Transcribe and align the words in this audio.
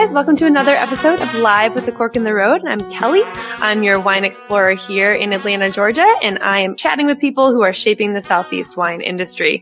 guys, 0.00 0.14
welcome 0.14 0.34
to 0.34 0.46
another 0.46 0.74
episode 0.74 1.20
of 1.20 1.34
Live 1.34 1.74
with 1.74 1.84
the 1.84 1.92
Cork 1.92 2.16
in 2.16 2.24
the 2.24 2.32
Road. 2.32 2.62
I'm 2.66 2.80
Kelly. 2.90 3.20
I'm 3.22 3.82
your 3.82 4.00
wine 4.00 4.24
explorer 4.24 4.72
here 4.72 5.12
in 5.12 5.34
Atlanta, 5.34 5.68
Georgia, 5.68 6.06
and 6.22 6.38
I 6.38 6.60
am 6.60 6.74
chatting 6.74 7.04
with 7.04 7.18
people 7.18 7.52
who 7.52 7.62
are 7.62 7.74
shaping 7.74 8.14
the 8.14 8.22
Southeast 8.22 8.78
wine 8.78 9.02
industry. 9.02 9.60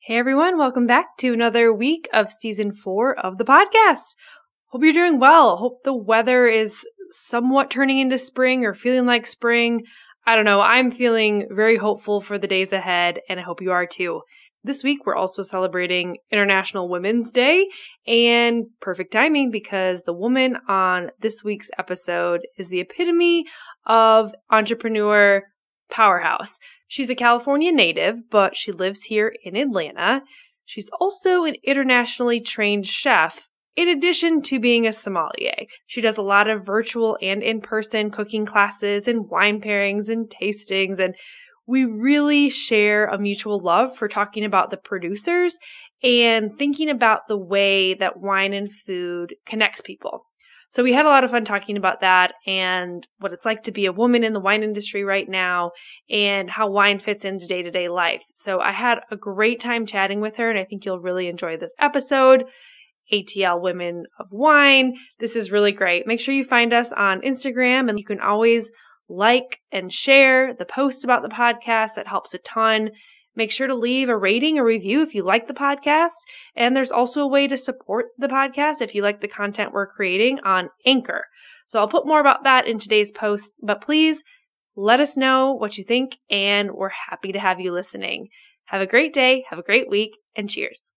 Hey 0.00 0.18
everyone, 0.18 0.58
welcome 0.58 0.86
back 0.86 1.16
to 1.20 1.32
another 1.32 1.72
week 1.72 2.06
of 2.12 2.30
season 2.30 2.70
four 2.70 3.18
of 3.18 3.38
the 3.38 3.44
podcast. 3.44 4.14
Hope 4.66 4.82
you're 4.82 4.92
doing 4.92 5.18
well. 5.18 5.56
Hope 5.56 5.84
the 5.84 5.96
weather 5.96 6.46
is 6.46 6.84
somewhat 7.12 7.70
turning 7.70 7.96
into 7.96 8.18
spring 8.18 8.66
or 8.66 8.74
feeling 8.74 9.06
like 9.06 9.26
spring. 9.26 9.84
I 10.26 10.36
don't 10.36 10.44
know. 10.46 10.60
I'm 10.60 10.90
feeling 10.90 11.46
very 11.50 11.76
hopeful 11.76 12.20
for 12.20 12.38
the 12.38 12.46
days 12.46 12.72
ahead, 12.72 13.20
and 13.28 13.38
I 13.38 13.42
hope 13.42 13.60
you 13.60 13.72
are 13.72 13.86
too. 13.86 14.22
This 14.62 14.82
week, 14.82 15.04
we're 15.04 15.16
also 15.16 15.42
celebrating 15.42 16.16
International 16.32 16.88
Women's 16.88 17.30
Day, 17.30 17.68
and 18.06 18.64
perfect 18.80 19.12
timing 19.12 19.50
because 19.50 20.02
the 20.02 20.14
woman 20.14 20.56
on 20.66 21.10
this 21.20 21.44
week's 21.44 21.70
episode 21.78 22.40
is 22.56 22.68
the 22.68 22.80
epitome 22.80 23.44
of 23.84 24.32
entrepreneur 24.50 25.42
powerhouse. 25.90 26.58
She's 26.88 27.10
a 27.10 27.14
California 27.14 27.72
native, 27.72 28.30
but 28.30 28.56
she 28.56 28.72
lives 28.72 29.02
here 29.04 29.34
in 29.44 29.56
Atlanta. 29.56 30.22
She's 30.64 30.88
also 30.98 31.44
an 31.44 31.56
internationally 31.62 32.40
trained 32.40 32.86
chef 32.86 33.48
in 33.76 33.88
addition 33.88 34.42
to 34.42 34.60
being 34.60 34.86
a 34.86 34.92
sommelier, 34.92 35.66
she 35.86 36.00
does 36.00 36.16
a 36.16 36.22
lot 36.22 36.48
of 36.48 36.64
virtual 36.64 37.18
and 37.20 37.42
in 37.42 37.60
person 37.60 38.10
cooking 38.10 38.46
classes 38.46 39.08
and 39.08 39.28
wine 39.30 39.60
pairings 39.60 40.08
and 40.08 40.30
tastings. 40.30 40.98
And 40.98 41.14
we 41.66 41.84
really 41.84 42.50
share 42.50 43.06
a 43.06 43.18
mutual 43.18 43.58
love 43.58 43.96
for 43.96 44.06
talking 44.06 44.44
about 44.44 44.70
the 44.70 44.76
producers 44.76 45.58
and 46.02 46.54
thinking 46.54 46.90
about 46.90 47.26
the 47.28 47.38
way 47.38 47.94
that 47.94 48.20
wine 48.20 48.52
and 48.52 48.70
food 48.70 49.34
connects 49.46 49.80
people. 49.80 50.26
So 50.68 50.82
we 50.82 50.92
had 50.92 51.06
a 51.06 51.08
lot 51.08 51.24
of 51.24 51.30
fun 51.30 51.44
talking 51.44 51.76
about 51.76 52.00
that 52.00 52.34
and 52.46 53.06
what 53.18 53.32
it's 53.32 53.44
like 53.44 53.62
to 53.62 53.72
be 53.72 53.86
a 53.86 53.92
woman 53.92 54.24
in 54.24 54.32
the 54.32 54.40
wine 54.40 54.62
industry 54.62 55.04
right 55.04 55.28
now 55.28 55.70
and 56.10 56.50
how 56.50 56.68
wine 56.68 56.98
fits 56.98 57.24
into 57.24 57.46
day 57.46 57.62
to 57.62 57.70
day 57.70 57.88
life. 57.88 58.24
So 58.34 58.60
I 58.60 58.72
had 58.72 59.00
a 59.10 59.16
great 59.16 59.60
time 59.60 59.86
chatting 59.86 60.20
with 60.20 60.36
her 60.36 60.50
and 60.50 60.58
I 60.58 60.64
think 60.64 60.84
you'll 60.84 61.00
really 61.00 61.28
enjoy 61.28 61.56
this 61.56 61.74
episode. 61.78 62.44
ATL 63.12 63.60
Women 63.60 64.04
of 64.18 64.28
Wine. 64.30 64.94
This 65.18 65.36
is 65.36 65.50
really 65.50 65.72
great. 65.72 66.06
Make 66.06 66.20
sure 66.20 66.34
you 66.34 66.44
find 66.44 66.72
us 66.72 66.92
on 66.92 67.20
Instagram 67.22 67.88
and 67.88 67.98
you 67.98 68.04
can 68.04 68.20
always 68.20 68.70
like 69.08 69.60
and 69.70 69.92
share 69.92 70.54
the 70.54 70.64
posts 70.64 71.04
about 71.04 71.22
the 71.22 71.28
podcast. 71.28 71.94
That 71.96 72.08
helps 72.08 72.34
a 72.34 72.38
ton. 72.38 72.90
Make 73.36 73.50
sure 73.50 73.66
to 73.66 73.74
leave 73.74 74.08
a 74.08 74.16
rating 74.16 74.58
or 74.58 74.64
review 74.64 75.02
if 75.02 75.14
you 75.14 75.24
like 75.24 75.48
the 75.48 75.54
podcast. 75.54 76.12
And 76.54 76.76
there's 76.76 76.92
also 76.92 77.22
a 77.22 77.28
way 77.28 77.48
to 77.48 77.56
support 77.56 78.06
the 78.16 78.28
podcast 78.28 78.80
if 78.80 78.94
you 78.94 79.02
like 79.02 79.20
the 79.20 79.28
content 79.28 79.72
we're 79.72 79.86
creating 79.86 80.38
on 80.44 80.70
Anchor. 80.86 81.24
So 81.66 81.80
I'll 81.80 81.88
put 81.88 82.06
more 82.06 82.20
about 82.20 82.44
that 82.44 82.68
in 82.68 82.78
today's 82.78 83.10
post, 83.10 83.52
but 83.60 83.80
please 83.80 84.22
let 84.76 85.00
us 85.00 85.16
know 85.16 85.52
what 85.52 85.78
you 85.78 85.84
think, 85.84 86.16
and 86.30 86.72
we're 86.72 86.90
happy 87.08 87.32
to 87.32 87.38
have 87.38 87.60
you 87.60 87.72
listening. 87.72 88.28
Have 88.66 88.80
a 88.80 88.86
great 88.86 89.12
day, 89.12 89.44
have 89.50 89.58
a 89.58 89.62
great 89.62 89.88
week, 89.88 90.16
and 90.34 90.50
cheers. 90.50 90.92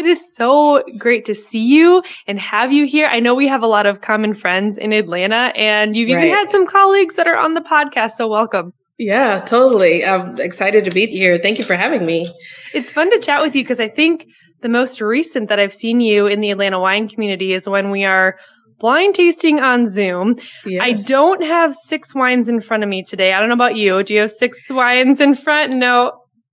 It 0.00 0.06
is 0.06 0.34
so 0.34 0.82
great 0.96 1.26
to 1.26 1.34
see 1.34 1.62
you 1.62 2.02
and 2.26 2.40
have 2.40 2.72
you 2.72 2.86
here. 2.86 3.06
I 3.06 3.20
know 3.20 3.34
we 3.34 3.46
have 3.48 3.62
a 3.62 3.66
lot 3.66 3.84
of 3.84 4.00
common 4.00 4.32
friends 4.32 4.78
in 4.78 4.94
Atlanta, 4.94 5.52
and 5.54 5.94
you've 5.94 6.08
even 6.08 6.26
had 6.28 6.50
some 6.50 6.66
colleagues 6.66 7.16
that 7.16 7.26
are 7.26 7.36
on 7.36 7.52
the 7.52 7.60
podcast. 7.60 8.12
So, 8.12 8.26
welcome. 8.26 8.72
Yeah, 8.98 9.40
totally. 9.40 10.04
I'm 10.04 10.40
excited 10.40 10.86
to 10.86 10.90
be 10.90 11.06
here. 11.06 11.36
Thank 11.36 11.58
you 11.58 11.64
for 11.64 11.74
having 11.74 12.06
me. 12.06 12.32
It's 12.72 12.90
fun 12.90 13.10
to 13.10 13.18
chat 13.20 13.42
with 13.42 13.54
you 13.54 13.62
because 13.62 13.78
I 13.78 13.88
think 13.88 14.26
the 14.62 14.70
most 14.70 15.02
recent 15.02 15.50
that 15.50 15.58
I've 15.58 15.72
seen 15.72 16.00
you 16.00 16.26
in 16.26 16.40
the 16.40 16.50
Atlanta 16.50 16.80
wine 16.80 17.06
community 17.06 17.52
is 17.52 17.68
when 17.68 17.90
we 17.90 18.04
are 18.04 18.36
blind 18.78 19.14
tasting 19.14 19.60
on 19.60 19.86
Zoom. 19.86 20.36
Yes. 20.64 20.80
I 20.82 20.92
don't 21.08 21.42
have 21.42 21.74
six 21.74 22.14
wines 22.14 22.48
in 22.48 22.62
front 22.62 22.82
of 22.82 22.88
me 22.88 23.02
today. 23.02 23.34
I 23.34 23.38
don't 23.38 23.48
know 23.48 23.54
about 23.54 23.76
you. 23.76 24.02
Do 24.02 24.14
you 24.14 24.20
have 24.20 24.32
six 24.32 24.70
wines 24.70 25.20
in 25.20 25.34
front? 25.34 25.74
No. 25.74 26.12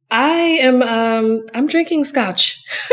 I 0.09 0.31
am 0.61 0.81
um 0.81 1.41
I'm 1.53 1.67
drinking 1.67 2.05
scotch. 2.05 2.63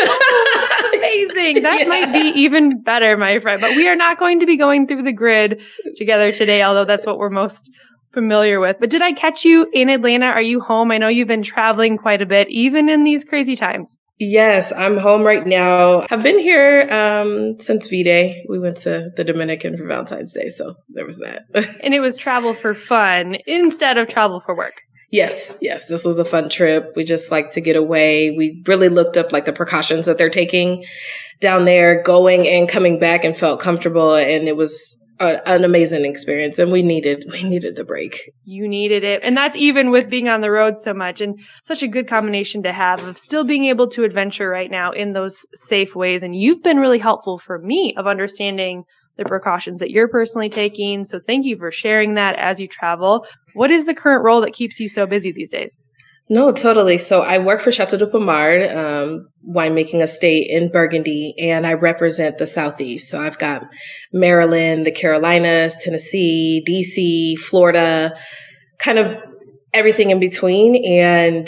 Amazing. 0.94 1.62
That 1.62 1.80
yeah. 1.80 1.86
might 1.86 2.12
be 2.12 2.40
even 2.40 2.82
better, 2.82 3.16
my 3.16 3.38
friend. 3.38 3.60
But 3.60 3.76
we 3.76 3.88
are 3.88 3.96
not 3.96 4.18
going 4.18 4.40
to 4.40 4.46
be 4.46 4.56
going 4.56 4.86
through 4.86 5.02
the 5.02 5.12
grid 5.12 5.62
together 5.96 6.32
today, 6.32 6.62
although 6.62 6.84
that's 6.84 7.06
what 7.06 7.18
we're 7.18 7.30
most 7.30 7.70
familiar 8.12 8.60
with. 8.60 8.78
But 8.80 8.90
did 8.90 9.02
I 9.02 9.12
catch 9.12 9.44
you 9.44 9.68
in 9.72 9.88
Atlanta? 9.88 10.26
Are 10.26 10.42
you 10.42 10.60
home? 10.60 10.90
I 10.90 10.98
know 10.98 11.08
you've 11.08 11.28
been 11.28 11.42
traveling 11.42 11.98
quite 11.98 12.22
a 12.22 12.26
bit, 12.26 12.48
even 12.48 12.88
in 12.88 13.04
these 13.04 13.24
crazy 13.24 13.56
times. 13.56 13.98
Yes, 14.18 14.72
I'm 14.72 14.96
home 14.96 15.22
right 15.22 15.44
now. 15.44 16.06
I've 16.08 16.22
been 16.22 16.38
here 16.38 16.88
um, 16.90 17.58
since 17.58 17.88
V 17.88 18.04
Day. 18.04 18.44
We 18.48 18.60
went 18.60 18.76
to 18.78 19.10
the 19.16 19.24
Dominican 19.24 19.76
for 19.76 19.86
Valentine's 19.86 20.32
Day, 20.32 20.50
so 20.50 20.74
there 20.90 21.04
was 21.04 21.18
that. 21.18 21.42
and 21.82 21.92
it 21.92 22.00
was 22.00 22.16
travel 22.16 22.54
for 22.54 22.74
fun 22.74 23.36
instead 23.46 23.98
of 23.98 24.06
travel 24.06 24.38
for 24.38 24.54
work. 24.54 24.82
Yes, 25.14 25.56
yes, 25.60 25.86
this 25.86 26.04
was 26.04 26.18
a 26.18 26.24
fun 26.24 26.48
trip. 26.48 26.92
We 26.96 27.04
just 27.04 27.30
like 27.30 27.50
to 27.50 27.60
get 27.60 27.76
away. 27.76 28.32
We 28.32 28.60
really 28.66 28.88
looked 28.88 29.16
up 29.16 29.30
like 29.30 29.44
the 29.44 29.52
precautions 29.52 30.06
that 30.06 30.18
they're 30.18 30.28
taking 30.28 30.84
down 31.38 31.66
there, 31.66 32.02
going 32.02 32.48
and 32.48 32.68
coming 32.68 32.98
back, 32.98 33.22
and 33.22 33.36
felt 33.36 33.60
comfortable. 33.60 34.16
And 34.16 34.48
it 34.48 34.56
was 34.56 35.00
a, 35.20 35.48
an 35.48 35.62
amazing 35.62 36.04
experience 36.04 36.58
and 36.58 36.72
we 36.72 36.82
needed 36.82 37.24
we 37.32 37.44
needed 37.44 37.76
the 37.76 37.84
break 37.84 38.32
you 38.42 38.66
needed 38.66 39.04
it 39.04 39.22
and 39.22 39.36
that's 39.36 39.54
even 39.54 39.92
with 39.92 40.10
being 40.10 40.28
on 40.28 40.40
the 40.40 40.50
road 40.50 40.76
so 40.76 40.92
much 40.92 41.20
and 41.20 41.38
such 41.62 41.84
a 41.84 41.86
good 41.86 42.08
combination 42.08 42.64
to 42.64 42.72
have 42.72 43.00
of 43.04 43.16
still 43.16 43.44
being 43.44 43.66
able 43.66 43.86
to 43.86 44.02
adventure 44.02 44.48
right 44.48 44.72
now 44.72 44.90
in 44.90 45.12
those 45.12 45.46
safe 45.54 45.94
ways 45.94 46.24
and 46.24 46.34
you've 46.34 46.64
been 46.64 46.78
really 46.78 46.98
helpful 46.98 47.38
for 47.38 47.60
me 47.60 47.94
of 47.96 48.08
understanding 48.08 48.82
the 49.16 49.24
precautions 49.24 49.80
that 49.80 49.90
you're 49.90 50.08
personally 50.08 50.48
taking 50.48 51.04
so 51.04 51.18
thank 51.18 51.44
you 51.44 51.56
for 51.56 51.70
sharing 51.70 52.14
that 52.14 52.34
as 52.36 52.60
you 52.60 52.68
travel 52.68 53.26
what 53.54 53.70
is 53.70 53.84
the 53.84 53.94
current 53.94 54.24
role 54.24 54.40
that 54.40 54.52
keeps 54.52 54.80
you 54.80 54.88
so 54.88 55.06
busy 55.06 55.32
these 55.32 55.50
days 55.50 55.76
no, 56.30 56.52
totally. 56.52 56.96
So 56.96 57.20
I 57.20 57.36
work 57.36 57.60
for 57.60 57.70
Chateau 57.70 57.98
de 57.98 58.06
Pommard, 58.06 58.74
um, 58.74 59.28
winemaking 59.46 60.00
estate 60.00 60.48
in 60.48 60.70
Burgundy, 60.70 61.34
and 61.38 61.66
I 61.66 61.74
represent 61.74 62.38
the 62.38 62.46
Southeast. 62.46 63.10
So 63.10 63.20
I've 63.20 63.38
got 63.38 63.68
Maryland, 64.10 64.86
the 64.86 64.90
Carolinas, 64.90 65.76
Tennessee, 65.76 66.64
DC, 66.66 67.38
Florida, 67.38 68.16
kind 68.78 68.98
of 68.98 69.18
everything 69.74 70.10
in 70.10 70.18
between. 70.18 70.82
And 70.86 71.46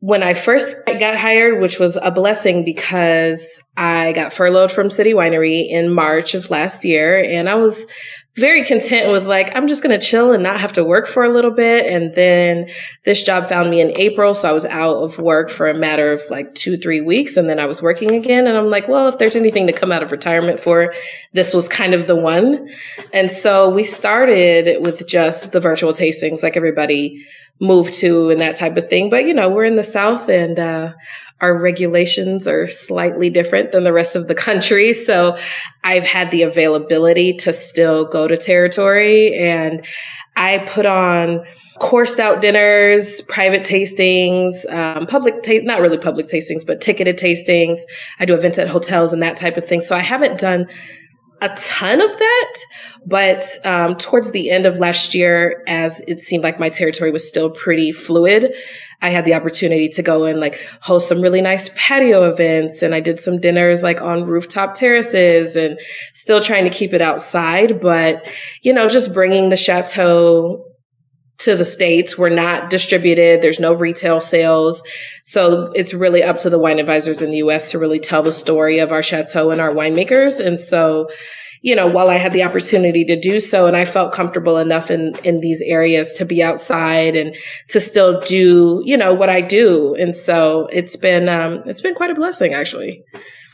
when 0.00 0.22
I 0.22 0.34
first 0.34 0.76
got 0.86 1.16
hired, 1.16 1.60
which 1.60 1.78
was 1.78 1.96
a 1.96 2.10
blessing 2.10 2.64
because 2.64 3.62
I 3.76 4.12
got 4.12 4.32
furloughed 4.32 4.70
from 4.70 4.90
City 4.90 5.12
Winery 5.12 5.68
in 5.68 5.92
March 5.92 6.34
of 6.34 6.50
last 6.50 6.84
year, 6.84 7.22
and 7.22 7.48
I 7.48 7.56
was 7.56 7.86
very 8.36 8.64
content 8.64 9.10
with 9.10 9.26
like, 9.26 9.54
I'm 9.56 9.66
just 9.66 9.82
going 9.82 9.98
to 9.98 10.04
chill 10.04 10.32
and 10.32 10.42
not 10.42 10.60
have 10.60 10.72
to 10.74 10.84
work 10.84 11.08
for 11.08 11.24
a 11.24 11.28
little 11.28 11.50
bit. 11.50 11.86
And 11.86 12.14
then 12.14 12.68
this 13.04 13.24
job 13.24 13.48
found 13.48 13.68
me 13.68 13.80
in 13.80 13.90
April. 13.98 14.32
So 14.34 14.48
I 14.48 14.52
was 14.52 14.64
out 14.64 14.96
of 14.98 15.18
work 15.18 15.50
for 15.50 15.66
a 15.66 15.74
matter 15.74 16.12
of 16.12 16.20
like 16.30 16.54
two, 16.54 16.76
three 16.76 17.00
weeks. 17.00 17.36
And 17.36 17.48
then 17.48 17.58
I 17.58 17.66
was 17.66 17.82
working 17.82 18.12
again. 18.12 18.46
And 18.46 18.56
I'm 18.56 18.70
like, 18.70 18.86
well, 18.86 19.08
if 19.08 19.18
there's 19.18 19.34
anything 19.34 19.66
to 19.66 19.72
come 19.72 19.90
out 19.90 20.04
of 20.04 20.12
retirement 20.12 20.60
for, 20.60 20.94
this 21.32 21.52
was 21.52 21.68
kind 21.68 21.94
of 21.94 22.06
the 22.06 22.16
one. 22.16 22.68
And 23.12 23.30
so 23.30 23.68
we 23.68 23.82
started 23.82 24.84
with 24.84 25.06
just 25.08 25.50
the 25.50 25.60
virtual 25.60 25.92
tastings 25.92 26.42
like 26.42 26.56
everybody 26.56 27.24
moved 27.60 27.92
to 27.94 28.30
and 28.30 28.40
that 28.40 28.54
type 28.54 28.76
of 28.76 28.88
thing. 28.88 29.10
But, 29.10 29.24
you 29.24 29.34
know, 29.34 29.48
we're 29.48 29.64
in 29.64 29.74
the 29.74 29.82
South 29.82 30.28
and, 30.28 30.60
uh, 30.60 30.92
our 31.40 31.56
regulations 31.56 32.46
are 32.46 32.66
slightly 32.66 33.30
different 33.30 33.72
than 33.72 33.84
the 33.84 33.92
rest 33.92 34.16
of 34.16 34.28
the 34.28 34.34
country. 34.34 34.92
So 34.92 35.36
I've 35.84 36.04
had 36.04 36.30
the 36.30 36.42
availability 36.42 37.34
to 37.38 37.52
still 37.52 38.04
go 38.04 38.26
to 38.26 38.36
territory 38.36 39.34
and 39.34 39.86
I 40.36 40.58
put 40.58 40.86
on 40.86 41.44
coursed 41.78 42.18
out 42.18 42.42
dinners, 42.42 43.20
private 43.22 43.62
tastings, 43.62 44.70
um, 44.72 45.06
public, 45.06 45.42
ta- 45.42 45.60
not 45.62 45.80
really 45.80 45.98
public 45.98 46.26
tastings, 46.26 46.66
but 46.66 46.80
ticketed 46.80 47.16
tastings. 47.18 47.80
I 48.18 48.24
do 48.24 48.34
events 48.34 48.58
at 48.58 48.68
hotels 48.68 49.12
and 49.12 49.22
that 49.22 49.36
type 49.36 49.56
of 49.56 49.66
thing. 49.66 49.80
So 49.80 49.94
I 49.94 50.00
haven't 50.00 50.40
done 50.40 50.66
a 51.40 51.48
ton 51.50 52.00
of 52.00 52.18
that, 52.18 52.54
but 53.06 53.44
um, 53.64 53.96
towards 53.96 54.32
the 54.32 54.50
end 54.50 54.66
of 54.66 54.78
last 54.78 55.14
year, 55.14 55.62
as 55.66 56.00
it 56.08 56.20
seemed 56.20 56.42
like 56.42 56.58
my 56.58 56.68
territory 56.68 57.10
was 57.10 57.26
still 57.26 57.50
pretty 57.50 57.92
fluid, 57.92 58.54
I 59.00 59.10
had 59.10 59.24
the 59.24 59.34
opportunity 59.34 59.88
to 59.90 60.02
go 60.02 60.24
and 60.24 60.40
like 60.40 60.58
host 60.80 61.08
some 61.08 61.20
really 61.20 61.40
nice 61.40 61.70
patio 61.76 62.28
events, 62.30 62.82
and 62.82 62.94
I 62.94 63.00
did 63.00 63.20
some 63.20 63.40
dinners 63.40 63.82
like 63.82 64.02
on 64.02 64.24
rooftop 64.24 64.74
terraces, 64.74 65.54
and 65.54 65.78
still 66.14 66.40
trying 66.40 66.64
to 66.64 66.70
keep 66.70 66.92
it 66.92 67.00
outside, 67.00 67.80
but 67.80 68.28
you 68.62 68.72
know, 68.72 68.88
just 68.88 69.14
bringing 69.14 69.48
the 69.48 69.56
chateau 69.56 70.67
to 71.38 71.54
the 71.54 71.64
states 71.64 72.18
we're 72.18 72.28
not 72.28 72.70
distributed 72.70 73.42
there's 73.42 73.60
no 73.60 73.72
retail 73.72 74.20
sales 74.20 74.82
so 75.22 75.70
it's 75.74 75.94
really 75.94 76.22
up 76.22 76.36
to 76.38 76.50
the 76.50 76.58
wine 76.58 76.78
advisors 76.78 77.22
in 77.22 77.30
the 77.30 77.38
us 77.38 77.70
to 77.70 77.78
really 77.78 78.00
tell 78.00 78.22
the 78.22 78.32
story 78.32 78.78
of 78.78 78.92
our 78.92 79.02
chateau 79.02 79.50
and 79.50 79.60
our 79.60 79.72
winemakers 79.72 80.44
and 80.44 80.58
so 80.58 81.08
you 81.62 81.74
know, 81.74 81.86
while 81.86 82.08
I 82.08 82.14
had 82.14 82.32
the 82.32 82.44
opportunity 82.44 83.04
to 83.04 83.18
do 83.18 83.40
so 83.40 83.66
and 83.66 83.76
I 83.76 83.84
felt 83.84 84.12
comfortable 84.12 84.58
enough 84.58 84.90
in, 84.90 85.14
in 85.24 85.40
these 85.40 85.60
areas 85.62 86.12
to 86.14 86.24
be 86.24 86.42
outside 86.42 87.16
and 87.16 87.36
to 87.68 87.80
still 87.80 88.20
do, 88.20 88.82
you 88.84 88.96
know, 88.96 89.12
what 89.12 89.28
I 89.30 89.40
do. 89.40 89.94
And 89.94 90.14
so 90.14 90.68
it's 90.72 90.96
been, 90.96 91.28
um, 91.28 91.62
it's 91.66 91.80
been 91.80 91.94
quite 91.94 92.10
a 92.10 92.14
blessing 92.14 92.54
actually. 92.54 93.02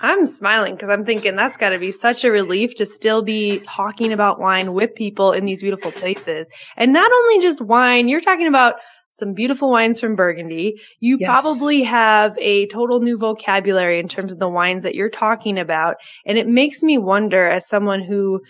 I'm 0.05 0.27
smiling 0.27 0.75
because 0.75 0.91
I'm 0.91 1.05
thinking 1.05 1.35
that's 1.35 1.57
got 1.57 1.71
to 1.71 1.79
be 1.79 1.91
such 1.91 2.25
a 2.25 2.31
relief 2.31 2.75
to 2.75 2.85
still 2.85 3.23
be 3.23 3.61
talking 3.67 4.13
about 4.13 4.39
wine 4.39 4.75
with 4.75 4.95
people 4.95 5.33
in 5.33 5.47
these 5.47 5.63
beautiful 5.63 5.93
places. 5.93 6.49
And 6.77 6.93
not 6.93 7.11
only 7.11 7.41
just 7.41 7.63
wine, 7.63 8.09
you're 8.09 8.21
talking 8.21 8.47
about 8.47 8.75
some 9.13 9.33
beautiful 9.33 9.71
wines 9.71 10.01
from 10.01 10.15
Burgundy. 10.15 10.79
You 11.01 11.17
yes. 11.19 11.29
probably 11.29 11.83
have 11.85 12.37
a 12.39 12.67
total 12.67 13.01
new 13.01 13.17
vocabulary 13.17 13.99
in 13.99 14.09
terms 14.09 14.33
of 14.33 14.41
the 14.41 14.49
wines 14.49 14.83
that 14.83 14.95
you're 14.95 15.09
talking 15.09 15.59
about. 15.59 15.97
And 16.27 16.37
it 16.37 16.49
makes 16.49 16.83
me 16.83 16.99
wonder, 16.99 17.49
as 17.49 17.67
someone 17.67 18.03
who 18.03 18.41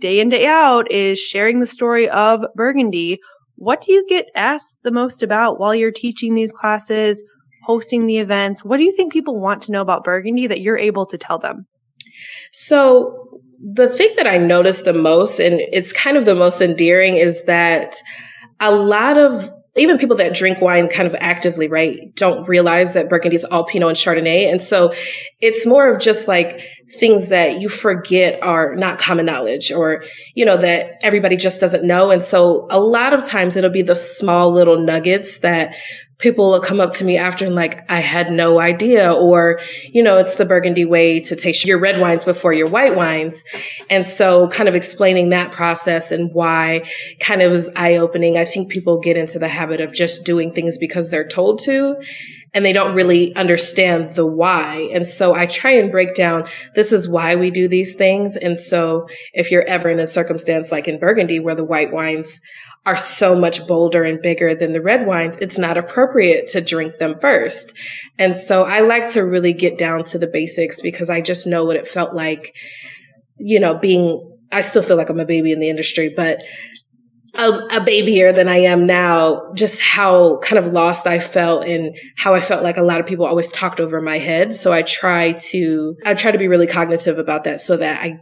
day 0.00 0.18
in, 0.18 0.30
day 0.30 0.46
out 0.46 0.90
is 0.90 1.20
sharing 1.20 1.60
the 1.60 1.66
story 1.66 2.08
of 2.08 2.44
Burgundy, 2.56 3.20
what 3.56 3.82
do 3.82 3.92
you 3.92 4.04
get 4.08 4.26
asked 4.34 4.78
the 4.82 4.90
most 4.90 5.22
about 5.22 5.60
while 5.60 5.74
you're 5.74 5.92
teaching 5.92 6.34
these 6.34 6.50
classes, 6.50 7.22
hosting 7.64 8.06
the 8.06 8.18
events? 8.18 8.64
What 8.64 8.76
do 8.76 8.84
you 8.84 8.92
think 8.92 9.12
people 9.12 9.40
want 9.40 9.62
to 9.62 9.72
know 9.72 9.80
about 9.80 10.04
Burgundy 10.04 10.46
that 10.46 10.60
you're 10.60 10.78
able 10.78 11.06
to 11.06 11.18
tell 11.18 11.38
them? 11.38 11.66
So, 12.52 13.40
the 13.60 13.88
thing 13.88 14.12
that 14.16 14.26
I 14.26 14.36
notice 14.36 14.82
the 14.82 14.92
most, 14.92 15.40
and 15.40 15.60
it's 15.60 15.92
kind 15.92 16.16
of 16.16 16.26
the 16.26 16.34
most 16.34 16.60
endearing, 16.60 17.16
is 17.16 17.44
that 17.46 17.96
a 18.60 18.70
lot 18.70 19.16
of 19.16 19.50
even 19.76 19.98
people 19.98 20.16
that 20.16 20.34
drink 20.34 20.60
wine 20.60 20.88
kind 20.88 21.06
of 21.06 21.16
actively, 21.18 21.66
right, 21.66 22.14
don't 22.14 22.46
realize 22.48 22.92
that 22.92 23.08
Burgundy 23.08 23.34
is 23.34 23.44
all 23.44 23.64
Pinot 23.64 23.88
and 23.88 23.96
Chardonnay. 23.96 24.48
And 24.48 24.62
so 24.62 24.92
it's 25.40 25.66
more 25.66 25.90
of 25.90 26.00
just 26.00 26.28
like 26.28 26.60
things 26.98 27.28
that 27.28 27.60
you 27.60 27.68
forget 27.68 28.40
are 28.40 28.76
not 28.76 28.98
common 28.98 29.26
knowledge 29.26 29.72
or, 29.72 30.04
you 30.34 30.44
know, 30.44 30.56
that 30.56 30.92
everybody 31.02 31.36
just 31.36 31.60
doesn't 31.60 31.84
know. 31.84 32.10
And 32.10 32.22
so 32.22 32.68
a 32.70 32.78
lot 32.78 33.12
of 33.12 33.26
times 33.26 33.56
it'll 33.56 33.70
be 33.70 33.82
the 33.82 33.96
small 33.96 34.52
little 34.52 34.78
nuggets 34.78 35.38
that 35.40 35.74
people 36.18 36.50
will 36.50 36.60
come 36.60 36.80
up 36.80 36.92
to 36.92 37.04
me 37.04 37.16
after 37.16 37.44
and 37.44 37.54
like, 37.54 37.90
I 37.90 38.00
had 38.00 38.30
no 38.30 38.60
idea. 38.60 39.12
Or, 39.12 39.60
you 39.92 40.02
know, 40.02 40.18
it's 40.18 40.36
the 40.36 40.44
Burgundy 40.44 40.84
way 40.84 41.20
to 41.20 41.36
taste 41.36 41.64
your 41.64 41.78
red 41.78 42.00
wines 42.00 42.24
before 42.24 42.52
your 42.52 42.68
white 42.68 42.94
wines. 42.94 43.44
And 43.90 44.06
so 44.06 44.48
kind 44.48 44.68
of 44.68 44.74
explaining 44.74 45.30
that 45.30 45.52
process 45.52 46.12
and 46.12 46.32
why 46.32 46.84
kind 47.20 47.42
of 47.42 47.52
is 47.52 47.70
eye 47.76 47.96
opening. 47.96 48.38
I 48.38 48.44
think 48.44 48.70
people 48.70 49.00
get 49.00 49.16
into 49.16 49.38
the 49.38 49.48
habit 49.48 49.80
of 49.80 49.92
just 49.92 50.24
doing 50.24 50.52
things 50.52 50.78
because 50.78 51.10
they're 51.10 51.26
told 51.26 51.58
to 51.60 51.96
and 52.54 52.64
they 52.64 52.72
don't 52.72 52.94
really 52.94 53.34
understand 53.34 54.12
the 54.12 54.24
why. 54.24 54.88
And 54.92 55.06
so 55.06 55.34
I 55.34 55.46
try 55.46 55.72
and 55.72 55.90
break 55.90 56.14
down 56.14 56.46
this 56.74 56.92
is 56.92 57.08
why 57.08 57.34
we 57.34 57.50
do 57.50 57.66
these 57.66 57.96
things. 57.96 58.36
And 58.36 58.56
so 58.56 59.08
if 59.32 59.50
you're 59.50 59.66
ever 59.66 59.90
in 59.90 59.98
a 59.98 60.06
circumstance 60.06 60.70
like 60.70 60.86
in 60.86 61.00
Burgundy 61.00 61.40
where 61.40 61.56
the 61.56 61.64
white 61.64 61.92
wines 61.92 62.40
are 62.86 62.96
so 62.96 63.38
much 63.38 63.66
bolder 63.66 64.04
and 64.04 64.20
bigger 64.20 64.54
than 64.54 64.72
the 64.72 64.82
red 64.82 65.06
wines, 65.06 65.38
it's 65.38 65.58
not 65.58 65.78
appropriate 65.78 66.48
to 66.48 66.60
drink 66.60 66.98
them 66.98 67.18
first. 67.18 67.76
And 68.18 68.36
so 68.36 68.64
I 68.64 68.80
like 68.80 69.08
to 69.10 69.22
really 69.22 69.52
get 69.52 69.78
down 69.78 70.04
to 70.04 70.18
the 70.18 70.26
basics 70.26 70.80
because 70.80 71.08
I 71.08 71.20
just 71.20 71.46
know 71.46 71.64
what 71.64 71.76
it 71.76 71.88
felt 71.88 72.14
like, 72.14 72.54
you 73.38 73.58
know, 73.58 73.78
being, 73.78 74.38
I 74.52 74.60
still 74.60 74.82
feel 74.82 74.96
like 74.96 75.08
I'm 75.08 75.20
a 75.20 75.24
baby 75.24 75.50
in 75.50 75.60
the 75.60 75.70
industry, 75.70 76.12
but 76.14 76.42
a, 77.36 77.48
a 77.48 77.80
babyier 77.80 78.34
than 78.34 78.48
I 78.48 78.58
am 78.58 78.86
now, 78.86 79.52
just 79.54 79.80
how 79.80 80.38
kind 80.38 80.58
of 80.58 80.72
lost 80.72 81.06
I 81.06 81.18
felt 81.18 81.64
and 81.64 81.96
how 82.16 82.34
I 82.34 82.40
felt 82.40 82.62
like 82.62 82.76
a 82.76 82.82
lot 82.82 83.00
of 83.00 83.06
people 83.06 83.24
always 83.24 83.50
talked 83.50 83.80
over 83.80 83.98
my 83.98 84.18
head. 84.18 84.54
So 84.54 84.72
I 84.72 84.82
try 84.82 85.32
to, 85.32 85.96
I 86.04 86.14
try 86.14 86.30
to 86.30 86.38
be 86.38 86.48
really 86.48 86.66
cognitive 86.66 87.18
about 87.18 87.44
that 87.44 87.60
so 87.60 87.76
that 87.78 88.02
I 88.04 88.20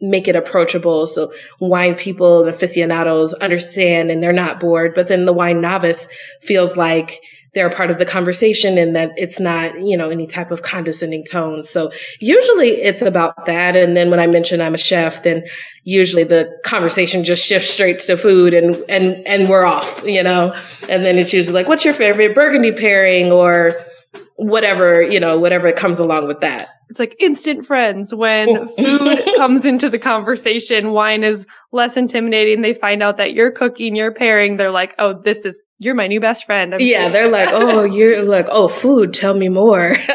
make 0.00 0.28
it 0.28 0.36
approachable. 0.36 1.06
So 1.06 1.32
wine 1.60 1.94
people 1.94 2.40
and 2.40 2.48
aficionados 2.48 3.34
understand 3.34 4.10
and 4.10 4.22
they're 4.22 4.32
not 4.32 4.60
bored 4.60 4.94
but 4.94 5.08
then 5.08 5.24
the 5.24 5.32
wine 5.32 5.60
novice 5.60 6.08
feels 6.40 6.76
like 6.76 7.20
they're 7.54 7.66
a 7.66 7.74
part 7.74 7.90
of 7.90 7.98
the 7.98 8.04
conversation 8.04 8.76
and 8.78 8.94
that 8.94 9.10
it's 9.16 9.40
not 9.40 9.80
you 9.80 9.96
know 9.96 10.10
any 10.10 10.26
type 10.26 10.50
of 10.50 10.62
condescending 10.62 11.24
tone. 11.24 11.62
So 11.62 11.90
usually 12.20 12.68
it's 12.68 13.02
about 13.02 13.46
that. 13.46 13.74
And 13.74 13.96
then 13.96 14.10
when 14.10 14.20
i 14.20 14.26
mention 14.26 14.60
i'm 14.60 14.74
a 14.74 14.78
chef 14.78 15.22
then 15.22 15.44
usually 15.84 16.24
the 16.24 16.50
conversation 16.64 17.24
just 17.24 17.44
shifts 17.44 17.70
straight 17.70 17.98
to 18.00 18.16
food 18.16 18.54
and 18.54 18.76
and 18.88 19.26
and 19.26 19.48
we're 19.48 19.64
off 19.64 20.02
you 20.04 20.22
know? 20.22 20.54
And 20.88 21.04
then 21.04 21.18
it's 21.18 21.32
usually 21.32 21.54
like 21.54 21.68
what's 21.68 21.84
your 21.84 21.94
favorite 21.94 22.34
burgundy 22.34 22.72
pairing? 22.72 23.32
or 23.32 23.80
whatever 24.38 25.02
you 25.02 25.18
know 25.18 25.38
whatever 25.38 25.70
comes 25.72 25.98
along 25.98 26.26
with 26.26 26.40
that. 26.40 26.64
It's 26.88 26.98
like 26.98 27.16
instant 27.20 27.66
friends. 27.66 28.14
When 28.14 28.66
food 28.78 29.18
comes 29.36 29.64
into 29.64 29.90
the 29.90 29.98
conversation 29.98 30.92
wine 30.92 31.24
is 31.24 31.46
less 31.72 31.96
intimidating. 31.96 32.62
They 32.62 32.72
find 32.72 33.02
out 33.02 33.16
that 33.18 33.34
you're 33.34 33.50
cooking 33.50 33.96
you're 33.96 34.12
pairing. 34.12 34.56
They're 34.56 34.70
like 34.70 34.94
oh 34.98 35.12
this 35.12 35.44
is 35.44 35.60
you're 35.78 35.94
my 35.94 36.06
new 36.06 36.20
best 36.20 36.46
friend. 36.46 36.74
I'm 36.74 36.80
yeah 36.80 37.08
they're 37.08 37.30
like 37.30 37.48
oh 37.52 37.84
you're 37.84 38.22
like 38.22 38.46
oh 38.50 38.68
food 38.68 39.12
tell 39.12 39.34
me 39.34 39.48
more. 39.48 39.96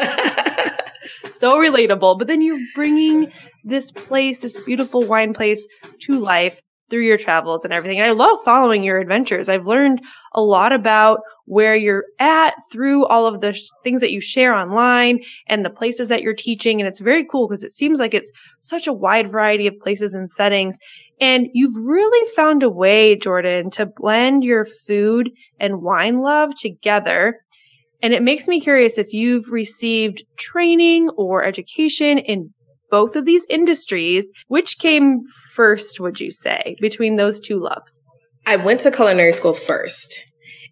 So 1.44 1.58
relatable. 1.58 2.18
But 2.18 2.26
then 2.26 2.40
you're 2.40 2.60
bringing 2.74 3.30
this 3.64 3.92
place 3.92 4.38
this 4.38 4.56
beautiful 4.64 5.02
wine 5.04 5.34
place 5.34 5.66
to 6.02 6.18
life 6.18 6.62
through 6.90 7.04
your 7.04 7.16
travels 7.18 7.64
and 7.64 7.72
everything. 7.72 7.98
And 7.98 8.08
I 8.08 8.12
love 8.12 8.38
following 8.44 8.82
your 8.82 8.98
adventures. 8.98 9.48
I've 9.48 9.66
learned 9.66 10.02
a 10.34 10.42
lot 10.42 10.72
about 10.72 11.20
where 11.46 11.76
you're 11.76 12.04
at 12.18 12.54
through 12.72 13.06
all 13.06 13.26
of 13.26 13.40
the 13.40 13.52
sh- 13.52 13.68
things 13.82 14.00
that 14.00 14.12
you 14.12 14.20
share 14.20 14.54
online 14.54 15.20
and 15.46 15.64
the 15.64 15.70
places 15.70 16.08
that 16.08 16.22
you're 16.22 16.34
teaching. 16.34 16.80
And 16.80 16.88
it's 16.88 17.00
very 17.00 17.24
cool 17.24 17.48
because 17.48 17.64
it 17.64 17.72
seems 17.72 17.98
like 17.98 18.14
it's 18.14 18.30
such 18.62 18.86
a 18.86 18.92
wide 18.92 19.30
variety 19.30 19.66
of 19.66 19.78
places 19.80 20.14
and 20.14 20.30
settings. 20.30 20.78
And 21.20 21.48
you've 21.52 21.76
really 21.84 22.30
found 22.34 22.62
a 22.62 22.70
way, 22.70 23.16
Jordan, 23.16 23.70
to 23.70 23.86
blend 23.86 24.44
your 24.44 24.64
food 24.64 25.30
and 25.60 25.82
wine 25.82 26.20
love 26.20 26.54
together. 26.54 27.40
And 28.02 28.12
it 28.12 28.22
makes 28.22 28.48
me 28.48 28.60
curious 28.60 28.98
if 28.98 29.12
you've 29.12 29.50
received 29.50 30.24
training 30.36 31.10
or 31.16 31.44
education 31.44 32.18
in 32.18 32.53
both 32.94 33.16
of 33.16 33.24
these 33.24 33.44
industries. 33.50 34.30
Which 34.46 34.78
came 34.78 35.24
first, 35.52 35.98
would 35.98 36.20
you 36.20 36.30
say, 36.30 36.76
between 36.80 37.16
those 37.16 37.40
two 37.40 37.58
loves? 37.58 38.04
I 38.46 38.54
went 38.54 38.82
to 38.82 38.92
culinary 38.92 39.32
school 39.32 39.52
first 39.52 40.16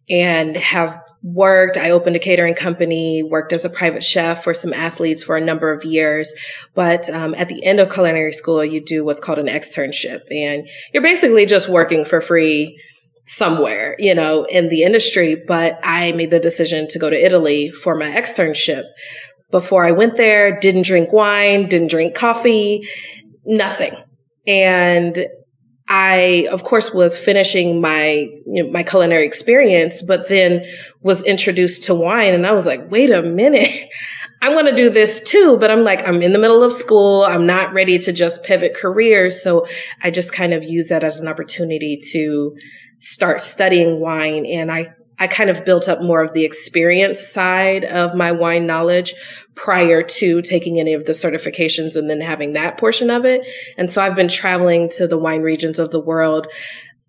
and 0.08 0.54
have 0.54 1.02
worked. 1.24 1.76
I 1.76 1.90
opened 1.90 2.14
a 2.14 2.20
catering 2.20 2.54
company, 2.54 3.24
worked 3.24 3.52
as 3.52 3.64
a 3.64 3.70
private 3.70 4.04
chef 4.04 4.44
for 4.44 4.54
some 4.54 4.72
athletes 4.72 5.24
for 5.24 5.36
a 5.36 5.40
number 5.40 5.72
of 5.72 5.84
years. 5.84 6.32
But 6.76 7.10
um, 7.10 7.34
at 7.34 7.48
the 7.48 7.64
end 7.64 7.80
of 7.80 7.92
culinary 7.92 8.32
school, 8.32 8.64
you 8.64 8.80
do 8.80 9.04
what's 9.04 9.20
called 9.20 9.40
an 9.40 9.46
externship, 9.58 10.20
and 10.30 10.68
you're 10.94 11.02
basically 11.02 11.44
just 11.44 11.68
working 11.68 12.04
for 12.04 12.20
free 12.20 12.78
somewhere, 13.26 13.96
you 13.98 14.14
know, 14.14 14.44
in 14.44 14.68
the 14.68 14.84
industry. 14.84 15.34
But 15.34 15.80
I 15.82 16.12
made 16.12 16.30
the 16.30 16.38
decision 16.38 16.86
to 16.90 17.00
go 17.00 17.10
to 17.10 17.16
Italy 17.16 17.72
for 17.72 17.96
my 17.96 18.10
externship 18.10 18.84
before 19.52 19.84
I 19.86 19.92
went 19.92 20.16
there, 20.16 20.58
didn't 20.58 20.86
drink 20.86 21.12
wine, 21.12 21.68
didn't 21.68 21.90
drink 21.90 22.16
coffee, 22.16 22.84
nothing. 23.44 23.94
And 24.46 25.26
I, 25.88 26.48
of 26.50 26.64
course, 26.64 26.94
was 26.94 27.18
finishing 27.18 27.80
my, 27.80 28.26
you 28.46 28.64
know, 28.64 28.70
my 28.70 28.82
culinary 28.82 29.26
experience, 29.26 30.02
but 30.02 30.28
then 30.28 30.64
was 31.02 31.22
introduced 31.22 31.84
to 31.84 31.94
wine 31.94 32.34
and 32.34 32.46
I 32.46 32.52
was 32.52 32.66
like, 32.66 32.90
wait 32.90 33.10
a 33.10 33.22
minute. 33.22 33.68
I 34.40 34.52
want 34.52 34.68
to 34.68 34.74
do 34.74 34.90
this 34.90 35.20
too, 35.20 35.56
but 35.58 35.70
I'm 35.70 35.84
like, 35.84 36.06
I'm 36.08 36.20
in 36.20 36.32
the 36.32 36.38
middle 36.38 36.64
of 36.64 36.72
school. 36.72 37.22
I'm 37.22 37.46
not 37.46 37.72
ready 37.72 37.98
to 37.98 38.12
just 38.12 38.42
pivot 38.42 38.74
careers. 38.74 39.40
So 39.40 39.66
I 40.02 40.10
just 40.10 40.32
kind 40.32 40.52
of 40.52 40.64
use 40.64 40.88
that 40.88 41.04
as 41.04 41.20
an 41.20 41.28
opportunity 41.28 42.00
to 42.12 42.56
start 42.98 43.40
studying 43.40 44.00
wine. 44.00 44.44
And 44.46 44.72
I 44.72 44.94
I 45.18 45.28
kind 45.28 45.50
of 45.50 45.64
built 45.64 45.88
up 45.88 46.02
more 46.02 46.20
of 46.20 46.32
the 46.32 46.44
experience 46.44 47.20
side 47.20 47.84
of 47.84 48.14
my 48.16 48.32
wine 48.32 48.66
knowledge 48.66 49.14
prior 49.54 50.02
to 50.02 50.42
taking 50.42 50.78
any 50.80 50.94
of 50.94 51.04
the 51.04 51.12
certifications 51.12 51.96
and 51.96 52.08
then 52.08 52.20
having 52.20 52.54
that 52.54 52.78
portion 52.78 53.10
of 53.10 53.24
it. 53.24 53.46
And 53.76 53.90
so 53.90 54.02
I've 54.02 54.16
been 54.16 54.28
traveling 54.28 54.88
to 54.90 55.06
the 55.06 55.18
wine 55.18 55.42
regions 55.42 55.78
of 55.78 55.90
the 55.90 56.00
world 56.00 56.46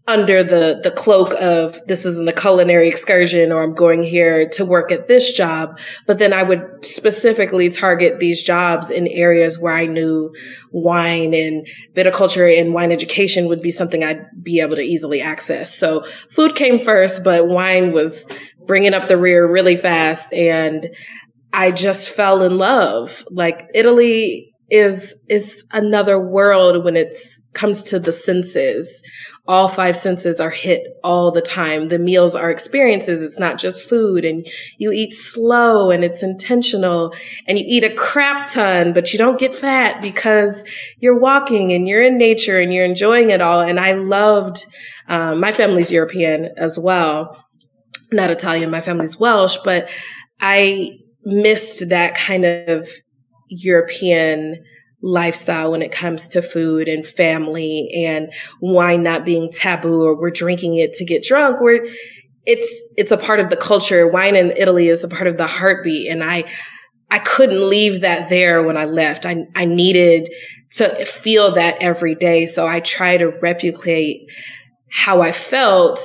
under 0.06 0.44
the 0.44 0.82
the 0.84 0.92
cloak 0.92 1.34
of 1.40 1.80
this 1.88 2.06
isn't 2.06 2.28
a 2.28 2.34
culinary 2.34 2.90
excursion 2.90 3.54
or 3.54 3.64
I'm 3.64 3.74
going 3.74 4.04
here 4.04 4.50
to 4.50 4.66
work 4.66 4.92
at 4.92 5.08
this 5.08 5.32
job. 5.32 5.80
But 6.06 6.20
then 6.20 6.34
I 6.34 6.44
would 6.44 6.84
specifically 6.84 7.70
target 7.70 8.20
these 8.20 8.44
jobs 8.44 8.92
in 8.92 9.08
areas 9.08 9.58
where 9.58 9.74
I 9.74 9.86
knew 9.86 10.34
wine 10.72 11.34
and 11.34 11.66
viticulture 11.94 12.60
and 12.60 12.74
wine 12.74 12.92
education 12.92 13.48
would 13.48 13.62
be 13.62 13.72
something 13.72 14.04
I'd 14.04 14.26
be 14.44 14.60
able 14.60 14.76
to 14.76 14.82
easily 14.82 15.22
access. 15.22 15.74
So 15.74 16.06
food 16.30 16.54
came 16.56 16.84
first, 16.84 17.24
but 17.24 17.48
wine 17.48 17.94
was 17.94 18.28
bringing 18.66 18.94
up 18.94 19.08
the 19.08 19.18
rear 19.18 19.50
really 19.50 19.78
fast. 19.78 20.34
And 20.34 20.94
I 21.54 21.72
just 21.72 22.10
fell 22.10 22.42
in 22.42 22.58
love. 22.58 23.24
Like 23.30 23.68
Italy 23.74 24.54
is 24.70 25.24
is 25.30 25.64
another 25.72 26.20
world 26.20 26.84
when 26.84 26.96
it 26.96 27.16
comes 27.54 27.84
to 27.84 28.00
the 28.00 28.12
senses. 28.12 29.04
All 29.46 29.68
five 29.68 29.96
senses 29.96 30.40
are 30.40 30.50
hit 30.50 30.82
all 31.04 31.30
the 31.30 31.42
time. 31.42 31.90
The 31.90 32.00
meals 32.00 32.34
are 32.34 32.50
experiences. 32.50 33.22
It's 33.22 33.38
not 33.38 33.60
just 33.60 33.88
food 33.88 34.26
and 34.26 34.48
you 34.80 34.92
eat 34.92 35.14
slow 35.14 35.92
and 35.92 36.04
it's 36.04 36.24
intentional 36.24 37.14
and 37.46 37.60
you 37.60 37.66
eat 37.68 37.84
a 37.84 37.94
crap 37.94 38.50
ton, 38.50 38.94
but 38.94 39.12
you 39.12 39.20
don't 39.20 39.40
get 39.40 39.54
fat 39.54 40.02
because 40.02 40.64
you're 40.98 41.20
walking 41.20 41.72
and 41.74 41.88
you're 41.88 42.02
in 42.02 42.18
nature 42.18 42.60
and 42.60 42.74
you're 42.74 42.86
enjoying 42.86 43.30
it 43.30 43.42
all. 43.42 43.60
And 43.60 43.82
I 43.82 43.94
loved, 43.94 44.66
um, 45.10 45.42
my 45.42 45.52
family's 45.52 45.92
European 45.92 46.50
as 46.56 46.80
well. 46.80 47.38
Not 48.14 48.32
Italian. 48.32 48.72
My 48.72 48.82
family's 48.82 49.20
Welsh, 49.20 49.58
but 49.66 49.90
I 50.40 51.03
missed 51.26 51.90
that 51.90 52.16
kind 52.16 52.46
of 52.46 52.90
European 53.50 54.64
lifestyle 55.02 55.72
when 55.72 55.82
it 55.82 55.92
comes 55.92 56.28
to 56.30 56.42
food 56.42 56.88
and 56.88 57.06
family 57.06 57.90
and 57.94 58.32
wine 58.62 59.04
not 59.04 59.26
being 59.26 59.52
taboo 59.52 60.02
or 60.02 60.16
we're 60.16 60.32
drinking 60.32 60.76
it 60.76 60.94
to 60.94 61.04
get 61.04 61.24
drunk. 61.24 61.60
We're, 61.60 61.86
it's, 62.46 62.94
it's 62.98 63.12
a 63.12 63.18
part 63.18 63.40
of 63.40 63.50
the 63.50 63.58
culture. 63.58 64.08
Wine 64.08 64.36
in 64.36 64.52
Italy 64.58 64.88
is 64.88 65.04
a 65.04 65.10
part 65.10 65.28
of 65.28 65.38
the 65.38 65.48
heartbeat. 65.48 66.10
And 66.10 66.24
I, 66.24 66.46
I 67.12 67.20
couldn't 67.20 67.70
leave 67.70 68.02
that 68.02 68.30
there 68.30 68.64
when 68.64 68.78
I 68.78 68.86
left. 68.86 69.26
I, 69.26 69.46
I 69.56 69.66
needed 69.66 70.30
to 70.72 71.06
feel 71.06 71.52
that 71.52 71.78
every 71.82 72.16
day. 72.16 72.46
So 72.46 72.66
I 72.66 72.80
try 72.80 73.18
to 73.18 73.28
replicate 73.28 74.32
how 74.90 75.22
I 75.22 75.32
felt 75.32 76.02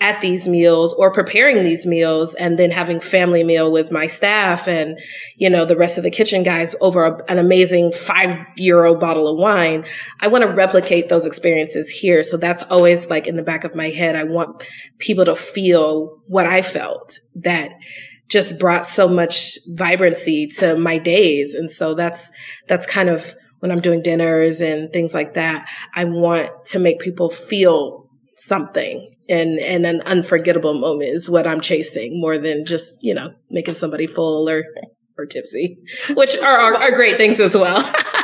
at 0.00 0.20
these 0.20 0.46
meals 0.46 0.92
or 0.94 1.10
preparing 1.10 1.64
these 1.64 1.86
meals 1.86 2.34
and 2.34 2.58
then 2.58 2.70
having 2.70 3.00
family 3.00 3.42
meal 3.42 3.72
with 3.72 3.90
my 3.90 4.06
staff 4.06 4.68
and, 4.68 4.98
you 5.36 5.48
know, 5.48 5.64
the 5.64 5.76
rest 5.76 5.96
of 5.96 6.04
the 6.04 6.10
kitchen 6.10 6.42
guys 6.42 6.74
over 6.82 7.04
a, 7.04 7.24
an 7.30 7.38
amazing 7.38 7.90
five 7.92 8.36
euro 8.56 8.94
bottle 8.94 9.26
of 9.26 9.38
wine. 9.38 9.84
I 10.20 10.28
want 10.28 10.42
to 10.42 10.50
replicate 10.50 11.08
those 11.08 11.24
experiences 11.24 11.88
here. 11.88 12.22
So 12.22 12.36
that's 12.36 12.62
always 12.64 13.08
like 13.08 13.26
in 13.26 13.36
the 13.36 13.42
back 13.42 13.64
of 13.64 13.74
my 13.74 13.88
head. 13.88 14.16
I 14.16 14.24
want 14.24 14.62
people 14.98 15.24
to 15.24 15.34
feel 15.34 16.20
what 16.26 16.46
I 16.46 16.60
felt 16.60 17.18
that 17.36 17.72
just 18.28 18.58
brought 18.58 18.86
so 18.86 19.08
much 19.08 19.56
vibrancy 19.76 20.46
to 20.58 20.76
my 20.76 20.98
days. 20.98 21.54
And 21.54 21.70
so 21.70 21.94
that's, 21.94 22.32
that's 22.68 22.84
kind 22.84 23.08
of 23.08 23.34
when 23.60 23.72
I'm 23.72 23.80
doing 23.80 24.02
dinners 24.02 24.60
and 24.60 24.92
things 24.92 25.14
like 25.14 25.34
that. 25.34 25.70
I 25.94 26.04
want 26.04 26.50
to 26.66 26.78
make 26.78 27.00
people 27.00 27.30
feel 27.30 28.10
something 28.36 29.15
and 29.28 29.58
and 29.58 29.86
an 29.86 30.00
unforgettable 30.02 30.74
moment 30.74 31.10
is 31.10 31.30
what 31.30 31.46
I'm 31.46 31.60
chasing 31.60 32.20
more 32.20 32.38
than 32.38 32.64
just 32.64 33.02
you 33.02 33.14
know 33.14 33.34
making 33.50 33.74
somebody 33.74 34.06
full 34.06 34.48
or 34.48 34.64
or 35.18 35.26
tipsy, 35.26 35.78
which 36.14 36.36
are 36.38 36.58
are, 36.58 36.74
are 36.74 36.92
great 36.92 37.16
things 37.16 37.40
as 37.40 37.54
well. 37.54 37.82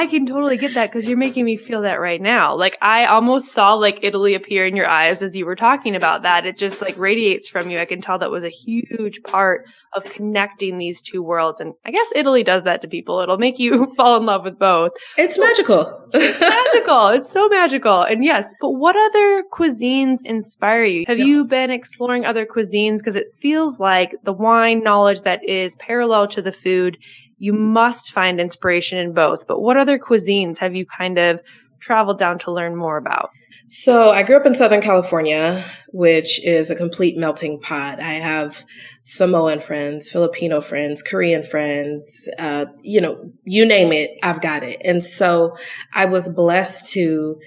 I 0.00 0.06
can 0.06 0.24
totally 0.24 0.56
get 0.56 0.72
that 0.72 0.88
because 0.88 1.06
you're 1.06 1.18
making 1.18 1.44
me 1.44 1.58
feel 1.58 1.82
that 1.82 2.00
right 2.00 2.22
now. 2.22 2.56
Like 2.56 2.78
I 2.80 3.04
almost 3.04 3.52
saw 3.52 3.74
like 3.74 3.98
Italy 4.00 4.32
appear 4.32 4.64
in 4.64 4.74
your 4.74 4.88
eyes 4.88 5.22
as 5.22 5.36
you 5.36 5.44
were 5.44 5.54
talking 5.54 5.94
about 5.94 6.22
that. 6.22 6.46
It 6.46 6.56
just 6.56 6.80
like 6.80 6.96
radiates 6.96 7.50
from 7.50 7.68
you. 7.68 7.78
I 7.78 7.84
can 7.84 8.00
tell 8.00 8.18
that 8.18 8.30
was 8.30 8.42
a 8.42 8.48
huge 8.48 9.22
part 9.24 9.68
of 9.92 10.06
connecting 10.06 10.78
these 10.78 11.02
two 11.02 11.22
worlds. 11.22 11.60
And 11.60 11.74
I 11.84 11.90
guess 11.90 12.10
Italy 12.14 12.42
does 12.42 12.62
that 12.62 12.80
to 12.80 12.88
people. 12.88 13.20
It'll 13.20 13.36
make 13.36 13.58
you 13.58 13.92
fall 13.96 14.16
in 14.16 14.24
love 14.24 14.44
with 14.44 14.58
both. 14.58 14.92
It's 15.18 15.38
magical. 15.38 16.08
it's 16.14 16.40
magical. 16.40 17.08
It's 17.08 17.30
so 17.30 17.50
magical. 17.50 18.00
And 18.00 18.24
yes, 18.24 18.54
but 18.58 18.70
what 18.70 18.96
other 18.96 19.44
cuisines 19.52 20.20
inspire 20.24 20.84
you? 20.84 21.04
Have 21.08 21.18
you 21.18 21.44
been 21.44 21.70
exploring 21.70 22.24
other 22.24 22.46
cuisines? 22.46 23.00
Because 23.00 23.16
it 23.16 23.36
feels 23.36 23.78
like 23.78 24.14
the 24.22 24.32
wine 24.32 24.82
knowledge 24.82 25.20
that 25.22 25.46
is 25.46 25.76
parallel 25.76 26.26
to 26.28 26.40
the 26.40 26.52
food 26.52 26.96
you 27.40 27.54
must 27.54 28.12
find 28.12 28.38
inspiration 28.38 28.98
in 28.98 29.12
both. 29.14 29.46
But 29.46 29.60
what 29.60 29.78
other 29.78 29.98
cuisines 29.98 30.58
have 30.58 30.76
you 30.76 30.84
kind 30.84 31.18
of 31.18 31.40
traveled 31.80 32.18
down 32.18 32.38
to 32.40 32.52
learn 32.52 32.76
more 32.76 32.98
about? 32.98 33.30
So 33.66 34.10
I 34.10 34.22
grew 34.22 34.36
up 34.36 34.44
in 34.44 34.54
Southern 34.54 34.82
California, 34.82 35.64
which 35.88 36.44
is 36.44 36.70
a 36.70 36.76
complete 36.76 37.16
melting 37.16 37.58
pot. 37.58 37.98
I 37.98 38.12
have 38.12 38.64
Samoan 39.04 39.60
friends, 39.60 40.10
Filipino 40.10 40.60
friends, 40.60 41.02
Korean 41.02 41.42
friends, 41.42 42.28
uh, 42.38 42.66
you 42.82 43.00
know, 43.00 43.32
you 43.44 43.64
name 43.64 43.92
it, 43.92 44.10
I've 44.22 44.42
got 44.42 44.62
it. 44.62 44.80
And 44.84 45.02
so 45.02 45.56
I 45.94 46.04
was 46.04 46.28
blessed 46.28 46.92
to 46.92 47.40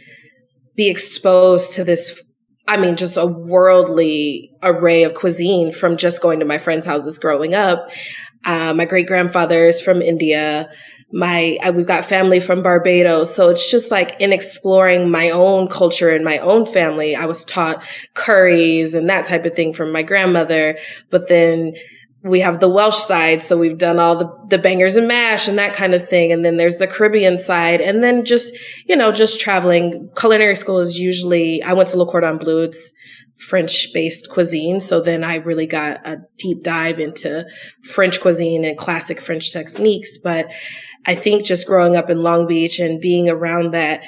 be 0.75 0.89
exposed 0.89 1.73
to 1.73 1.83
this 1.83 2.33
I 2.65 2.77
mean, 2.77 2.95
just 2.95 3.17
a 3.17 3.25
worldly 3.25 4.51
array 4.63 5.03
of 5.03 5.15
cuisine 5.15 5.73
from 5.73 5.97
just 5.97 6.21
going 6.21 6.39
to 6.39 6.45
my 6.45 6.57
friends' 6.57 6.85
houses 6.85 7.17
growing 7.17 7.53
up. 7.53 7.89
Uh, 8.45 8.73
my 8.73 8.85
great 8.85 9.07
grandfather 9.07 9.67
is 9.67 9.81
from 9.81 10.01
India. 10.01 10.69
My, 11.11 11.57
uh, 11.63 11.71
we've 11.71 11.87
got 11.87 12.05
family 12.05 12.39
from 12.39 12.63
Barbados. 12.63 13.33
So 13.33 13.49
it's 13.49 13.69
just 13.69 13.91
like 13.91 14.19
in 14.19 14.33
exploring 14.33 15.11
my 15.11 15.29
own 15.29 15.67
culture 15.67 16.09
and 16.09 16.25
my 16.25 16.39
own 16.39 16.65
family, 16.65 17.15
I 17.15 17.25
was 17.25 17.43
taught 17.43 17.83
curries 18.15 18.95
and 18.95 19.09
that 19.09 19.25
type 19.25 19.45
of 19.45 19.53
thing 19.53 19.73
from 19.73 19.91
my 19.91 20.01
grandmother. 20.01 20.77
But 21.09 21.27
then 21.27 21.73
we 22.23 22.39
have 22.39 22.59
the 22.59 22.69
Welsh 22.69 22.97
side. 22.97 23.43
So 23.43 23.57
we've 23.57 23.77
done 23.77 23.99
all 23.99 24.15
the, 24.15 24.45
the 24.47 24.57
bangers 24.57 24.95
and 24.95 25.07
mash 25.07 25.47
and 25.47 25.57
that 25.57 25.73
kind 25.75 25.93
of 25.93 26.07
thing. 26.07 26.31
And 26.31 26.43
then 26.43 26.57
there's 26.57 26.77
the 26.77 26.87
Caribbean 26.87 27.37
side. 27.37 27.81
And 27.81 28.03
then 28.03 28.23
just, 28.23 28.57
you 28.87 28.95
know, 28.95 29.11
just 29.11 29.41
traveling. 29.41 30.09
Culinary 30.17 30.55
school 30.55 30.79
is 30.79 30.97
usually, 30.97 31.61
I 31.63 31.73
went 31.73 31.89
to 31.89 31.97
Le 31.97 32.05
Cordon 32.05 32.37
Bleu. 32.37 32.63
It's 32.63 32.95
French 33.37 33.87
based 33.93 34.29
cuisine. 34.29 34.79
So 34.79 35.01
then 35.01 35.23
I 35.23 35.35
really 35.35 35.67
got 35.67 36.05
a 36.07 36.19
deep 36.37 36.63
dive 36.63 36.99
into 36.99 37.45
French 37.83 38.21
cuisine 38.21 38.63
and 38.63 38.77
classic 38.77 39.19
French 39.19 39.51
techniques. 39.51 40.17
But 40.17 40.51
I 41.05 41.15
think 41.15 41.43
just 41.43 41.67
growing 41.67 41.95
up 41.95 42.09
in 42.09 42.21
Long 42.21 42.47
Beach 42.47 42.79
and 42.79 43.01
being 43.01 43.29
around 43.29 43.71
that, 43.73 44.05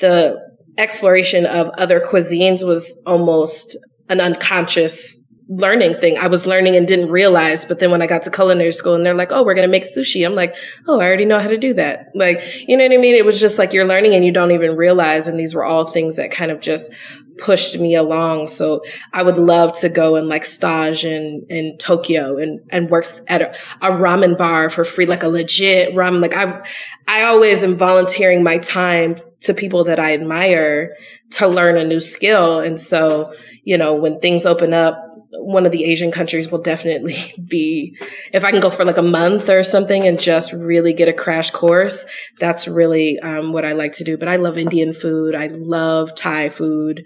the 0.00 0.38
exploration 0.76 1.46
of 1.46 1.70
other 1.78 2.00
cuisines 2.00 2.66
was 2.66 3.00
almost 3.06 3.78
an 4.08 4.20
unconscious 4.20 5.23
learning 5.48 5.94
thing. 6.00 6.16
I 6.18 6.26
was 6.26 6.46
learning 6.46 6.74
and 6.74 6.88
didn't 6.88 7.10
realize, 7.10 7.64
but 7.64 7.78
then 7.78 7.90
when 7.90 8.00
I 8.00 8.06
got 8.06 8.22
to 8.22 8.30
culinary 8.30 8.72
school 8.72 8.94
and 8.94 9.04
they're 9.04 9.14
like, 9.14 9.30
Oh, 9.30 9.44
we're 9.44 9.54
going 9.54 9.66
to 9.66 9.70
make 9.70 9.84
sushi. 9.84 10.24
I'm 10.24 10.34
like, 10.34 10.56
Oh, 10.86 11.00
I 11.00 11.06
already 11.06 11.26
know 11.26 11.38
how 11.38 11.48
to 11.48 11.58
do 11.58 11.74
that. 11.74 12.08
Like, 12.14 12.66
you 12.66 12.76
know 12.76 12.84
what 12.84 12.92
I 12.92 12.96
mean? 12.96 13.14
It 13.14 13.24
was 13.24 13.40
just 13.40 13.58
like 13.58 13.72
you're 13.72 13.84
learning 13.84 14.14
and 14.14 14.24
you 14.24 14.32
don't 14.32 14.52
even 14.52 14.76
realize. 14.76 15.28
And 15.28 15.38
these 15.38 15.54
were 15.54 15.64
all 15.64 15.84
things 15.86 16.16
that 16.16 16.30
kind 16.30 16.50
of 16.50 16.60
just 16.60 16.92
pushed 17.38 17.78
me 17.78 17.94
along. 17.94 18.46
So 18.46 18.82
I 19.12 19.22
would 19.22 19.38
love 19.38 19.78
to 19.80 19.88
go 19.88 20.16
and 20.16 20.28
like 20.28 20.44
stage 20.44 21.04
in, 21.04 21.44
in 21.48 21.76
Tokyo 21.78 22.38
and, 22.38 22.60
and 22.70 22.88
work 22.90 23.06
at 23.28 23.42
a, 23.42 23.50
a 23.86 23.90
ramen 23.90 24.38
bar 24.38 24.70
for 24.70 24.84
free, 24.84 25.06
like 25.06 25.22
a 25.22 25.28
legit 25.28 25.94
ramen. 25.94 26.22
Like 26.22 26.34
I, 26.34 26.64
I 27.08 27.24
always 27.24 27.64
am 27.64 27.76
volunteering 27.76 28.42
my 28.42 28.58
time 28.58 29.16
to 29.40 29.52
people 29.52 29.84
that 29.84 29.98
I 29.98 30.14
admire 30.14 30.96
to 31.32 31.48
learn 31.48 31.76
a 31.76 31.84
new 31.84 32.00
skill. 32.00 32.60
And 32.60 32.80
so, 32.80 33.34
you 33.64 33.76
know, 33.76 33.94
when 33.94 34.20
things 34.20 34.46
open 34.46 34.72
up, 34.72 35.13
one 35.38 35.66
of 35.66 35.72
the 35.72 35.84
Asian 35.84 36.10
countries 36.10 36.50
will 36.50 36.60
definitely 36.60 37.16
be, 37.48 37.96
if 38.32 38.44
I 38.44 38.50
can 38.50 38.60
go 38.60 38.70
for 38.70 38.84
like 38.84 38.98
a 38.98 39.02
month 39.02 39.48
or 39.48 39.62
something 39.62 40.06
and 40.06 40.18
just 40.18 40.52
really 40.52 40.92
get 40.92 41.08
a 41.08 41.12
crash 41.12 41.50
course, 41.50 42.06
that's 42.38 42.68
really 42.68 43.18
um, 43.20 43.52
what 43.52 43.64
I 43.64 43.72
like 43.72 43.92
to 43.94 44.04
do. 44.04 44.16
But 44.16 44.28
I 44.28 44.36
love 44.36 44.58
Indian 44.58 44.92
food. 44.92 45.34
I 45.34 45.48
love 45.48 46.14
Thai 46.14 46.48
food. 46.48 47.04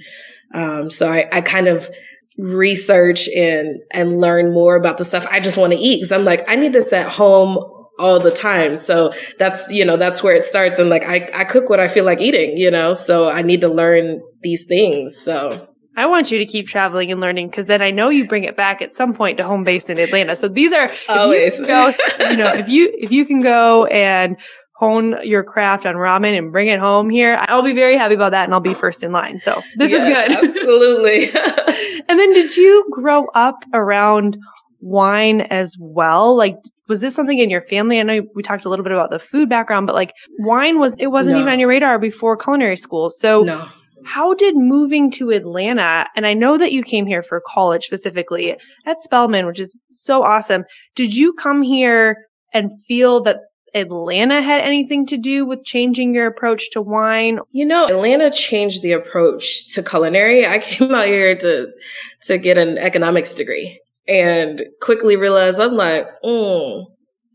Um, 0.55 0.91
so 0.91 1.11
I, 1.11 1.29
I 1.33 1.41
kind 1.41 1.69
of 1.69 1.91
research 2.39 3.29
and, 3.37 3.81
and 3.91 4.21
learn 4.21 4.53
more 4.53 4.77
about 4.77 4.99
the 4.99 5.05
stuff 5.05 5.27
I 5.31 5.41
just 5.41 5.57
want 5.59 5.73
to 5.73 5.79
eat. 5.79 6.03
Cause 6.03 6.13
I'm 6.13 6.25
like, 6.25 6.49
I 6.49 6.57
need 6.57 6.73
this 6.73 6.93
at 6.93 7.09
home 7.09 7.59
all 7.99 8.21
the 8.21 8.31
time. 8.31 8.77
So 8.77 9.13
that's, 9.39 9.71
you 9.73 9.85
know, 9.85 9.97
that's 9.97 10.23
where 10.23 10.35
it 10.35 10.45
starts. 10.45 10.79
And 10.79 10.89
like, 10.89 11.05
I, 11.05 11.29
I 11.35 11.45
cook 11.45 11.69
what 11.69 11.81
I 11.81 11.89
feel 11.89 12.05
like 12.05 12.21
eating, 12.21 12.57
you 12.57 12.71
know, 12.71 12.95
so 12.95 13.29
I 13.29 13.43
need 13.43 13.61
to 13.63 13.69
learn 13.69 14.23
these 14.43 14.67
things. 14.67 15.21
So 15.21 15.69
I 15.99 16.07
want 16.07 16.31
you 16.31 16.39
to 16.39 16.47
keep 16.47 16.69
traveling 16.69 17.11
and 17.11 17.21
learning 17.21 17.49
because 17.49 17.67
then 17.67 17.83
I 17.83 17.91
know 17.91 18.09
you 18.09 18.25
bring 18.29 18.45
it 18.45 18.57
back 18.57 18.81
at 18.81 18.95
some 18.95 19.13
point 19.13 19.37
to 19.39 19.45
home 19.45 19.65
base 19.65 19.87
in 19.87 19.99
Atlanta. 19.99 20.37
So 20.37 20.47
these 20.47 20.73
are 20.73 20.93
always, 21.09 21.59
you, 21.59 21.67
go, 21.67 21.93
you 22.21 22.37
know, 22.37 22.53
if 22.55 22.69
you 22.69 22.95
if 22.97 23.11
you 23.11 23.27
can 23.27 23.41
go 23.41 23.87
and 23.87 24.37
hone 24.77 25.17
your 25.25 25.43
craft 25.43 25.87
on 25.87 25.97
ramen 25.97 26.39
and 26.39 26.53
bring 26.53 26.69
it 26.69 26.79
home 26.79 27.11
here, 27.11 27.37
I'll 27.49 27.65
be 27.65 27.73
very 27.73 27.97
happy 27.97 28.15
about 28.15 28.31
that, 28.31 28.45
and 28.45 28.55
I'll 28.55 28.61
be 28.61 28.75
first 28.75 29.03
in 29.03 29.11
line. 29.11 29.41
So 29.41 29.61
this 29.75 29.91
yes, 29.91 30.07
is 30.07 30.37
good, 30.37 30.45
absolutely. 30.45 31.25
and 32.09 32.17
then, 32.17 32.33
did 32.33 32.57
you 32.57 32.87
grow 32.93 33.27
up 33.35 33.65
around 33.75 34.39
wine 34.81 35.41
as 35.41 35.77
well? 35.81 36.37
Like, 36.37 36.59
was 36.87 37.01
this 37.01 37.13
something 37.13 37.39
in 37.39 37.51
your 37.51 37.61
family? 37.61 37.99
I 37.99 38.05
know 38.05 38.23
we 38.37 38.45
talked 38.45 38.65
a 38.65 38.69
little 38.69 38.85
bit 38.85 38.93
about 38.93 39.11
the 39.11 39.19
food 39.19 39.49
background, 39.49 39.89
but 39.89 39.97
like 39.97 40.15
wine 40.39 40.79
was 40.79 40.95
it 41.01 41.09
wasn't 41.09 41.35
no. 41.35 41.41
even 41.41 41.53
on 41.53 41.59
your 41.59 41.69
radar 41.69 41.99
before 41.99 42.37
culinary 42.37 42.77
school. 42.77 43.11
So 43.11 43.43
no 43.43 43.69
how 44.09 44.35
did 44.35 44.57
moving 44.57 45.11
to 45.13 45.31
Atlanta, 45.31 46.07
and 46.17 46.27
I 46.27 46.35
know 46.35 46.57
that 46.57 46.73
you 46.73 46.83
came 46.83 47.07
here 47.07 47.23
for 47.23 47.43
college 47.47 47.85
specifically 47.85 48.57
at 48.87 49.01
Spelman, 49.01 49.47
which 49.47 49.61
is 49.61 49.77
so 49.91 50.23
awesome. 50.23 50.65
Did 50.95 51.15
you 51.15 51.35
come 51.35 51.61
here 51.63 52.17
and 52.55 52.73
feel 52.87 53.21
that 53.23 53.41
Atlanta 53.75 54.41
had 54.41 54.63
anything 54.63 55.07
to 55.07 55.19
do 55.19 55.45
with 55.45 55.63
changing 55.63 56.15
your 56.15 56.27
approach 56.27 56.71
to 56.71 56.81
wine? 56.81 57.39
You 57.51 57.67
know, 57.67 57.87
Atlanta 57.87 58.31
changed 58.31 58.83
the 58.83 58.93
approach 58.93 59.69
to 59.75 59.83
culinary. 59.83 60.47
I 60.47 60.59
came 60.59 60.95
out 60.95 61.05
here 61.05 61.37
to 61.37 61.69
to 62.23 62.39
get 62.39 62.57
an 62.57 62.79
economics 62.79 63.35
degree 63.35 63.79
and 64.09 64.63
quickly 64.81 65.17
realized 65.17 65.61
I'm 65.61 65.75
like, 65.75 66.09
mm. 66.25 66.87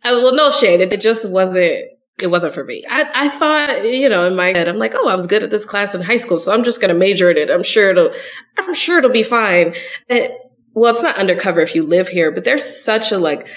Well, 0.03 0.35
no 0.35 0.49
shade. 0.49 0.81
It 0.81 0.99
just 0.99 1.29
wasn't 1.29 1.85
it 2.21 2.27
wasn't 2.27 2.53
for 2.53 2.63
me. 2.63 2.85
I, 2.89 3.09
I 3.13 3.29
thought, 3.29 3.85
you 3.85 4.07
know, 4.07 4.25
in 4.27 4.35
my 4.35 4.47
head, 4.47 4.67
I'm 4.67 4.77
like, 4.77 4.93
oh, 4.95 5.09
I 5.09 5.15
was 5.15 5.27
good 5.27 5.43
at 5.43 5.51
this 5.51 5.65
class 5.65 5.95
in 5.95 6.01
high 6.01 6.17
school, 6.17 6.37
so 6.37 6.53
I'm 6.53 6.63
just 6.63 6.79
going 6.79 6.93
to 6.93 6.99
major 6.99 7.31
in 7.31 7.37
it. 7.37 7.49
I'm 7.49 7.63
sure 7.63 7.89
it'll, 7.89 8.11
I'm 8.57 8.73
sure 8.73 8.99
it'll 8.99 9.11
be 9.11 9.23
fine. 9.23 9.75
Well, 10.75 10.91
it's 10.91 11.03
not 11.03 11.17
undercover 11.17 11.59
if 11.59 11.75
you 11.75 11.83
live 11.83 12.09
here, 12.09 12.31
but 12.31 12.45
there's 12.45 12.83
such 12.83 13.11
a 13.11 13.17
like 13.17 13.47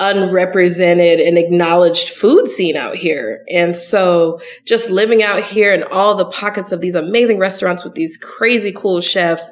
unrepresented 0.00 1.20
and 1.20 1.38
acknowledged 1.38 2.10
food 2.10 2.48
scene 2.48 2.76
out 2.76 2.96
here. 2.96 3.44
And 3.48 3.76
so 3.76 4.40
just 4.64 4.90
living 4.90 5.22
out 5.22 5.42
here 5.42 5.72
in 5.72 5.84
all 5.84 6.14
the 6.14 6.24
pockets 6.26 6.72
of 6.72 6.80
these 6.80 6.96
amazing 6.96 7.38
restaurants 7.38 7.84
with 7.84 7.94
these 7.94 8.16
crazy 8.16 8.72
cool 8.72 9.00
chefs, 9.00 9.50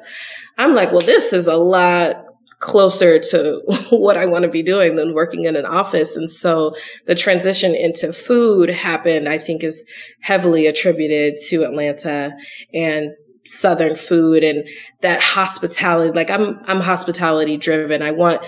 I'm 0.57 0.75
like, 0.75 0.91
well, 0.91 1.01
this 1.01 1.33
is 1.33 1.47
a 1.47 1.55
lot 1.55 2.25
closer 2.63 3.19
to 3.19 3.61
what 3.89 4.17
I 4.17 4.25
want 4.25 4.43
to 4.43 4.49
be 4.49 4.63
doing 4.63 4.95
than 4.95 5.13
working 5.13 5.43
in 5.43 5.55
an 5.55 5.65
office. 5.65 6.15
And 6.15 6.29
so 6.29 6.75
the 7.05 7.13
transition 7.13 7.75
into 7.75 8.13
food 8.13 8.69
happened, 8.69 9.27
I 9.27 9.37
think 9.37 9.63
is 9.63 9.85
heavily 10.21 10.65
attributed 10.65 11.35
to 11.49 11.63
Atlanta 11.63 12.35
and 12.73 13.11
Southern 13.45 13.97
food 13.97 14.45
and 14.45 14.65
that 15.01 15.21
hospitality. 15.21 16.13
Like 16.13 16.31
I'm, 16.31 16.61
I'm 16.65 16.79
hospitality 16.79 17.57
driven. 17.57 18.01
I 18.01 18.11
want 18.11 18.45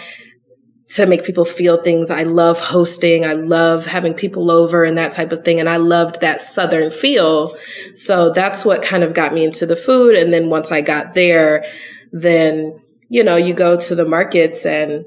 to 0.88 1.06
make 1.06 1.26
people 1.26 1.44
feel 1.44 1.76
things. 1.84 2.10
I 2.10 2.24
love 2.24 2.60
hosting. 2.62 3.26
I 3.26 3.34
love 3.34 3.86
having 3.86 4.14
people 4.14 4.50
over 4.50 4.86
and 4.86 4.98
that 4.98 5.12
type 5.12 5.34
of 5.34 5.44
thing. 5.44 5.60
And 5.60 5.68
I 5.68 5.78
loved 5.78 6.22
that 6.22 6.40
Southern 6.40 6.90
feel. 6.90 7.58
So 7.96 8.30
that's 8.30 8.64
what 8.64 8.82
kind 8.82 9.04
of 9.04 9.14
got 9.14 9.34
me 9.34 9.44
into 9.44 9.66
the 9.66 9.76
food. 9.76 10.16
And 10.16 10.32
then 10.32 10.50
once 10.50 10.72
I 10.72 10.80
got 10.80 11.16
there, 11.16 11.66
then, 12.14 12.80
you 13.16 13.24
know, 13.24 13.38
you 13.38 13.54
go 13.54 13.80
to 13.80 13.96
the 13.96 14.06
markets 14.06 14.66
and 14.66 15.06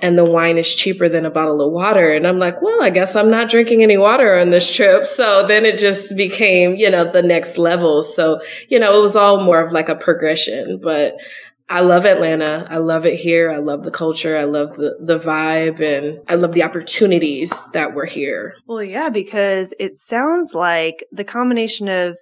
and 0.00 0.18
the 0.18 0.24
wine 0.24 0.58
is 0.58 0.74
cheaper 0.74 1.08
than 1.08 1.24
a 1.24 1.30
bottle 1.30 1.60
of 1.60 1.72
water. 1.72 2.12
And 2.12 2.26
I'm 2.26 2.40
like, 2.40 2.60
well, 2.60 2.82
I 2.82 2.90
guess 2.90 3.14
I'm 3.14 3.30
not 3.30 3.48
drinking 3.48 3.82
any 3.82 3.96
water 3.96 4.38
on 4.38 4.50
this 4.50 4.74
trip. 4.74 5.06
So 5.06 5.46
then 5.46 5.64
it 5.64 5.78
just 5.78 6.16
became, 6.16 6.74
you 6.74 6.90
know, 6.90 7.04
the 7.04 7.22
next 7.22 7.58
level. 7.58 8.02
So, 8.02 8.40
you 8.68 8.78
know, 8.80 8.96
it 8.96 9.02
was 9.02 9.14
all 9.14 9.40
more 9.40 9.60
of 9.60 9.70
like 9.70 9.88
a 9.88 9.94
progression, 9.94 10.80
but 10.82 11.20
I 11.68 11.80
love 11.80 12.06
Atlanta. 12.06 12.66
I 12.70 12.78
love 12.78 13.06
it 13.06 13.16
here. 13.16 13.52
I 13.52 13.58
love 13.58 13.84
the 13.84 13.90
culture. 13.90 14.36
I 14.36 14.44
love 14.44 14.76
the, 14.76 14.96
the 15.00 15.18
vibe 15.18 15.80
and 15.80 16.20
I 16.28 16.34
love 16.34 16.52
the 16.52 16.64
opportunities 16.64 17.52
that 17.72 17.94
were 17.94 18.06
here. 18.06 18.54
Well, 18.66 18.82
yeah, 18.82 19.10
because 19.10 19.74
it 19.78 19.96
sounds 19.96 20.54
like 20.54 21.04
the 21.12 21.24
combination 21.24 21.88
of 21.88 22.16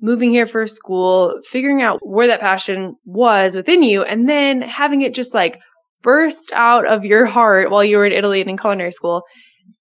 moving 0.00 0.30
here 0.30 0.46
for 0.46 0.66
school, 0.66 1.40
figuring 1.44 1.82
out 1.82 1.98
where 2.02 2.26
that 2.26 2.40
passion 2.40 2.94
was 3.04 3.54
within 3.54 3.82
you, 3.82 4.02
and 4.02 4.28
then 4.28 4.62
having 4.62 5.02
it 5.02 5.14
just 5.14 5.34
like 5.34 5.58
burst 6.02 6.50
out 6.54 6.86
of 6.86 7.04
your 7.04 7.26
heart 7.26 7.70
while 7.70 7.84
you 7.84 7.98
were 7.98 8.06
in 8.06 8.12
Italy 8.12 8.40
and 8.40 8.50
in 8.50 8.56
culinary 8.56 8.92
school. 8.92 9.22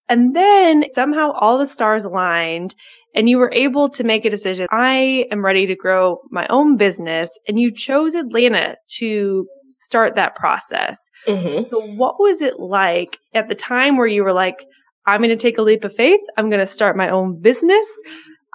And 0.10 0.36
then 0.36 0.86
somehow 0.94 1.32
all 1.32 1.58
the 1.58 1.68
stars 1.68 2.04
aligned 2.04 2.74
and 3.16 3.30
you 3.30 3.38
were 3.38 3.52
able 3.54 3.90
to 3.90 4.04
make 4.04 4.26
a 4.26 4.30
decision. 4.30 4.68
I 4.72 5.28
am 5.32 5.44
ready 5.44 5.66
to 5.68 5.76
grow 5.76 6.20
my 6.30 6.48
own 6.48 6.78
business. 6.78 7.30
And 7.48 7.60
you 7.60 7.72
chose 7.74 8.16
Atlanta 8.16 8.76
to 8.98 9.48
start 9.70 10.16
that 10.16 10.36
process. 10.36 10.98
Mm-hmm. 11.28 11.70
So, 11.70 11.82
what 11.94 12.20
was 12.20 12.42
it 12.42 12.60
like 12.60 13.18
at 13.34 13.50
the 13.50 13.56
time 13.56 13.98
where 13.98 14.08
you 14.08 14.24
were 14.24 14.34
like, 14.34 14.66
I'm 15.06 15.22
going 15.22 15.30
to 15.30 15.36
take 15.36 15.58
a 15.58 15.64
leap 15.64 15.84
of 15.84 15.94
faith? 15.94 16.22
I'm 16.38 16.50
going 16.50 16.60
to 16.60 16.68
start 16.68 16.98
my 16.98 17.10
own 17.10 17.40
business. 17.42 17.88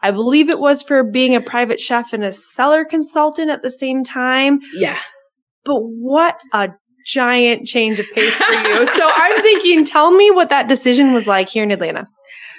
I 0.05 0.11
believe 0.11 0.51
it 0.51 0.61
was 0.61 0.83
for 0.83 1.03
being 1.03 1.35
a 1.35 1.41
private 1.41 1.81
chef 1.81 2.13
and 2.13 2.23
a 2.23 2.31
cellar 2.31 2.85
consultant 2.85 3.51
at 3.51 3.63
the 3.63 3.71
same 3.71 4.05
time. 4.05 4.61
Yeah. 4.75 4.99
But 5.65 5.81
what 5.81 6.43
a 6.53 6.73
giant 7.07 7.67
change 7.67 7.99
of 7.99 8.05
pace 8.13 8.35
for 8.35 8.53
you. 8.53 8.87
so 8.97 9.11
I'm 9.11 9.41
thinking, 9.41 9.87
tell 9.87 10.11
me 10.11 10.31
what 10.31 10.51
that 10.51 10.69
decision 10.69 11.15
was 11.15 11.27
like 11.27 11.49
here 11.49 11.65
in 11.65 11.71
Atlanta. 11.71 12.05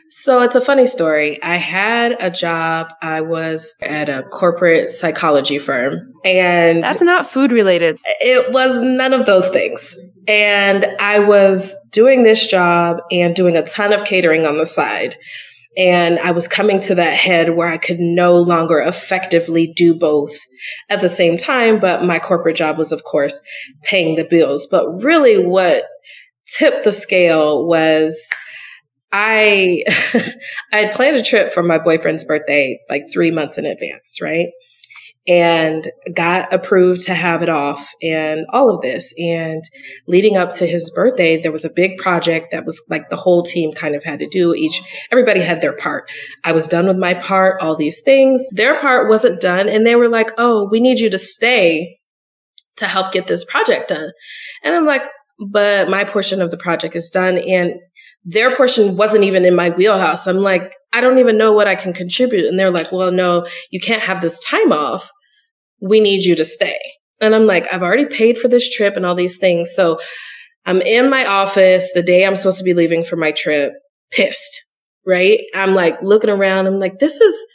So 0.09 0.41
it's 0.41 0.55
a 0.55 0.61
funny 0.61 0.87
story. 0.87 1.41
I 1.43 1.57
had 1.57 2.17
a 2.19 2.31
job. 2.31 2.91
I 3.03 3.21
was 3.21 3.75
at 3.83 4.09
a 4.09 4.23
corporate 4.23 4.89
psychology 4.89 5.59
firm 5.59 5.99
and 6.23 6.83
that's 6.83 7.01
not 7.01 7.29
food 7.29 7.51
related. 7.51 7.99
It 8.21 8.51
was 8.51 8.81
none 8.81 9.13
of 9.13 9.27
those 9.27 9.49
things. 9.49 9.95
And 10.27 10.87
I 10.99 11.19
was 11.19 11.77
doing 11.91 12.23
this 12.23 12.47
job 12.47 12.97
and 13.11 13.35
doing 13.35 13.55
a 13.55 13.63
ton 13.63 13.93
of 13.93 14.03
catering 14.03 14.47
on 14.47 14.57
the 14.57 14.65
side. 14.65 15.15
And 15.77 16.19
I 16.19 16.31
was 16.31 16.47
coming 16.47 16.79
to 16.81 16.95
that 16.95 17.13
head 17.13 17.55
where 17.55 17.67
I 17.67 17.77
could 17.77 17.99
no 17.99 18.35
longer 18.35 18.79
effectively 18.79 19.73
do 19.75 19.93
both 19.93 20.37
at 20.89 21.01
the 21.01 21.09
same 21.09 21.37
time. 21.37 21.79
But 21.79 22.03
my 22.03 22.19
corporate 22.19 22.55
job 22.55 22.77
was, 22.77 22.91
of 22.91 23.03
course, 23.03 23.39
paying 23.83 24.15
the 24.15 24.25
bills. 24.25 24.67
But 24.69 25.03
really 25.03 25.37
what 25.37 25.83
tipped 26.47 26.83
the 26.83 26.91
scale 26.91 27.65
was 27.65 28.29
I 29.11 29.83
I 30.73 30.77
had 30.77 30.93
planned 30.93 31.17
a 31.17 31.23
trip 31.23 31.53
for 31.53 31.63
my 31.63 31.77
boyfriend's 31.77 32.23
birthday 32.23 32.79
like 32.89 33.03
three 33.11 33.31
months 33.31 33.57
in 33.57 33.65
advance, 33.65 34.19
right? 34.21 34.47
And 35.27 35.91
got 36.13 36.53
approved 36.53 37.01
to 37.05 37.15
have 37.15 37.41
it 37.41 37.49
off 37.49 37.93
and 38.03 38.45
all 38.49 38.69
of 38.69 38.81
this. 38.81 39.11
And 39.17 39.63
leading 40.07 40.37
up 40.37 40.51
to 40.57 40.67
his 40.67 40.91
birthday, 40.91 41.41
there 41.41 41.51
was 41.51 41.65
a 41.65 41.73
big 41.73 41.97
project 41.97 42.51
that 42.51 42.63
was 42.63 42.79
like 42.91 43.09
the 43.09 43.15
whole 43.15 43.41
team 43.41 43.71
kind 43.71 43.95
of 43.95 44.03
had 44.03 44.19
to 44.19 44.27
do. 44.27 44.53
Each, 44.53 44.79
everybody 45.11 45.39
had 45.41 45.61
their 45.61 45.75
part. 45.75 46.11
I 46.43 46.51
was 46.51 46.67
done 46.67 46.85
with 46.87 46.97
my 46.97 47.15
part, 47.15 47.59
all 47.59 47.75
these 47.75 48.01
things. 48.01 48.47
Their 48.51 48.79
part 48.79 49.09
wasn't 49.09 49.41
done. 49.41 49.67
And 49.67 49.85
they 49.85 49.95
were 49.95 50.09
like, 50.09 50.29
Oh, 50.37 50.69
we 50.69 50.79
need 50.79 50.99
you 50.99 51.09
to 51.09 51.17
stay 51.17 51.97
to 52.77 52.87
help 52.87 53.11
get 53.11 53.27
this 53.27 53.45
project 53.45 53.89
done. 53.89 54.11
And 54.63 54.75
I'm 54.75 54.85
like, 54.85 55.03
but 55.39 55.89
my 55.89 56.03
portion 56.03 56.41
of 56.41 56.51
the 56.51 56.57
project 56.57 56.95
is 56.95 57.09
done. 57.09 57.37
And 57.37 57.73
their 58.25 58.55
portion 58.55 58.97
wasn't 58.97 59.23
even 59.23 59.45
in 59.45 59.55
my 59.55 59.69
wheelhouse. 59.69 60.25
I'm 60.25 60.37
like, 60.37 60.73
I 60.91 60.99
don't 60.99 61.19
even 61.19 61.37
know 61.37 61.53
what 61.53 61.67
I 61.67 61.75
can 61.75 61.93
contribute. 61.93 62.45
And 62.45 62.59
they're 62.59 62.71
like, 62.71 62.91
well, 62.91 63.11
no, 63.11 63.45
you 63.69 63.79
can't 63.79 64.01
have 64.01 64.21
this 64.21 64.39
time 64.39 64.73
off. 64.73 65.11
We 65.79 65.99
need 66.01 66.25
you 66.25 66.35
to 66.35 66.45
stay. 66.45 66.77
And 67.21 67.35
I'm 67.35 67.45
like, 67.45 67.71
I've 67.71 67.83
already 67.83 68.05
paid 68.05 68.37
for 68.37 68.47
this 68.47 68.67
trip 68.69 68.97
and 68.97 69.05
all 69.05 69.15
these 69.15 69.37
things. 69.37 69.73
So 69.73 69.99
I'm 70.65 70.81
in 70.81 71.09
my 71.09 71.25
office 71.25 71.91
the 71.93 72.01
day 72.01 72.25
I'm 72.25 72.35
supposed 72.35 72.57
to 72.57 72.63
be 72.63 72.73
leaving 72.73 73.03
for 73.03 73.15
my 73.15 73.31
trip, 73.31 73.73
pissed, 74.11 74.59
right? 75.05 75.41
I'm 75.53 75.75
like 75.75 76.01
looking 76.01 76.31
around. 76.31 76.65
I'm 76.65 76.77
like, 76.77 76.97
this 76.99 77.21
is, 77.21 77.45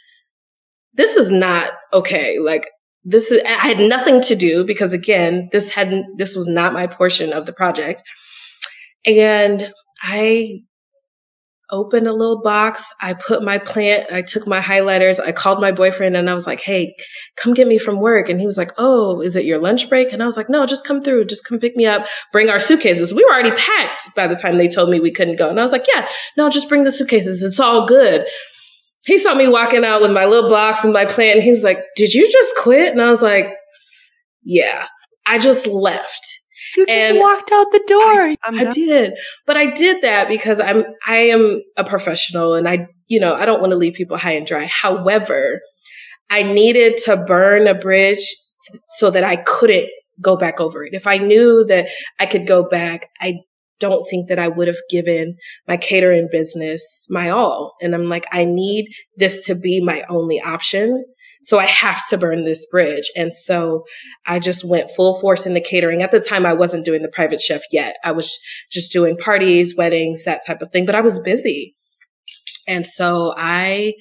this 0.93 1.17
is 1.17 1.29
not 1.29 1.71
okay. 1.93 2.39
Like, 2.39 2.69
this 3.03 3.31
is, 3.31 3.41
I 3.43 3.67
had 3.67 3.79
nothing 3.79 4.21
to 4.21 4.35
do 4.35 4.63
because 4.63 4.93
again, 4.93 5.49
this 5.51 5.71
hadn't, 5.71 6.17
this 6.17 6.35
was 6.35 6.47
not 6.47 6.73
my 6.73 6.87
portion 6.87 7.33
of 7.33 7.45
the 7.45 7.53
project. 7.53 8.03
And 9.05 9.73
I 10.01 10.61
opened 11.71 12.07
a 12.07 12.13
little 12.13 12.41
box. 12.41 12.93
I 13.01 13.13
put 13.13 13.43
my 13.43 13.57
plant, 13.57 14.11
I 14.11 14.21
took 14.21 14.45
my 14.45 14.59
highlighters, 14.59 15.19
I 15.19 15.31
called 15.31 15.61
my 15.61 15.71
boyfriend 15.71 16.17
and 16.17 16.29
I 16.29 16.33
was 16.33 16.45
like, 16.45 16.61
Hey, 16.61 16.95
come 17.37 17.53
get 17.53 17.67
me 17.67 17.77
from 17.77 17.99
work. 17.99 18.29
And 18.29 18.39
he 18.39 18.45
was 18.45 18.57
like, 18.57 18.71
Oh, 18.77 19.21
is 19.21 19.35
it 19.35 19.45
your 19.45 19.59
lunch 19.59 19.89
break? 19.89 20.11
And 20.11 20.21
I 20.21 20.25
was 20.25 20.37
like, 20.37 20.49
No, 20.49 20.65
just 20.65 20.85
come 20.85 21.01
through. 21.01 21.25
Just 21.25 21.47
come 21.47 21.59
pick 21.59 21.75
me 21.75 21.85
up. 21.85 22.05
Bring 22.31 22.49
our 22.49 22.59
suitcases. 22.59 23.13
We 23.13 23.23
were 23.23 23.31
already 23.31 23.55
packed 23.55 24.09
by 24.15 24.27
the 24.27 24.35
time 24.35 24.57
they 24.57 24.67
told 24.67 24.89
me 24.89 24.99
we 24.99 25.11
couldn't 25.11 25.37
go. 25.37 25.49
And 25.49 25.59
I 25.59 25.63
was 25.63 25.71
like, 25.71 25.85
Yeah, 25.93 26.07
no, 26.37 26.49
just 26.49 26.69
bring 26.69 26.83
the 26.83 26.91
suitcases. 26.91 27.43
It's 27.43 27.59
all 27.59 27.85
good. 27.87 28.27
He 29.05 29.17
saw 29.17 29.33
me 29.33 29.47
walking 29.47 29.83
out 29.83 30.01
with 30.01 30.11
my 30.11 30.25
little 30.25 30.49
box 30.49 30.83
and 30.83 30.93
my 30.93 31.05
plant. 31.05 31.37
And 31.37 31.43
he 31.43 31.49
was 31.49 31.63
like, 31.63 31.83
Did 31.95 32.13
you 32.13 32.29
just 32.29 32.55
quit? 32.57 32.91
And 32.91 33.01
I 33.01 33.09
was 33.09 33.21
like, 33.21 33.55
Yeah, 34.43 34.87
I 35.25 35.39
just 35.39 35.67
left. 35.67 36.40
You 36.75 36.85
just 36.85 36.97
and 36.97 37.19
walked 37.19 37.51
out 37.51 37.71
the 37.71 37.83
door. 37.87 38.01
I, 38.01 38.37
I 38.43 38.69
did, 38.69 39.13
but 39.45 39.57
I 39.57 39.71
did 39.71 40.01
that 40.01 40.27
because 40.27 40.59
I'm 40.59 40.83
I 41.07 41.17
am 41.17 41.61
a 41.77 41.83
professional, 41.83 42.53
and 42.55 42.67
I 42.67 42.87
you 43.07 43.19
know 43.19 43.35
I 43.35 43.45
don't 43.45 43.61
want 43.61 43.71
to 43.71 43.77
leave 43.77 43.93
people 43.93 44.17
high 44.17 44.33
and 44.33 44.45
dry. 44.45 44.65
However, 44.65 45.61
I 46.29 46.43
needed 46.43 46.97
to 47.05 47.17
burn 47.17 47.67
a 47.67 47.75
bridge 47.75 48.35
so 48.85 49.11
that 49.11 49.23
I 49.23 49.37
couldn't 49.37 49.89
go 50.21 50.37
back 50.37 50.59
over 50.59 50.83
it. 50.85 50.93
If 50.93 51.07
I 51.07 51.17
knew 51.17 51.65
that 51.65 51.89
I 52.19 52.25
could 52.25 52.47
go 52.47 52.67
back, 52.67 53.09
I 53.19 53.39
don't 53.81 54.07
think 54.09 54.29
that 54.29 54.39
I 54.39 54.47
would 54.47 54.67
have 54.67 54.77
given 54.89 55.35
my 55.67 55.75
catering 55.75 56.29
business 56.31 57.05
my 57.09 57.29
all. 57.29 57.73
And 57.81 57.93
I'm 57.93 58.07
like, 58.07 58.27
I 58.31 58.45
need 58.45 58.87
this 59.17 59.45
to 59.47 59.55
be 59.55 59.81
my 59.81 60.03
only 60.07 60.39
option. 60.39 61.03
So 61.41 61.57
I 61.59 61.65
have 61.65 62.07
to 62.09 62.17
burn 62.17 62.43
this 62.43 62.65
bridge. 62.67 63.09
And 63.15 63.33
so 63.33 63.83
I 64.27 64.39
just 64.39 64.63
went 64.63 64.91
full 64.91 65.19
force 65.19 65.45
in 65.45 65.53
the 65.53 65.61
catering. 65.61 66.03
At 66.03 66.11
the 66.11 66.19
time, 66.19 66.45
I 66.45 66.53
wasn't 66.53 66.85
doing 66.85 67.01
the 67.01 67.09
private 67.09 67.41
chef 67.41 67.61
yet. 67.71 67.97
I 68.03 68.11
was 68.11 68.39
just 68.71 68.91
doing 68.91 69.17
parties, 69.17 69.75
weddings, 69.75 70.23
that 70.25 70.41
type 70.45 70.61
of 70.61 70.71
thing, 70.71 70.85
but 70.85 70.95
I 70.95 71.01
was 71.01 71.19
busy. 71.19 71.75
And 72.67 72.85
so 72.85 73.33
I, 73.35 73.95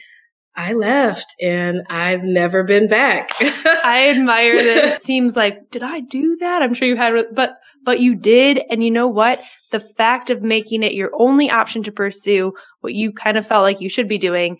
I 0.54 0.74
left 0.74 1.34
and 1.40 1.82
I've 1.88 2.22
never 2.22 2.62
been 2.62 2.88
back. 2.88 3.30
I 3.40 4.12
admire 4.14 4.56
this. 4.56 5.02
Seems 5.02 5.34
like, 5.34 5.70
did 5.70 5.82
I 5.82 6.00
do 6.00 6.36
that? 6.40 6.60
I'm 6.60 6.74
sure 6.74 6.86
you 6.86 6.96
had, 6.96 7.24
but, 7.32 7.54
but 7.84 8.00
you 8.00 8.14
did. 8.14 8.60
And 8.70 8.84
you 8.84 8.90
know 8.90 9.08
what? 9.08 9.40
The 9.70 9.80
fact 9.80 10.28
of 10.28 10.42
making 10.42 10.82
it 10.82 10.92
your 10.92 11.10
only 11.14 11.50
option 11.50 11.82
to 11.84 11.92
pursue 11.92 12.52
what 12.80 12.92
you 12.92 13.12
kind 13.12 13.38
of 13.38 13.46
felt 13.46 13.62
like 13.62 13.80
you 13.80 13.88
should 13.88 14.08
be 14.08 14.18
doing 14.18 14.58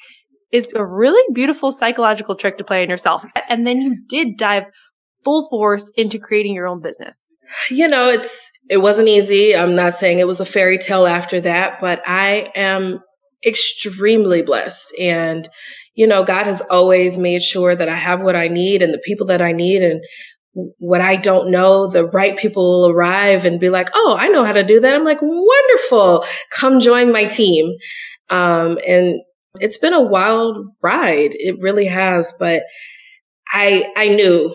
is 0.53 0.73
a 0.75 0.85
really 0.85 1.23
beautiful 1.33 1.73
psychological 1.73 2.35
trick 2.35 2.59
to 2.59 2.65
play 2.65 2.83
on 2.83 2.89
yourself. 2.89 3.25
And 3.49 3.67
then 3.67 3.81
you 3.81 3.97
did 4.09 4.37
dive 4.37 4.69
full 5.25 5.49
force 5.49 5.93
into 5.97 6.19
creating 6.19 6.55
your 6.55 6.67
own 6.67 6.81
business. 6.81 7.27
You 7.71 7.89
know, 7.89 8.09
it's 8.09 8.51
it 8.69 8.79
wasn't 8.79 9.09
easy. 9.09 9.57
I'm 9.57 9.75
not 9.75 9.95
saying 9.95 10.19
it 10.19 10.27
was 10.27 10.41
a 10.41 10.45
fairy 10.45 10.79
tale 10.79 11.07
after 11.07 11.41
that, 11.41 11.81
but 11.81 12.03
I 12.07 12.51
am 12.55 13.01
extremely 13.45 14.43
blessed. 14.43 14.95
And, 15.01 15.49
you 15.95 16.07
know, 16.07 16.23
God 16.25 16.45
has 16.45 16.61
always 16.63 17.17
made 17.19 17.43
sure 17.43 17.75
that 17.75 17.89
I 17.89 17.95
have 17.95 18.23
what 18.23 18.37
I 18.37 18.49
need 18.49 18.83
and 18.83 18.93
the 18.93 19.03
people 19.05 19.27
that 19.27 19.43
I 19.43 19.53
need. 19.53 19.83
And 19.83 20.03
what 20.79 21.01
I 21.01 21.17
don't 21.17 21.51
know, 21.51 21.87
the 21.87 22.07
right 22.07 22.37
people 22.37 22.63
will 22.63 22.91
arrive 22.91 23.45
and 23.45 23.61
be 23.61 23.71
like, 23.71 23.89
Oh, 23.95 24.17
I 24.19 24.29
know 24.29 24.45
how 24.45 24.53
to 24.53 24.65
do 24.65 24.81
that. 24.81 24.95
I'm 24.95 25.05
like, 25.05 25.21
wonderful. 25.23 26.25
Come 26.51 26.81
join 26.81 27.13
my 27.13 27.25
team. 27.25 27.75
Um, 28.29 28.79
and 28.87 29.21
it's 29.59 29.79
been 29.79 29.95
a 29.95 30.01
wild 30.01 30.59
ride. 30.83 31.31
It 31.33 31.57
really 31.61 31.87
has. 31.87 32.33
But 32.39 32.63
I, 33.53 33.93
I 33.97 34.09
knew 34.09 34.55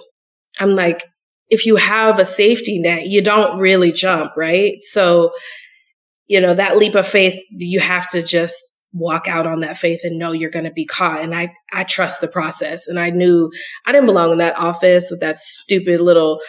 I'm 0.60 0.76
like, 0.76 1.04
if 1.50 1.66
you 1.66 1.76
have 1.76 2.20
a 2.20 2.26
safety 2.26 2.80
net, 2.80 3.08
you 3.08 3.22
don't 3.22 3.60
really 3.60 3.92
jump, 3.92 4.32
right? 4.36 4.82
So, 4.82 5.32
you 6.28 6.42
know, 6.42 6.54
that 6.54 6.78
leap 6.78 6.96
of 6.96 7.08
faith, 7.08 7.40
you 7.52 7.80
have 7.80 8.08
to 8.10 8.24
just 8.24 8.64
walk 8.94 9.28
out 9.28 9.46
on 9.46 9.60
that 9.60 9.78
faith 9.78 10.02
and 10.04 10.18
know 10.18 10.32
you're 10.32 10.50
going 10.50 10.66
to 10.66 10.72
be 10.72 10.86
caught. 10.86 11.22
And 11.22 11.36
I, 11.36 11.54
I 11.74 11.84
trust 11.84 12.22
the 12.22 12.28
process. 12.28 12.88
And 12.88 13.00
I 13.00 13.10
knew 13.10 13.52
I 13.86 13.92
didn't 13.92 14.08
belong 14.08 14.32
in 14.32 14.38
that 14.40 14.58
office 14.58 15.12
with 15.12 15.20
that 15.20 15.38
stupid 15.38 16.02
little 16.02 16.42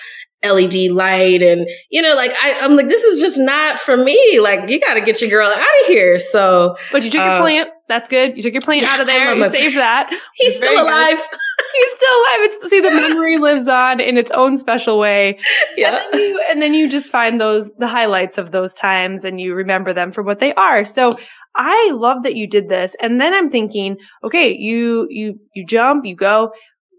LED 0.45 0.93
light. 0.93 1.43
And, 1.43 1.69
you 1.91 2.01
know, 2.01 2.15
like 2.15 2.31
I, 2.31 2.61
I'm 2.63 2.77
like, 2.77 2.89
this 2.89 3.03
is 3.03 3.21
just 3.21 3.39
not 3.39 3.81
for 3.81 3.97
me. 3.97 4.39
Like, 4.41 4.71
you 4.71 4.81
got 4.81 4.95
to 4.95 5.01
get 5.01 5.21
your 5.21 5.29
girl 5.29 5.49
out 5.49 5.59
of 5.59 5.87
here. 5.89 6.19
So, 6.19 6.77
but 6.93 7.03
you 7.03 7.11
took 7.11 7.25
your 7.25 7.33
uh, 7.33 7.41
plant. 7.41 7.71
That's 7.89 8.09
good. 8.09 8.37
You 8.37 8.43
took 8.43 8.53
your 8.53 8.63
plant 8.63 8.85
out 8.85 9.01
of 9.01 9.07
there. 9.07 9.27
You 9.37 9.45
saved 9.45 9.77
that. 9.77 10.11
He's 10.35 10.57
still 10.57 10.83
alive. 10.83 11.19
He's 11.75 11.91
still 11.97 12.17
alive. 12.21 12.39
It's 12.41 12.71
see 12.71 12.81
the 12.81 12.91
memory 12.91 13.39
lives 13.39 13.69
on 13.69 14.01
in 14.01 14.17
its 14.17 14.31
own 14.31 14.59
special 14.59 14.99
way. 14.99 15.39
Yeah. 15.77 16.03
And 16.03 16.13
then, 16.13 16.21
you, 16.21 16.41
and 16.51 16.63
then 16.63 16.75
you 16.75 16.89
just 16.89 17.11
find 17.11 17.41
those 17.41 17.71
the 17.79 17.87
highlights 17.87 18.39
of 18.39 18.51
those 18.51 18.75
times 18.75 19.25
and 19.25 19.41
you 19.41 19.55
remember 19.55 19.93
them 19.93 20.11
for 20.11 20.23
what 20.23 20.41
they 20.41 20.53
are. 20.55 20.85
So 20.85 21.17
I 21.55 21.91
love 21.95 22.23
that 22.25 22.37
you 22.37 22.47
did 22.47 22.69
this. 22.69 22.95
And 23.01 23.21
then 23.21 23.33
I'm 23.33 23.51
thinking, 23.51 23.97
okay, 24.25 24.55
you 24.55 25.07
you 25.11 25.39
you 25.55 25.65
jump, 25.67 26.05
you 26.05 26.15
go. 26.15 26.53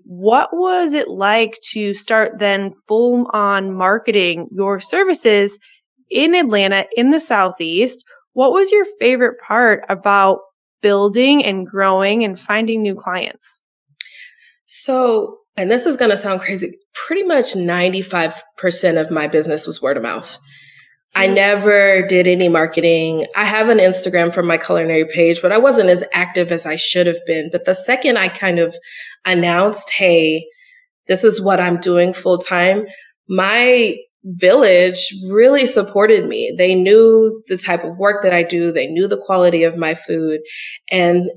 What 0.04 0.56
was 0.56 0.94
it 0.94 1.10
like 1.10 1.60
to 1.72 1.94
start 1.94 2.40
then 2.40 2.74
full 2.88 3.30
on 3.34 3.74
marketing 3.74 4.48
your 4.52 4.80
services 4.80 5.60
in 6.10 6.34
Atlanta 6.34 6.86
in 6.96 7.10
the 7.10 7.20
Southeast? 7.20 8.06
What 8.34 8.54
was 8.54 8.72
your 8.72 8.86
favorite 9.00 9.40
part 9.46 9.84
about 9.90 10.40
building 10.82 11.44
and 11.44 11.66
growing 11.66 12.24
and 12.24 12.40
finding 12.40 12.82
new 12.82 12.96
clients? 12.96 13.62
So, 14.66 15.40
and 15.56 15.72
this 15.72 15.86
is 15.86 15.98
going 15.98 16.12
to 16.12 16.18
sound 16.18 16.42
crazy, 16.42 16.78
pretty 16.94 17.24
much 17.24 17.54
95% 17.54 19.02
of 19.02 19.12
my 19.12 19.28
business 19.28 19.66
was 19.66 19.82
word 19.82 19.98
of 19.98 20.04
mouth. 20.04 20.38
I 21.16 21.26
mm-hmm. 21.26 21.36
never 21.36 22.06
did 22.08 22.28
any 22.28 22.50
marketing. 22.50 23.26
I 23.36 23.46
have 23.46 23.70
an 23.70 23.80
Instagram 23.80 24.34
for 24.34 24.44
my 24.44 24.58
culinary 24.58 25.06
page, 25.06 25.42
but 25.42 25.52
I 25.52 25.58
wasn't 25.58 25.90
as 25.90 26.04
active 26.14 26.52
as 26.52 26.66
I 26.66 26.76
should 26.76 27.08
have 27.08 27.26
been. 27.26 27.50
But 27.52 27.66
the 27.66 27.74
second 27.74 28.18
I 28.18 28.28
kind 28.28 28.60
of 28.60 28.76
announced, 29.26 29.92
Hey, 29.92 30.46
this 31.08 31.24
is 31.24 31.42
what 31.42 31.60
I'm 31.60 31.78
doing 31.78 32.14
full 32.14 32.38
time, 32.38 32.86
my 33.30 33.96
village 34.36 35.14
really 35.30 35.66
supported 35.66 36.26
me. 36.26 36.54
They 36.58 36.76
knew 36.76 37.42
the 37.48 37.58
type 37.58 37.84
of 37.84 37.98
work 37.98 38.24
that 38.24 38.34
I 38.34 38.44
do. 38.44 38.72
They 38.72 38.88
knew 38.88 39.08
the 39.08 39.18
quality 39.18 39.64
of 39.64 39.78
my 39.78 39.94
food. 39.94 40.42
And 40.92 41.30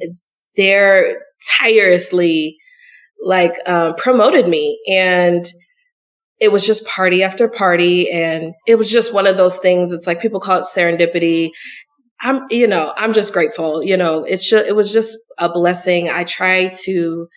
they're 0.57 1.23
tirelessly 1.59 2.59
like 3.23 3.55
uh, 3.67 3.93
promoted 3.95 4.49
me. 4.49 4.81
And 4.89 5.47
it 6.41 6.51
was 6.51 6.67
just 6.67 6.87
party 6.87 7.23
after 7.23 7.49
party. 7.49 8.11
And 8.11 8.55
it 8.67 8.77
was 8.77 8.91
just 8.91 9.15
one 9.15 9.27
of 9.27 9.37
those 9.37 9.59
things. 9.59 9.93
It's 9.93 10.07
like 10.07 10.23
people 10.23 10.41
call 10.41 10.59
it 10.59 10.65
serendipity. 10.65 11.51
I'm 12.23 12.43
you 12.51 12.67
know 12.67 12.93
i'm 12.99 13.15
just 13.15 13.33
grateful. 13.33 13.83
You 13.83 13.97
know 13.97 14.25
it's 14.25 14.49
just 14.49 14.69
it 14.69 14.77
was 14.77 14.93
just 14.93 15.17
a 15.39 15.49
blessing. 15.49 16.11
I 16.11 16.25
try 16.25 16.71
to 16.85 17.29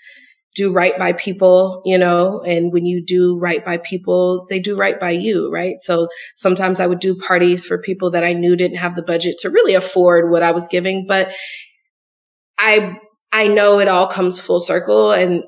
do 0.56 0.72
right 0.72 0.98
by 0.98 1.14
people 1.14 1.82
you 1.86 1.98
know 1.98 2.42
and 2.42 2.72
when 2.72 2.86
you 2.86 3.04
do 3.04 3.38
right 3.38 3.66
by 3.66 3.78
people 3.78 4.46
they 4.50 4.60
do 4.60 4.76
right 4.76 5.00
by 5.00 5.10
you 5.10 5.52
right 5.52 5.80
so 5.80 6.08
sometimes 6.36 6.80
i 6.80 6.88
would 6.88 7.00
do 7.00 7.16
parties 7.16 7.66
for 7.66 7.82
people 7.82 8.12
that 8.12 8.24
i 8.24 8.34
knew 8.34 8.56
didn't 8.56 8.78
have 8.78 8.96
the 8.96 9.04
budget 9.04 9.38
to 9.40 9.50
really 9.50 9.74
afford 9.74 10.30
what 10.30 10.44
i 10.44 10.52
was 10.52 10.68
giving 10.68 11.06
but 11.08 11.34
i 12.60 12.98
i 13.32 13.48
know 13.48 13.80
it 13.80 13.88
all 13.88 14.08
comes 14.08 14.40
full 14.40 14.60
circle 14.60 15.12
and 15.12 15.44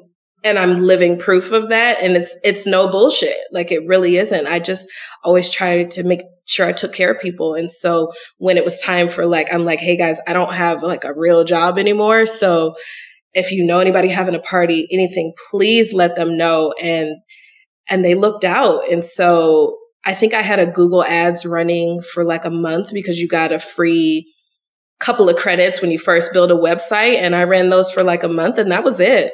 and 0.46 0.60
I'm 0.60 0.84
living 0.84 1.18
proof 1.18 1.52
of 1.52 1.70
that. 1.70 1.98
And 2.04 2.16
it's, 2.16 2.40
it's 2.44 2.68
no 2.68 2.88
bullshit. 2.88 3.36
Like 3.52 3.72
it 3.72 3.86
really 3.88 4.18
isn't. 4.18 4.46
I 4.46 4.60
just 4.60 4.88
always 5.24 5.50
try 5.50 5.86
to 5.86 6.04
make 6.04 6.22
sure 6.46 6.68
I 6.68 6.72
took 6.72 6.94
care 6.94 7.12
of 7.12 7.20
people. 7.20 7.56
And 7.56 7.72
so 7.72 8.14
when 8.38 8.56
it 8.56 8.64
was 8.64 8.80
time 8.80 9.10
for 9.10 9.26
like, 9.26 9.52
I'm 9.52 9.66
like, 9.66 9.80
Hey 9.80 9.98
guys, 9.98 10.20
I 10.28 10.34
don't 10.34 10.54
have 10.54 10.84
like 10.84 11.04
a 11.04 11.16
real 11.16 11.44
job 11.46 11.80
anymore. 11.80 12.28
So 12.28 12.76
if 13.36 13.52
you 13.52 13.64
know 13.64 13.80
anybody 13.80 14.08
having 14.08 14.34
a 14.34 14.40
party, 14.40 14.88
anything, 14.92 15.34
please 15.52 15.94
let 15.94 16.16
them 16.16 16.38
know. 16.38 16.74
And, 16.82 17.18
and 17.90 18.04
they 18.04 18.16
looked 18.16 18.46
out. 18.46 18.90
And 18.92 19.04
so 19.04 19.78
I 20.06 20.14
think 20.14 20.34
I 20.34 20.42
had 20.42 20.60
a 20.60 20.66
Google 20.66 21.04
ads 21.04 21.46
running 21.46 22.02
for 22.02 22.24
like 22.24 22.46
a 22.46 22.50
month 22.50 22.94
because 22.94 23.20
you 23.20 23.28
got 23.28 23.52
a 23.52 23.60
free 23.60 24.32
couple 25.00 25.30
of 25.30 25.36
credits 25.36 25.82
when 25.82 25.92
you 25.92 26.00
first 26.00 26.32
build 26.32 26.52
a 26.52 26.56
website. 26.56 27.16
And 27.16 27.36
I 27.36 27.44
ran 27.44 27.70
those 27.70 27.92
for 27.92 28.04
like 28.04 28.24
a 28.24 28.30
month 28.30 28.58
and 28.58 28.72
that 28.72 28.84
was 28.84 29.00
it. 29.00 29.34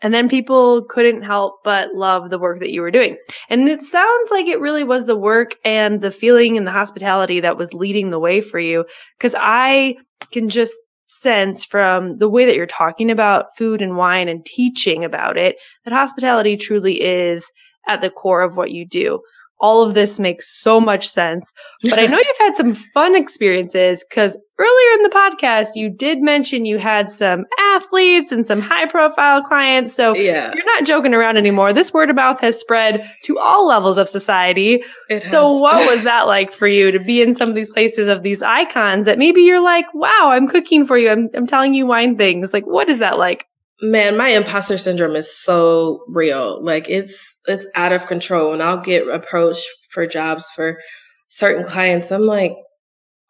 And 0.00 0.12
then 0.12 0.28
people 0.28 0.82
couldn't 0.82 1.22
help 1.22 1.60
but 1.62 1.94
love 1.94 2.28
the 2.28 2.38
work 2.38 2.58
that 2.58 2.72
you 2.72 2.82
were 2.82 2.90
doing. 2.90 3.16
And 3.48 3.68
it 3.68 3.80
sounds 3.80 4.30
like 4.30 4.46
it 4.46 4.60
really 4.60 4.82
was 4.82 5.04
the 5.04 5.16
work 5.16 5.54
and 5.64 6.00
the 6.00 6.10
feeling 6.10 6.56
and 6.56 6.66
the 6.66 6.72
hospitality 6.72 7.40
that 7.40 7.56
was 7.56 7.72
leading 7.72 8.10
the 8.10 8.18
way 8.18 8.40
for 8.40 8.58
you. 8.58 8.84
Cause 9.20 9.34
I 9.38 9.96
can 10.32 10.48
just 10.48 10.74
sense 11.12 11.64
from 11.64 12.16
the 12.16 12.28
way 12.28 12.46
that 12.46 12.56
you're 12.56 12.66
talking 12.66 13.10
about 13.10 13.54
food 13.56 13.82
and 13.82 13.96
wine 13.96 14.28
and 14.28 14.44
teaching 14.46 15.04
about 15.04 15.36
it 15.36 15.56
that 15.84 15.92
hospitality 15.92 16.56
truly 16.56 17.00
is 17.02 17.52
at 17.86 18.00
the 18.00 18.10
core 18.10 18.40
of 18.40 18.56
what 18.56 18.70
you 18.70 18.86
do 18.86 19.18
all 19.62 19.82
of 19.82 19.94
this 19.94 20.18
makes 20.18 20.60
so 20.60 20.80
much 20.80 21.08
sense. 21.08 21.50
But 21.82 21.98
I 21.98 22.06
know 22.06 22.18
you've 22.26 22.38
had 22.38 22.56
some 22.56 22.74
fun 22.74 23.16
experiences 23.16 24.04
because 24.04 24.36
earlier 24.58 24.94
in 24.94 25.02
the 25.02 25.08
podcast, 25.08 25.68
you 25.76 25.88
did 25.88 26.20
mention 26.20 26.64
you 26.64 26.78
had 26.78 27.10
some 27.10 27.46
athletes 27.58 28.32
and 28.32 28.44
some 28.44 28.60
high 28.60 28.86
profile 28.86 29.40
clients. 29.42 29.94
So 29.94 30.16
yeah. 30.16 30.52
you're 30.52 30.66
not 30.66 30.84
joking 30.84 31.14
around 31.14 31.36
anymore. 31.36 31.72
This 31.72 31.94
word 31.94 32.10
of 32.10 32.16
mouth 32.16 32.40
has 32.40 32.58
spread 32.58 33.08
to 33.22 33.38
all 33.38 33.66
levels 33.66 33.98
of 33.98 34.08
society. 34.08 34.82
It 35.08 35.20
so 35.20 35.46
has. 35.46 35.60
what 35.60 35.86
was 35.94 36.04
that 36.04 36.26
like 36.26 36.52
for 36.52 36.66
you 36.66 36.90
to 36.90 36.98
be 36.98 37.22
in 37.22 37.32
some 37.32 37.48
of 37.48 37.54
these 37.54 37.70
places 37.70 38.08
of 38.08 38.24
these 38.24 38.42
icons 38.42 39.06
that 39.06 39.16
maybe 39.16 39.42
you're 39.42 39.62
like, 39.62 39.86
wow, 39.94 40.30
I'm 40.32 40.48
cooking 40.48 40.84
for 40.84 40.98
you. 40.98 41.08
I'm, 41.08 41.28
I'm 41.34 41.46
telling 41.46 41.72
you 41.72 41.86
wine 41.86 42.16
things. 42.16 42.52
Like, 42.52 42.66
what 42.66 42.88
is 42.88 42.98
that 42.98 43.16
like? 43.16 43.46
Man, 43.82 44.16
my 44.16 44.28
imposter 44.28 44.78
syndrome 44.78 45.16
is 45.16 45.36
so 45.36 46.04
real. 46.08 46.62
Like 46.64 46.88
it's 46.88 47.38
it's 47.46 47.66
out 47.74 47.92
of 47.92 48.06
control. 48.06 48.52
And 48.52 48.62
I'll 48.62 48.80
get 48.80 49.08
approached 49.08 49.66
for 49.90 50.06
jobs 50.06 50.48
for 50.50 50.80
certain 51.28 51.64
clients. 51.64 52.12
I'm 52.12 52.26
like, 52.26 52.54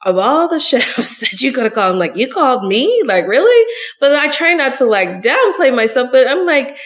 of 0.04 0.18
all 0.18 0.48
the 0.48 0.60
chefs 0.60 1.20
that 1.20 1.40
you 1.40 1.52
could 1.52 1.64
have 1.64 1.72
called, 1.72 1.94
I'm 1.94 1.98
like, 1.98 2.16
you 2.16 2.28
called 2.28 2.66
me? 2.66 3.02
Like, 3.06 3.26
really? 3.26 3.72
But 4.00 4.12
I 4.12 4.30
try 4.30 4.54
not 4.54 4.74
to 4.76 4.84
like 4.84 5.22
downplay 5.22 5.74
myself, 5.74 6.10
but 6.12 6.28
I'm 6.28 6.46
like, 6.46 6.76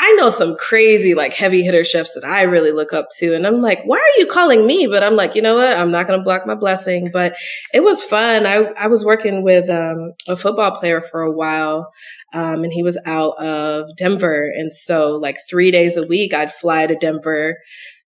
I 0.00 0.12
know 0.12 0.30
some 0.30 0.56
crazy 0.56 1.14
like 1.14 1.34
heavy 1.34 1.62
hitter 1.62 1.82
chefs 1.82 2.14
that 2.14 2.24
I 2.24 2.42
really 2.42 2.70
look 2.70 2.92
up 2.92 3.08
to. 3.16 3.34
And 3.34 3.46
I'm 3.46 3.60
like, 3.60 3.82
why 3.84 3.96
are 3.96 4.20
you 4.20 4.26
calling 4.26 4.64
me? 4.64 4.86
But 4.86 5.02
I'm 5.02 5.16
like, 5.16 5.34
you 5.34 5.42
know 5.42 5.56
what? 5.56 5.76
I'm 5.76 5.90
not 5.90 6.06
going 6.06 6.18
to 6.18 6.24
block 6.24 6.46
my 6.46 6.54
blessing, 6.54 7.10
but 7.12 7.34
it 7.74 7.82
was 7.82 8.04
fun. 8.04 8.46
I, 8.46 8.70
I 8.78 8.86
was 8.86 9.04
working 9.04 9.42
with 9.42 9.68
um, 9.68 10.12
a 10.28 10.36
football 10.36 10.70
player 10.70 11.00
for 11.00 11.22
a 11.22 11.32
while. 11.32 11.90
Um, 12.32 12.62
and 12.62 12.72
he 12.72 12.84
was 12.84 12.96
out 13.06 13.42
of 13.42 13.88
Denver. 13.96 14.52
And 14.56 14.72
so 14.72 15.16
like 15.16 15.38
three 15.50 15.72
days 15.72 15.96
a 15.96 16.06
week, 16.06 16.32
I'd 16.32 16.52
fly 16.52 16.86
to 16.86 16.94
Denver, 16.94 17.58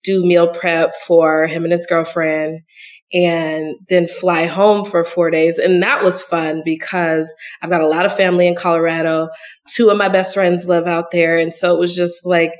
do 0.02 0.24
meal 0.24 0.48
prep 0.48 0.92
for 1.06 1.46
him 1.46 1.62
and 1.62 1.72
his 1.72 1.86
girlfriend 1.86 2.62
and 3.12 3.76
then 3.88 4.08
fly 4.08 4.46
home 4.46 4.84
for 4.84 5.04
four 5.04 5.30
days. 5.30 5.58
And 5.58 5.82
that 5.82 6.02
was 6.02 6.22
fun 6.22 6.62
because 6.64 7.34
I've 7.62 7.70
got 7.70 7.80
a 7.80 7.86
lot 7.86 8.04
of 8.04 8.16
family 8.16 8.48
in 8.48 8.54
Colorado. 8.54 9.28
Two 9.68 9.90
of 9.90 9.96
my 9.96 10.08
best 10.08 10.34
friends 10.34 10.68
live 10.68 10.86
out 10.86 11.12
there. 11.12 11.38
And 11.38 11.54
so 11.54 11.74
it 11.74 11.78
was 11.78 11.94
just 11.94 12.26
like 12.26 12.52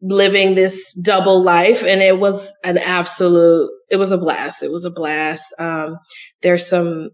living 0.00 0.54
this 0.54 0.92
double 1.00 1.42
life. 1.42 1.82
And 1.84 2.00
it 2.00 2.18
was 2.18 2.54
an 2.64 2.78
absolute, 2.78 3.70
it 3.90 3.96
was 3.96 4.10
a 4.10 4.18
blast. 4.18 4.62
It 4.62 4.72
was 4.72 4.84
a 4.84 4.90
blast. 4.90 5.54
Um, 5.58 5.98
there's 6.42 6.66
some 6.66 7.10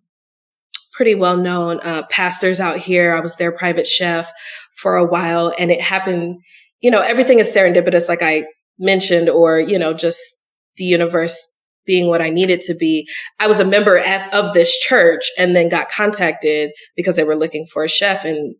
pretty 0.92 1.14
well 1.14 1.36
known 1.36 1.80
uh, 1.80 2.04
pastors 2.10 2.60
out 2.60 2.78
here. 2.78 3.14
I 3.14 3.20
was 3.20 3.36
their 3.36 3.52
private 3.52 3.86
chef 3.86 4.30
for 4.76 4.96
a 4.96 5.04
while 5.04 5.52
and 5.58 5.70
it 5.70 5.80
happened, 5.80 6.40
you 6.80 6.90
know, 6.90 7.00
everything 7.00 7.38
is 7.38 7.54
serendipitous, 7.54 8.08
like 8.08 8.22
I 8.22 8.46
mentioned, 8.78 9.28
or, 9.28 9.58
you 9.58 9.78
know, 9.78 9.92
just 9.92 10.22
the 10.76 10.84
universe 10.84 11.46
being 11.86 12.08
what 12.08 12.22
I 12.22 12.30
needed 12.30 12.60
to 12.62 12.74
be. 12.74 13.08
I 13.38 13.46
was 13.46 13.60
a 13.60 13.64
member 13.64 13.96
at, 13.98 14.32
of 14.32 14.54
this 14.54 14.78
church 14.78 15.30
and 15.38 15.56
then 15.56 15.68
got 15.68 15.90
contacted 15.90 16.70
because 16.96 17.16
they 17.16 17.24
were 17.24 17.36
looking 17.36 17.66
for 17.72 17.84
a 17.84 17.88
chef 17.88 18.24
and 18.24 18.54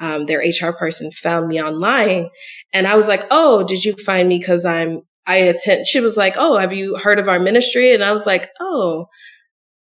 um, 0.00 0.26
their 0.26 0.40
HR 0.40 0.72
person 0.72 1.10
found 1.10 1.48
me 1.48 1.60
online. 1.60 2.28
And 2.72 2.86
I 2.86 2.96
was 2.96 3.08
like, 3.08 3.24
Oh, 3.30 3.64
did 3.64 3.84
you 3.84 3.94
find 4.04 4.28
me? 4.28 4.42
Cause 4.42 4.64
I'm, 4.64 5.00
I 5.26 5.36
attend, 5.36 5.86
she 5.86 6.00
was 6.00 6.16
like, 6.16 6.34
Oh, 6.36 6.56
have 6.58 6.72
you 6.72 6.96
heard 6.96 7.18
of 7.18 7.28
our 7.28 7.38
ministry? 7.38 7.92
And 7.92 8.04
I 8.04 8.12
was 8.12 8.26
like, 8.26 8.50
Oh, 8.60 9.06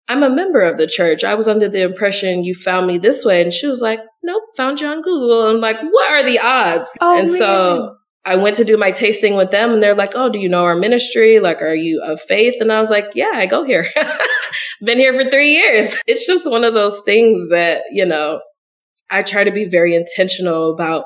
I'm 0.07 0.23
a 0.23 0.29
member 0.29 0.61
of 0.61 0.77
the 0.77 0.87
church. 0.87 1.23
I 1.23 1.35
was 1.35 1.47
under 1.47 1.69
the 1.69 1.81
impression 1.81 2.43
you 2.43 2.55
found 2.55 2.87
me 2.87 2.97
this 2.97 3.23
way. 3.23 3.41
And 3.41 3.53
she 3.53 3.67
was 3.67 3.81
like, 3.81 3.99
nope, 4.21 4.43
found 4.55 4.81
you 4.81 4.87
on 4.87 5.01
Google. 5.01 5.47
I'm 5.47 5.61
like, 5.61 5.79
what 5.79 6.11
are 6.11 6.23
the 6.23 6.39
odds? 6.39 6.89
Oh, 6.99 7.17
and 7.17 7.29
man. 7.29 7.37
so 7.37 7.95
I 8.25 8.37
went 8.37 8.55
to 8.57 8.63
do 8.63 8.77
my 8.77 8.91
tasting 8.91 9.35
with 9.35 9.51
them 9.51 9.71
and 9.71 9.83
they're 9.83 9.95
like, 9.95 10.13
oh, 10.15 10.29
do 10.29 10.39
you 10.39 10.47
know 10.47 10.63
our 10.63 10.75
ministry? 10.75 11.39
Like, 11.39 11.61
are 11.61 11.75
you 11.75 12.01
of 12.01 12.21
faith? 12.21 12.61
And 12.61 12.71
I 12.71 12.79
was 12.79 12.89
like, 12.89 13.07
yeah, 13.15 13.31
I 13.33 13.45
go 13.45 13.63
here. 13.63 13.87
Been 14.81 14.97
here 14.97 15.13
for 15.13 15.29
three 15.29 15.51
years. 15.51 15.95
It's 16.07 16.25
just 16.25 16.49
one 16.49 16.63
of 16.63 16.73
those 16.73 17.01
things 17.01 17.49
that, 17.49 17.83
you 17.91 18.05
know, 18.05 18.41
I 19.09 19.23
try 19.23 19.43
to 19.43 19.51
be 19.51 19.65
very 19.65 19.93
intentional 19.93 20.73
about 20.73 21.05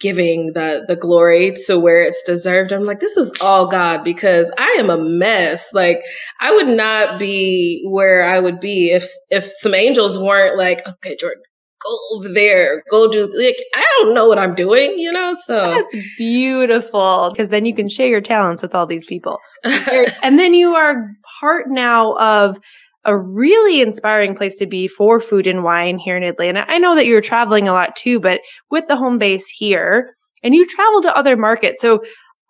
giving 0.00 0.52
the 0.54 0.84
the 0.86 0.96
glory 0.96 1.54
to 1.66 1.78
where 1.78 2.02
it's 2.02 2.22
deserved. 2.24 2.72
I'm 2.72 2.84
like, 2.84 3.00
this 3.00 3.16
is 3.16 3.32
all 3.40 3.66
God 3.66 4.04
because 4.04 4.52
I 4.58 4.76
am 4.78 4.90
a 4.90 4.98
mess. 4.98 5.72
Like 5.72 6.02
I 6.40 6.52
would 6.52 6.68
not 6.68 7.18
be 7.18 7.86
where 7.88 8.24
I 8.24 8.40
would 8.40 8.60
be 8.60 8.90
if 8.90 9.06
if 9.30 9.44
some 9.50 9.74
angels 9.74 10.18
weren't 10.18 10.58
like, 10.58 10.86
okay, 10.86 11.16
Jordan, 11.18 11.42
go 11.82 11.98
over 12.12 12.28
there, 12.28 12.82
go 12.90 13.10
do 13.10 13.32
like 13.38 13.56
I 13.74 13.84
don't 13.98 14.14
know 14.14 14.28
what 14.28 14.38
I'm 14.38 14.54
doing, 14.54 14.98
you 14.98 15.12
know? 15.12 15.34
So 15.34 15.70
That's 15.70 15.96
beautiful 16.16 17.30
because 17.30 17.48
then 17.48 17.64
you 17.64 17.74
can 17.74 17.88
share 17.88 18.08
your 18.08 18.20
talents 18.20 18.62
with 18.62 18.74
all 18.74 18.86
these 18.86 19.04
people. 19.04 19.38
and 19.64 20.38
then 20.38 20.54
you 20.54 20.74
are 20.74 21.10
part 21.40 21.68
now 21.68 22.14
of 22.16 22.58
a 23.04 23.16
really 23.16 23.80
inspiring 23.82 24.34
place 24.34 24.56
to 24.56 24.66
be 24.66 24.88
for 24.88 25.20
food 25.20 25.46
and 25.46 25.62
wine 25.62 25.98
here 25.98 26.16
in 26.16 26.22
Atlanta. 26.22 26.64
I 26.68 26.78
know 26.78 26.94
that 26.94 27.06
you're 27.06 27.20
traveling 27.20 27.68
a 27.68 27.72
lot 27.72 27.96
too, 27.96 28.18
but 28.18 28.40
with 28.70 28.88
the 28.88 28.96
home 28.96 29.18
base 29.18 29.48
here 29.48 30.14
and 30.42 30.54
you 30.54 30.66
travel 30.66 31.02
to 31.02 31.16
other 31.16 31.36
markets. 31.36 31.80
So 31.80 32.02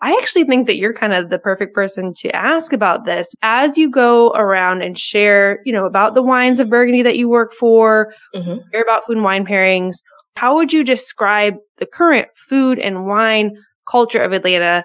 I 0.05 0.13
actually 0.21 0.45
think 0.45 0.67
that 0.67 0.77
you're 0.77 0.93
kind 0.93 1.15
of 1.15 1.31
the 1.31 1.39
perfect 1.39 1.75
person 1.75 2.13
to 2.19 2.29
ask 2.37 2.75
about 2.75 3.07
this 3.07 3.35
as 3.41 3.79
you 3.79 3.89
go 3.89 4.33
around 4.33 4.83
and 4.83 4.99
share, 4.99 5.61
you 5.65 5.73
know, 5.73 5.87
about 5.87 6.15
the 6.15 6.23
wines 6.23 6.61
of 6.61 6.69
Burgundy 6.69 7.01
that 7.01 7.17
you 7.17 7.27
work 7.27 7.55
for, 7.55 8.13
Mhm. 8.35 8.61
share 8.71 8.83
about 8.83 9.07
food 9.07 9.17
and 9.17 9.25
wine 9.25 9.47
pairings. 9.47 9.95
How 10.37 10.57
would 10.57 10.75
you 10.75 10.85
describe 10.85 11.57
the 11.79 11.87
current 11.87 12.29
food 12.35 12.79
and 12.79 13.07
wine 13.07 13.53
culture 13.91 14.23
of 14.23 14.33
Atlanta 14.33 14.85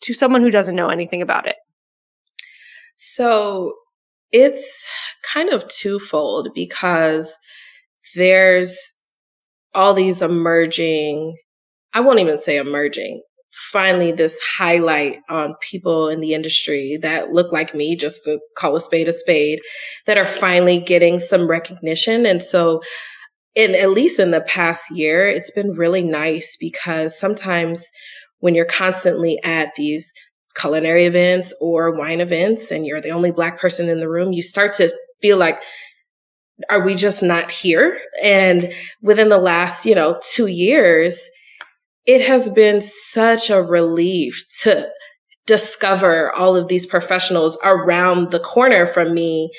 to 0.00 0.14
someone 0.14 0.40
who 0.40 0.50
doesn't 0.50 0.74
know 0.74 0.88
anything 0.88 1.20
about 1.20 1.46
it? 1.46 1.56
So 2.96 3.74
it's 4.32 4.88
kind 5.34 5.50
of 5.50 5.68
twofold 5.68 6.48
because 6.54 7.36
there's 8.14 8.90
all 9.74 9.92
these 9.92 10.22
emerging, 10.22 11.36
I 11.92 12.00
won't 12.00 12.20
even 12.20 12.38
say 12.38 12.56
emerging, 12.56 13.20
finally 13.72 14.12
this 14.12 14.40
highlight 14.40 15.18
on 15.28 15.54
people 15.60 16.08
in 16.08 16.20
the 16.20 16.34
industry 16.34 16.98
that 17.02 17.32
look 17.32 17.52
like 17.52 17.74
me, 17.74 17.96
just 17.96 18.24
to 18.24 18.38
call 18.56 18.76
a 18.76 18.80
spade 18.80 19.08
a 19.08 19.12
spade, 19.12 19.60
that 20.06 20.18
are 20.18 20.26
finally 20.26 20.78
getting 20.78 21.18
some 21.18 21.48
recognition. 21.48 22.26
And 22.26 22.42
so 22.42 22.82
in 23.54 23.74
at 23.74 23.90
least 23.90 24.20
in 24.20 24.30
the 24.30 24.42
past 24.42 24.90
year, 24.94 25.26
it's 25.26 25.50
been 25.50 25.70
really 25.70 26.02
nice 26.02 26.56
because 26.60 27.18
sometimes 27.18 27.90
when 28.40 28.54
you're 28.54 28.66
constantly 28.66 29.38
at 29.42 29.74
these 29.76 30.12
culinary 30.60 31.04
events 31.04 31.54
or 31.60 31.96
wine 31.96 32.20
events 32.20 32.70
and 32.70 32.86
you're 32.86 33.00
the 33.00 33.10
only 33.10 33.30
black 33.30 33.58
person 33.58 33.88
in 33.88 34.00
the 34.00 34.08
room, 34.08 34.32
you 34.32 34.42
start 34.42 34.74
to 34.74 34.94
feel 35.22 35.38
like, 35.38 35.62
are 36.70 36.84
we 36.84 36.94
just 36.94 37.22
not 37.22 37.50
here? 37.50 37.98
And 38.22 38.72
within 39.02 39.28
the 39.28 39.38
last, 39.38 39.86
you 39.86 39.94
know, 39.94 40.20
two 40.32 40.46
years, 40.46 41.28
it 42.06 42.26
has 42.26 42.48
been 42.50 42.80
such 42.80 43.50
a 43.50 43.62
relief 43.62 44.44
to 44.62 44.88
discover 45.46 46.32
all 46.32 46.56
of 46.56 46.68
these 46.68 46.86
professionals 46.86 47.58
around 47.64 48.30
the 48.30 48.40
corner 48.40 48.86
from 48.86 49.14
me 49.14 49.50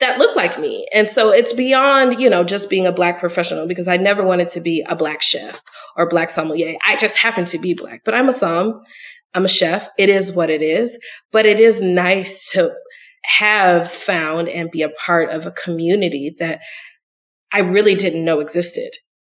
that 0.00 0.18
look 0.18 0.34
like 0.34 0.58
me. 0.58 0.86
And 0.92 1.08
so 1.08 1.30
it's 1.30 1.52
beyond, 1.52 2.18
you 2.20 2.28
know, 2.28 2.44
just 2.44 2.68
being 2.68 2.86
a 2.86 2.92
black 2.92 3.20
professional 3.20 3.66
because 3.66 3.88
I 3.88 3.96
never 3.96 4.24
wanted 4.24 4.48
to 4.50 4.60
be 4.60 4.84
a 4.88 4.96
black 4.96 5.22
chef 5.22 5.62
or 5.96 6.08
black 6.08 6.30
sommelier. 6.30 6.76
I 6.86 6.96
just 6.96 7.18
happen 7.18 7.44
to 7.46 7.58
be 7.58 7.74
black, 7.74 8.02
but 8.04 8.14
I'm 8.14 8.28
a 8.28 8.32
som. 8.32 8.82
I'm 9.34 9.44
a 9.44 9.48
chef. 9.48 9.88
It 9.98 10.08
is 10.08 10.32
what 10.32 10.50
it 10.50 10.62
is, 10.62 10.98
but 11.32 11.46
it 11.46 11.60
is 11.60 11.80
nice 11.82 12.50
to 12.52 12.74
have 13.24 13.90
found 13.90 14.48
and 14.48 14.70
be 14.70 14.82
a 14.82 14.90
part 14.90 15.30
of 15.30 15.46
a 15.46 15.52
community 15.52 16.34
that 16.38 16.60
I 17.52 17.60
really 17.60 17.94
didn't 17.94 18.24
know 18.24 18.40
existed. 18.40 18.90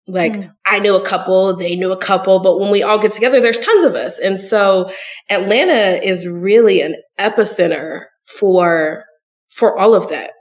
Like 0.06 0.32
Mm. 0.34 0.54
I 0.66 0.80
knew 0.80 0.96
a 0.96 1.04
couple, 1.04 1.56
they 1.56 1.76
knew 1.76 1.90
a 1.92 1.96
couple, 1.96 2.40
but 2.40 2.60
when 2.60 2.70
we 2.70 2.82
all 2.82 2.98
get 2.98 3.12
together, 3.12 3.40
there's 3.40 3.58
tons 3.58 3.84
of 3.84 3.94
us. 3.94 4.18
And 4.18 4.38
so 4.38 4.90
Atlanta 5.30 5.98
is 6.04 6.26
really 6.26 6.82
an 6.82 6.96
epicenter 7.18 8.04
for, 8.38 9.04
for 9.50 9.78
all 9.78 9.94
of 9.94 10.08
that. 10.10 10.32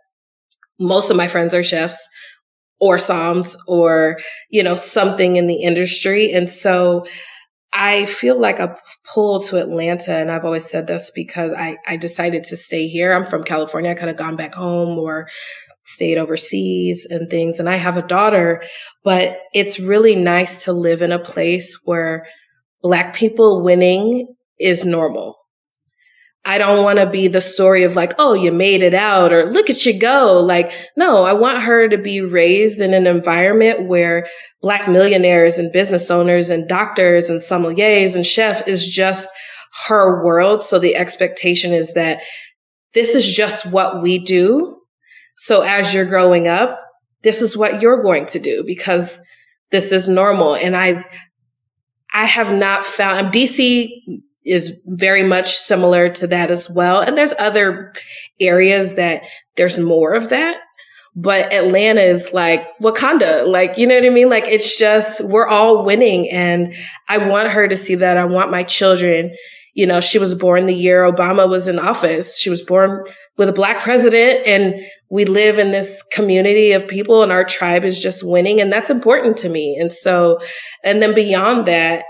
Most 0.79 1.09
of 1.09 1.17
my 1.17 1.27
friends 1.27 1.53
are 1.53 1.63
chefs 1.63 2.07
or 2.79 2.97
somms 2.97 3.55
or, 3.67 4.17
you 4.49 4.63
know, 4.63 4.75
something 4.75 5.37
in 5.37 5.47
the 5.47 5.63
industry. 5.63 6.31
And 6.33 6.49
so 6.49 7.05
I 7.71 8.05
feel 8.05 8.39
like 8.39 8.59
a 8.59 8.77
pull 9.13 9.39
to 9.41 9.57
Atlanta. 9.57 10.13
And 10.13 10.29
I've 10.29 10.45
always 10.45 10.69
said 10.69 10.87
this 10.87 11.11
because 11.15 11.53
I, 11.57 11.77
I 11.87 11.97
decided 11.97 12.43
to 12.45 12.57
stay 12.57 12.87
here. 12.87 13.13
I'm 13.13 13.23
from 13.25 13.43
California. 13.43 13.91
I 13.91 13.95
could 13.95 14.09
have 14.09 14.17
gone 14.17 14.35
back 14.35 14.53
home 14.53 14.99
or 14.99 15.29
stayed 15.83 16.17
overseas 16.17 17.05
and 17.09 17.29
things. 17.29 17.59
And 17.59 17.69
I 17.69 17.75
have 17.75 17.97
a 17.97 18.07
daughter, 18.07 18.63
but 19.03 19.39
it's 19.53 19.79
really 19.79 20.15
nice 20.15 20.63
to 20.65 20.73
live 20.73 21.01
in 21.01 21.11
a 21.11 21.19
place 21.19 21.81
where 21.85 22.25
black 22.81 23.15
people 23.15 23.63
winning 23.63 24.33
is 24.59 24.85
normal. 24.85 25.37
I 26.45 26.57
don't 26.57 26.83
want 26.83 26.99
to 26.99 27.09
be 27.09 27.29
the 27.29 27.39
story 27.39 27.83
of 27.83 27.95
like, 27.95 28.13
oh, 28.19 28.33
you 28.33 28.51
made 28.51 28.83
it 28.83 28.93
out 28.93 29.31
or 29.31 29.45
look 29.45 29.69
at 29.69 29.85
you 29.85 29.97
go. 29.97 30.43
Like, 30.45 30.73
no, 30.97 31.23
I 31.23 31.31
want 31.31 31.63
her 31.63 31.87
to 31.87 31.97
be 31.97 32.19
raised 32.19 32.81
in 32.81 32.93
an 32.93 33.07
environment 33.07 33.87
where 33.87 34.27
black 34.61 34.89
millionaires 34.89 35.57
and 35.57 35.71
business 35.71 36.11
owners 36.11 36.49
and 36.49 36.67
doctors 36.67 37.29
and 37.29 37.39
sommeliers 37.39 38.15
and 38.15 38.25
chef 38.25 38.67
is 38.67 38.89
just 38.89 39.29
her 39.87 40.21
world. 40.23 40.61
So 40.61 40.79
the 40.79 40.97
expectation 40.97 41.71
is 41.71 41.93
that 41.93 42.21
this 42.93 43.15
is 43.15 43.25
just 43.25 43.65
what 43.71 44.01
we 44.01 44.19
do. 44.19 44.81
So 45.35 45.61
as 45.61 45.93
you're 45.93 46.05
growing 46.05 46.47
up, 46.47 46.79
this 47.23 47.41
is 47.41 47.57
what 47.57 47.81
you're 47.81 48.03
going 48.03 48.25
to 48.27 48.39
do 48.39 48.63
because 48.65 49.21
this 49.71 49.91
is 49.91 50.07
normal. 50.07 50.55
And 50.55 50.75
I, 50.75 51.05
I 52.13 52.25
have 52.25 52.53
not 52.53 52.85
found, 52.85 53.33
DC 53.33 53.89
is 54.45 54.83
very 54.87 55.23
much 55.23 55.55
similar 55.55 56.09
to 56.09 56.27
that 56.27 56.51
as 56.51 56.69
well. 56.69 57.01
And 57.01 57.17
there's 57.17 57.33
other 57.39 57.93
areas 58.39 58.95
that 58.95 59.23
there's 59.55 59.79
more 59.79 60.13
of 60.13 60.29
that. 60.29 60.59
But 61.15 61.53
Atlanta 61.53 62.01
is 62.01 62.33
like 62.33 62.67
Wakanda. 62.79 63.47
Like, 63.47 63.77
you 63.77 63.85
know 63.85 63.95
what 63.95 64.05
I 64.05 64.09
mean? 64.09 64.29
Like, 64.29 64.47
it's 64.47 64.77
just, 64.77 65.23
we're 65.23 65.47
all 65.47 65.85
winning. 65.85 66.29
And 66.29 66.73
I 67.07 67.19
want 67.19 67.49
her 67.49 67.67
to 67.67 67.77
see 67.77 67.95
that. 67.95 68.17
I 68.17 68.25
want 68.25 68.51
my 68.51 68.63
children, 68.63 69.35
you 69.73 69.87
know, 69.87 69.99
she 69.99 70.19
was 70.19 70.35
born 70.35 70.67
the 70.67 70.75
year 70.75 71.01
Obama 71.01 71.49
was 71.49 71.67
in 71.67 71.79
office. 71.79 72.37
She 72.37 72.49
was 72.49 72.61
born 72.61 73.03
with 73.37 73.49
a 73.49 73.53
black 73.53 73.81
president 73.81 74.45
and 74.45 74.79
we 75.09 75.25
live 75.25 75.57
in 75.57 75.71
this 75.71 76.03
community 76.13 76.73
of 76.73 76.87
people 76.87 77.23
and 77.23 77.31
our 77.31 77.43
tribe 77.43 77.83
is 77.83 78.01
just 78.01 78.27
winning. 78.27 78.61
And 78.61 78.71
that's 78.71 78.91
important 78.91 79.37
to 79.37 79.49
me. 79.49 79.75
And 79.79 79.91
so, 79.91 80.39
and 80.83 81.01
then 81.01 81.15
beyond 81.15 81.67
that, 81.67 82.05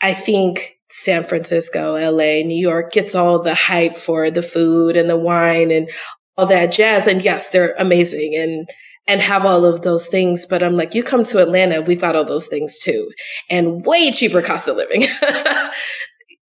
I 0.00 0.14
think 0.14 0.76
San 0.90 1.24
Francisco, 1.24 1.94
LA, 1.94 2.42
New 2.42 2.58
York 2.58 2.92
gets 2.92 3.14
all 3.14 3.38
the 3.38 3.54
hype 3.54 3.96
for 3.96 4.30
the 4.30 4.42
food 4.42 4.96
and 4.96 5.10
the 5.10 5.18
wine 5.18 5.70
and 5.70 5.90
all 6.38 6.46
that 6.46 6.72
jazz. 6.72 7.06
And 7.06 7.22
yes, 7.22 7.50
they're 7.50 7.74
amazing 7.78 8.34
and 8.34 8.68
and 9.08 9.22
have 9.22 9.46
all 9.46 9.64
of 9.64 9.82
those 9.82 10.06
things. 10.06 10.46
But 10.46 10.62
I'm 10.62 10.76
like, 10.76 10.94
you 10.94 11.02
come 11.02 11.24
to 11.24 11.42
Atlanta, 11.42 11.80
we've 11.80 12.00
got 12.00 12.14
all 12.14 12.26
those 12.26 12.46
things 12.46 12.78
too. 12.78 13.10
And 13.48 13.84
way 13.84 14.10
cheaper 14.10 14.42
cost 14.42 14.68
of 14.68 14.76
living. 14.76 15.04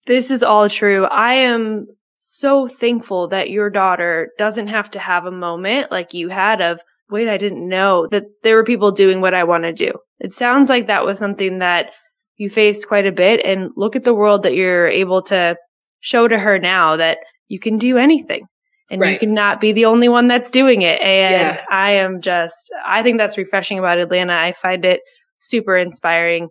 This 0.09 0.31
is 0.33 0.43
all 0.43 0.69
true. 0.69 1.05
I 1.05 1.35
am 1.35 1.87
so 2.17 2.67
thankful 2.67 3.29
that 3.29 3.51
your 3.51 3.71
daughter 3.71 4.31
doesn't 4.39 4.67
have 4.69 4.91
to 4.93 4.99
have 4.99 5.27
a 5.27 5.31
moment 5.31 5.93
like 5.93 6.15
you 6.15 6.31
had 6.31 6.61
of, 6.61 6.81
wait, 7.11 7.29
I 7.29 7.37
didn't 7.37 7.69
know 7.69 8.09
that 8.11 8.25
there 8.43 8.57
were 8.57 8.65
people 8.65 8.91
doing 8.91 9.21
what 9.21 9.35
I 9.35 9.45
want 9.45 9.65
to 9.65 9.73
do. 9.73 9.93
It 10.19 10.33
sounds 10.33 10.69
like 10.71 10.87
that 10.87 11.05
was 11.05 11.19
something 11.19 11.59
that 11.61 11.91
you 12.39 12.49
faced 12.51 12.89
quite 12.89 13.07
a 13.07 13.13
bit. 13.13 13.45
And 13.45 13.71
look 13.77 13.95
at 13.97 14.05
the 14.05 14.15
world 14.15 14.43
that 14.45 14.55
you're 14.55 14.89
able 14.89 15.23
to 15.25 15.57
show 16.01 16.27
to 16.27 16.39
her 16.39 16.59
now 16.59 16.97
that 16.97 17.19
you 17.49 17.61
can 17.61 17.77
do 17.77 17.99
anything 17.99 18.47
and 18.91 19.01
you 19.01 19.07
Right. 19.09 19.21
cannot 19.21 19.61
be 19.61 19.73
the 19.73 19.85
only 19.85 20.09
one 20.09 20.27
that's 20.27 20.51
doing 20.51 20.83
it. 20.83 21.01
And 21.03 21.33
Yeah. 21.33 21.65
I 21.71 21.93
am 21.93 22.21
just, 22.23 22.73
I 22.87 23.03
think 23.03 23.19
that's 23.19 23.37
refreshing 23.39 23.79
about 23.79 23.99
Atlanta. 23.99 24.33
I 24.35 24.53
find 24.53 24.85
it 24.87 25.01
super 25.39 25.77
inspiring. 25.77 26.49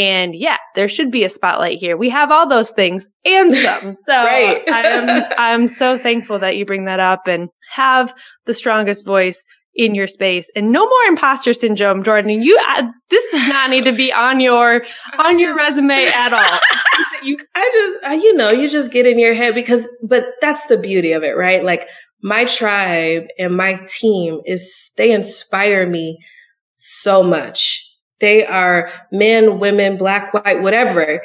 And 0.00 0.34
yeah, 0.34 0.56
there 0.74 0.88
should 0.88 1.10
be 1.10 1.24
a 1.24 1.28
spotlight 1.28 1.78
here. 1.78 1.94
We 1.96 2.08
have 2.08 2.30
all 2.30 2.48
those 2.48 2.70
things 2.70 3.06
and 3.24 3.52
some. 3.66 3.94
So 3.94 4.12
Right. 4.12 4.62
I'm 4.68 5.24
I'm 5.36 5.68
so 5.68 5.98
thankful 5.98 6.38
that 6.38 6.56
you 6.56 6.64
bring 6.64 6.86
that 6.86 7.00
up 7.00 7.26
and 7.26 7.50
have 7.72 8.14
the 8.46 8.54
strongest 8.54 9.04
voice 9.04 9.44
in 9.74 9.94
your 9.94 10.06
space 10.06 10.50
and 10.56 10.72
no 10.72 10.84
more 10.84 11.04
imposter 11.08 11.52
syndrome, 11.52 12.02
Jordan. 12.02 12.42
You 12.42 12.58
uh, 12.66 12.90
this 13.10 13.24
does 13.30 13.48
not 13.48 13.70
need 13.70 13.84
to 13.84 13.92
be 13.92 14.12
on 14.12 14.40
your 14.40 14.84
on 15.18 15.38
your 15.38 15.54
resume 15.54 16.06
at 16.06 16.32
all. 16.32 16.58
you 17.22 17.36
I 17.54 17.70
just, 17.72 18.04
I, 18.04 18.14
you 18.14 18.34
know, 18.34 18.50
you 18.50 18.68
just 18.68 18.90
get 18.92 19.06
in 19.06 19.18
your 19.18 19.34
head 19.34 19.54
because, 19.54 19.88
but 20.02 20.26
that's 20.40 20.66
the 20.66 20.78
beauty 20.78 21.12
of 21.12 21.22
it, 21.22 21.36
right? 21.36 21.62
Like 21.64 21.88
my 22.22 22.44
tribe 22.46 23.24
and 23.38 23.56
my 23.56 23.80
team 24.00 24.40
is, 24.44 24.92
they 24.96 25.12
inspire 25.12 25.86
me 25.86 26.18
so 26.74 27.22
much. 27.22 27.86
They 28.20 28.46
are 28.46 28.90
men, 29.10 29.58
women, 29.58 29.96
black, 29.96 30.32
white, 30.32 30.62
whatever. 30.62 31.22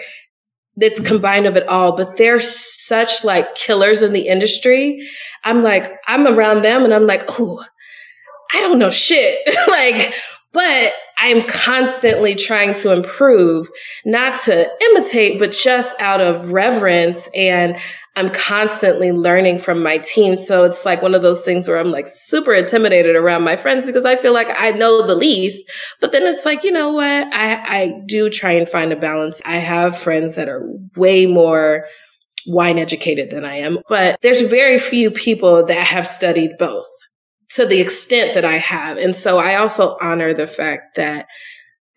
That's 0.78 1.00
mm-hmm. 1.00 1.08
combined 1.08 1.46
of 1.46 1.56
it 1.56 1.68
all, 1.68 1.96
but 1.96 2.18
they're 2.18 2.42
such 2.42 3.24
like 3.24 3.56
killers 3.56 4.02
in 4.02 4.14
the 4.14 4.28
industry. 4.28 5.08
I'm 5.44 5.64
like, 5.64 5.92
I'm 6.08 6.28
around 6.28 6.64
them 6.64 6.84
and 6.84 6.94
I'm 6.94 7.08
like, 7.08 7.24
oh, 7.40 7.64
I 8.54 8.62
don't 8.62 8.80
know 8.80 8.92
shit. 8.92 9.40
like, 9.68 10.14
but 10.52 10.94
I'm 11.18 11.46
constantly 11.48 12.34
trying 12.36 12.74
to 12.76 12.94
improve, 12.94 13.70
not 14.06 14.40
to 14.44 14.70
imitate, 14.82 15.38
but 15.38 15.52
just 15.52 16.00
out 16.00 16.22
of 16.22 16.54
reverence. 16.54 17.30
And 17.36 17.78
I'm 18.18 18.30
constantly 18.30 19.12
learning 19.12 19.60
from 19.60 19.84
my 19.84 19.98
team. 19.98 20.36
So 20.38 20.64
it's 20.64 20.86
like 20.86 21.02
one 21.02 21.16
of 21.16 21.22
those 21.22 21.44
things 21.44 21.68
where 21.68 21.78
I'm 21.78 21.92
like 21.92 22.08
super 22.08 22.54
intimidated 22.54 23.16
around 23.16 23.44
my 23.44 23.58
friends 23.58 23.88
because 23.88 24.06
I 24.06 24.16
feel 24.16 24.34
like 24.34 24.48
I 24.56 24.72
know 24.72 25.06
the 25.06 25.16
least. 25.16 25.70
But 26.00 26.14
then 26.14 26.24
it's 26.24 26.46
like, 26.46 26.64
you 26.64 26.72
know 26.72 26.92
what? 26.92 27.28
I, 27.34 27.56
I 27.64 28.02
do 28.06 28.30
try 28.30 28.52
and 28.52 28.70
find 28.70 28.94
a 28.94 28.96
balance. 28.96 29.42
I 29.46 29.58
have 29.58 29.98
friends 29.98 30.36
that 30.36 30.48
are 30.48 30.66
way 30.96 31.26
more 31.26 31.88
wine 32.48 32.78
educated 32.78 33.32
than 33.32 33.44
I 33.44 33.56
am, 33.56 33.80
but 33.90 34.22
there's 34.22 34.42
very 34.42 34.80
few 34.80 35.12
people 35.12 35.66
that 35.66 35.88
have 35.88 36.08
studied 36.08 36.58
both 36.58 36.88
to 37.50 37.66
the 37.66 37.82
extent 37.82 38.34
that 38.36 38.46
I 38.46 38.54
have. 38.54 38.98
And 38.98 39.16
so 39.16 39.40
I 39.40 39.56
also 39.56 39.98
honor 40.02 40.34
the 40.34 40.48
fact 40.48 40.96
that 40.96 41.28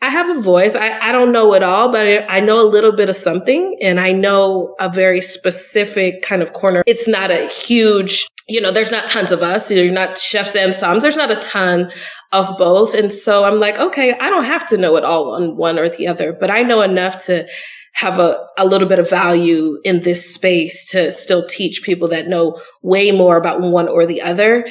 I 0.01 0.11
have 0.11 0.29
a 0.37 0.41
voice. 0.41 0.77
I, 0.77 0.99
I 1.01 1.13
don't 1.13 1.33
know 1.33 1.55
it 1.55 1.63
all, 1.63 1.91
but 1.91 2.27
I, 2.29 2.41
know 2.41 2.65
a 2.65 2.69
little 2.69 2.93
bit 2.93 3.11
of 3.11 3.17
something 3.17 3.77
and 3.83 3.99
I 3.99 4.13
know 4.13 4.77
a 4.79 4.89
very 4.89 5.21
specific 5.21 6.23
kind 6.23 6.41
of 6.41 6.53
corner. 6.53 6.85
It's 6.87 7.09
not 7.09 7.33
a 7.33 7.49
huge, 7.49 8.29
you 8.49 8.61
know, 8.61 8.71
there's 8.71 8.93
not 8.93 9.09
tons 9.09 9.33
of 9.33 9.43
us. 9.43 9.73
You're 9.73 9.93
not 9.93 10.17
chefs 10.17 10.55
and 10.55 10.73
somms. 10.73 11.01
There's 11.01 11.17
not 11.17 11.33
a 11.33 11.37
ton 11.37 11.91
of 12.33 12.57
both. 12.57 12.95
And 12.95 13.13
so 13.13 13.45
I'm 13.45 13.59
like, 13.59 13.79
okay, 13.79 14.15
I 14.21 14.31
don't 14.31 14.45
have 14.45 14.69
to 14.69 14.77
know 14.77 14.97
it 14.97 15.05
all 15.05 15.35
on 15.35 15.57
one 15.57 15.81
or 15.81 15.89
the 15.89 16.07
other, 16.07 16.33
but 16.33 16.51
I 16.51 16.63
know 16.63 16.81
enough 16.83 17.25
to 17.27 17.49
have 17.95 18.21
a, 18.21 18.47
a 18.57 18.65
little 18.65 18.87
bit 18.87 19.01
of 19.01 19.11
value 19.11 19.81
in 19.83 20.03
this 20.03 20.33
space 20.33 20.87
to 20.91 21.11
still 21.11 21.45
teach 21.49 21.83
people 21.83 22.07
that 22.07 22.29
know 22.29 22.57
way 22.83 23.11
more 23.11 23.37
about 23.37 23.61
one 23.61 23.89
or 23.89 24.07
the 24.07 24.23
other. 24.23 24.65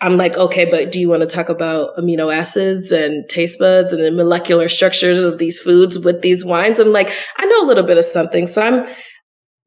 I'm 0.00 0.16
like, 0.18 0.36
okay, 0.36 0.70
but 0.70 0.92
do 0.92 1.00
you 1.00 1.08
want 1.08 1.22
to 1.22 1.26
talk 1.26 1.48
about 1.48 1.96
amino 1.96 2.34
acids 2.34 2.92
and 2.92 3.26
taste 3.28 3.58
buds 3.58 3.92
and 3.92 4.02
the 4.02 4.10
molecular 4.10 4.68
structures 4.68 5.22
of 5.22 5.38
these 5.38 5.60
foods 5.60 5.98
with 5.98 6.20
these 6.20 6.44
wines? 6.44 6.78
I'm 6.78 6.92
like, 6.92 7.10
I 7.38 7.46
know 7.46 7.62
a 7.62 7.66
little 7.66 7.84
bit 7.84 7.96
of 7.96 8.04
something. 8.04 8.46
So 8.46 8.60
I'm 8.60 8.94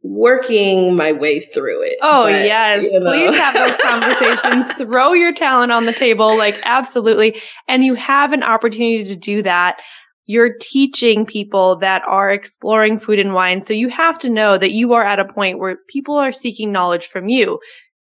working 0.04 0.96
my 0.96 1.12
way 1.12 1.40
through 1.40 1.84
it. 1.84 1.98
Oh, 2.02 2.24
but, 2.24 2.46
yes. 2.46 2.84
You 2.84 3.00
know. 3.00 3.12
Please 3.12 3.36
have 3.38 3.54
those 3.56 3.78
conversations. 3.82 4.68
Throw 4.74 5.14
your 5.14 5.34
talent 5.34 5.72
on 5.72 5.86
the 5.86 5.94
table. 5.94 6.38
Like, 6.38 6.60
absolutely. 6.64 7.42
And 7.68 7.84
you 7.84 7.96
have 7.96 8.32
an 8.32 8.44
opportunity 8.44 9.04
to 9.06 9.16
do 9.16 9.42
that. 9.42 9.82
You're 10.26 10.58
teaching 10.62 11.26
people 11.26 11.78
that 11.78 12.04
are 12.08 12.30
exploring 12.30 13.00
food 13.00 13.18
and 13.18 13.34
wine. 13.34 13.64
So 13.64 13.74
you 13.74 13.90
have 13.90 14.20
to 14.20 14.30
know 14.30 14.60
that 14.60 14.72
you 14.72 14.94
are 14.94 15.04
at 15.04 15.20
a 15.20 15.26
point 15.26 15.58
where 15.58 15.78
people 15.90 16.16
are 16.16 16.32
seeking 16.32 16.72
knowledge 16.72 17.08
from 17.08 17.30
you 17.30 17.60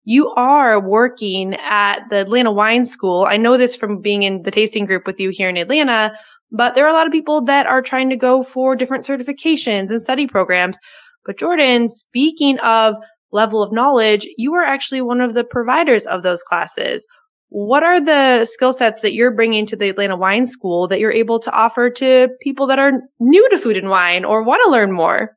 you 0.08 0.30
are 0.30 0.80
working 0.80 1.54
at 1.56 2.00
the 2.08 2.16
Atlanta 2.16 2.50
Wine 2.50 2.86
School. 2.86 3.26
I 3.28 3.36
know 3.36 3.58
this 3.58 3.76
from 3.76 4.00
being 4.00 4.22
in 4.22 4.42
the 4.42 4.50
tasting 4.50 4.86
group 4.86 5.06
with 5.06 5.20
you 5.20 5.28
here 5.28 5.50
in 5.50 5.58
Atlanta, 5.58 6.18
but 6.50 6.74
there 6.74 6.86
are 6.86 6.88
a 6.88 6.94
lot 6.94 7.06
of 7.06 7.12
people 7.12 7.42
that 7.42 7.66
are 7.66 7.82
trying 7.82 8.08
to 8.08 8.16
go 8.16 8.42
for 8.42 8.74
different 8.74 9.04
certifications 9.04 9.90
and 9.90 10.00
study 10.00 10.26
programs. 10.26 10.78
But 11.26 11.38
Jordan, 11.38 11.90
speaking 11.90 12.58
of 12.60 12.96
level 13.32 13.62
of 13.62 13.70
knowledge, 13.70 14.26
you 14.38 14.54
are 14.54 14.64
actually 14.64 15.02
one 15.02 15.20
of 15.20 15.34
the 15.34 15.44
providers 15.44 16.06
of 16.06 16.22
those 16.22 16.42
classes. 16.42 17.06
What 17.50 17.82
are 17.82 18.00
the 18.00 18.46
skill 18.46 18.72
sets 18.72 19.02
that 19.02 19.12
you're 19.12 19.30
bringing 19.30 19.66
to 19.66 19.76
the 19.76 19.90
Atlanta 19.90 20.16
Wine 20.16 20.46
School 20.46 20.88
that 20.88 21.00
you're 21.00 21.12
able 21.12 21.38
to 21.40 21.52
offer 21.52 21.90
to 21.90 22.30
people 22.40 22.66
that 22.68 22.78
are 22.78 22.92
new 23.20 23.46
to 23.50 23.58
food 23.58 23.76
and 23.76 23.90
wine 23.90 24.24
or 24.24 24.42
want 24.42 24.62
to 24.64 24.70
learn 24.70 24.90
more? 24.90 25.36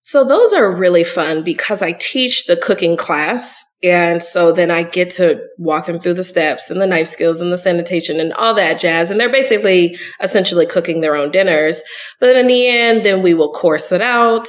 So 0.00 0.24
those 0.24 0.52
are 0.52 0.72
really 0.72 1.04
fun 1.04 1.44
because 1.44 1.82
I 1.82 1.92
teach 1.92 2.46
the 2.46 2.56
cooking 2.56 2.96
class 2.96 3.62
and 3.82 4.22
so 4.22 4.52
then 4.52 4.70
I 4.70 4.82
get 4.84 5.10
to 5.12 5.44
walk 5.58 5.86
them 5.86 5.98
through 5.98 6.14
the 6.14 6.24
steps 6.24 6.70
and 6.70 6.80
the 6.80 6.86
knife 6.86 7.08
skills 7.08 7.40
and 7.40 7.52
the 7.52 7.58
sanitation 7.58 8.18
and 8.20 8.32
all 8.32 8.54
that 8.54 8.80
jazz. 8.80 9.10
And 9.10 9.20
they're 9.20 9.28
basically 9.28 9.98
essentially 10.20 10.64
cooking 10.64 11.00
their 11.00 11.14
own 11.14 11.30
dinners. 11.30 11.82
But 12.18 12.36
in 12.36 12.46
the 12.46 12.68
end, 12.68 13.04
then 13.04 13.22
we 13.22 13.34
will 13.34 13.52
course 13.52 13.92
it 13.92 14.00
out 14.00 14.48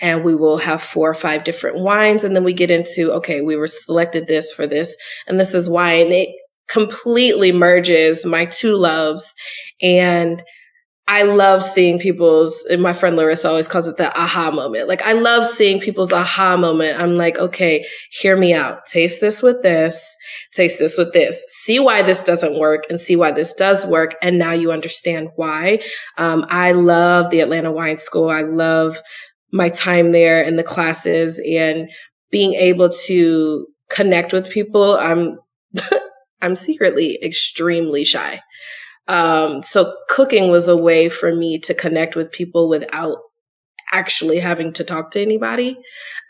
and 0.00 0.24
we 0.24 0.34
will 0.34 0.58
have 0.58 0.82
four 0.82 1.08
or 1.08 1.14
five 1.14 1.42
different 1.42 1.78
wines. 1.78 2.22
And 2.22 2.36
then 2.36 2.44
we 2.44 2.52
get 2.52 2.70
into, 2.70 3.12
okay, 3.12 3.40
we 3.40 3.56
were 3.56 3.66
selected 3.66 4.26
this 4.26 4.52
for 4.52 4.66
this 4.66 4.94
and 5.26 5.40
this 5.40 5.54
is 5.54 5.70
why. 5.70 5.92
And 5.92 6.12
it 6.12 6.28
completely 6.68 7.52
merges 7.52 8.26
my 8.26 8.44
two 8.44 8.76
loves 8.76 9.34
and 9.80 10.42
I 11.08 11.22
love 11.22 11.62
seeing 11.62 12.00
people's, 12.00 12.64
and 12.68 12.82
my 12.82 12.92
friend 12.92 13.16
Larissa 13.16 13.48
always 13.48 13.68
calls 13.68 13.86
it 13.86 13.96
the 13.96 14.16
aha 14.18 14.50
moment. 14.50 14.88
Like, 14.88 15.02
I 15.02 15.12
love 15.12 15.46
seeing 15.46 15.78
people's 15.78 16.12
aha 16.12 16.56
moment. 16.56 17.00
I'm 17.00 17.14
like, 17.14 17.38
okay, 17.38 17.86
hear 18.10 18.36
me 18.36 18.52
out. 18.52 18.86
Taste 18.86 19.20
this 19.20 19.40
with 19.40 19.62
this, 19.62 20.16
taste 20.52 20.80
this 20.80 20.98
with 20.98 21.12
this. 21.12 21.44
See 21.48 21.78
why 21.78 22.02
this 22.02 22.24
doesn't 22.24 22.58
work 22.58 22.84
and 22.90 23.00
see 23.00 23.14
why 23.14 23.30
this 23.30 23.52
does 23.52 23.86
work. 23.86 24.16
And 24.20 24.36
now 24.36 24.50
you 24.52 24.72
understand 24.72 25.28
why. 25.36 25.78
Um, 26.18 26.44
I 26.48 26.72
love 26.72 27.30
the 27.30 27.40
Atlanta 27.40 27.70
Wine 27.70 27.98
School. 27.98 28.28
I 28.28 28.42
love 28.42 28.98
my 29.52 29.68
time 29.68 30.10
there 30.10 30.44
and 30.44 30.58
the 30.58 30.64
classes 30.64 31.40
and 31.48 31.88
being 32.32 32.54
able 32.54 32.88
to 33.06 33.68
connect 33.90 34.32
with 34.32 34.50
people. 34.50 34.96
I'm, 34.96 35.38
I'm 36.42 36.56
secretly 36.56 37.20
extremely 37.22 38.02
shy. 38.02 38.40
Um, 39.08 39.62
so 39.62 39.96
cooking 40.08 40.50
was 40.50 40.68
a 40.68 40.76
way 40.76 41.08
for 41.08 41.34
me 41.34 41.58
to 41.60 41.74
connect 41.74 42.16
with 42.16 42.32
people 42.32 42.68
without 42.68 43.18
actually 43.92 44.38
having 44.38 44.72
to 44.72 44.84
talk 44.84 45.10
to 45.12 45.22
anybody. 45.22 45.78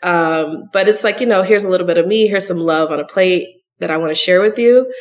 Um, 0.03 0.65
but 0.71 0.87
it's 0.87 1.03
like, 1.03 1.19
you 1.19 1.25
know, 1.25 1.41
here's 1.41 1.63
a 1.63 1.69
little 1.69 1.87
bit 1.87 1.97
of 1.97 2.07
me, 2.07 2.27
here's 2.27 2.47
some 2.47 2.59
love 2.59 2.91
on 2.91 2.99
a 2.99 3.05
plate 3.05 3.47
that 3.79 3.91
I 3.91 3.97
want 3.97 4.11
to 4.11 4.15
share 4.15 4.41
with 4.41 4.57
you, 4.59 4.91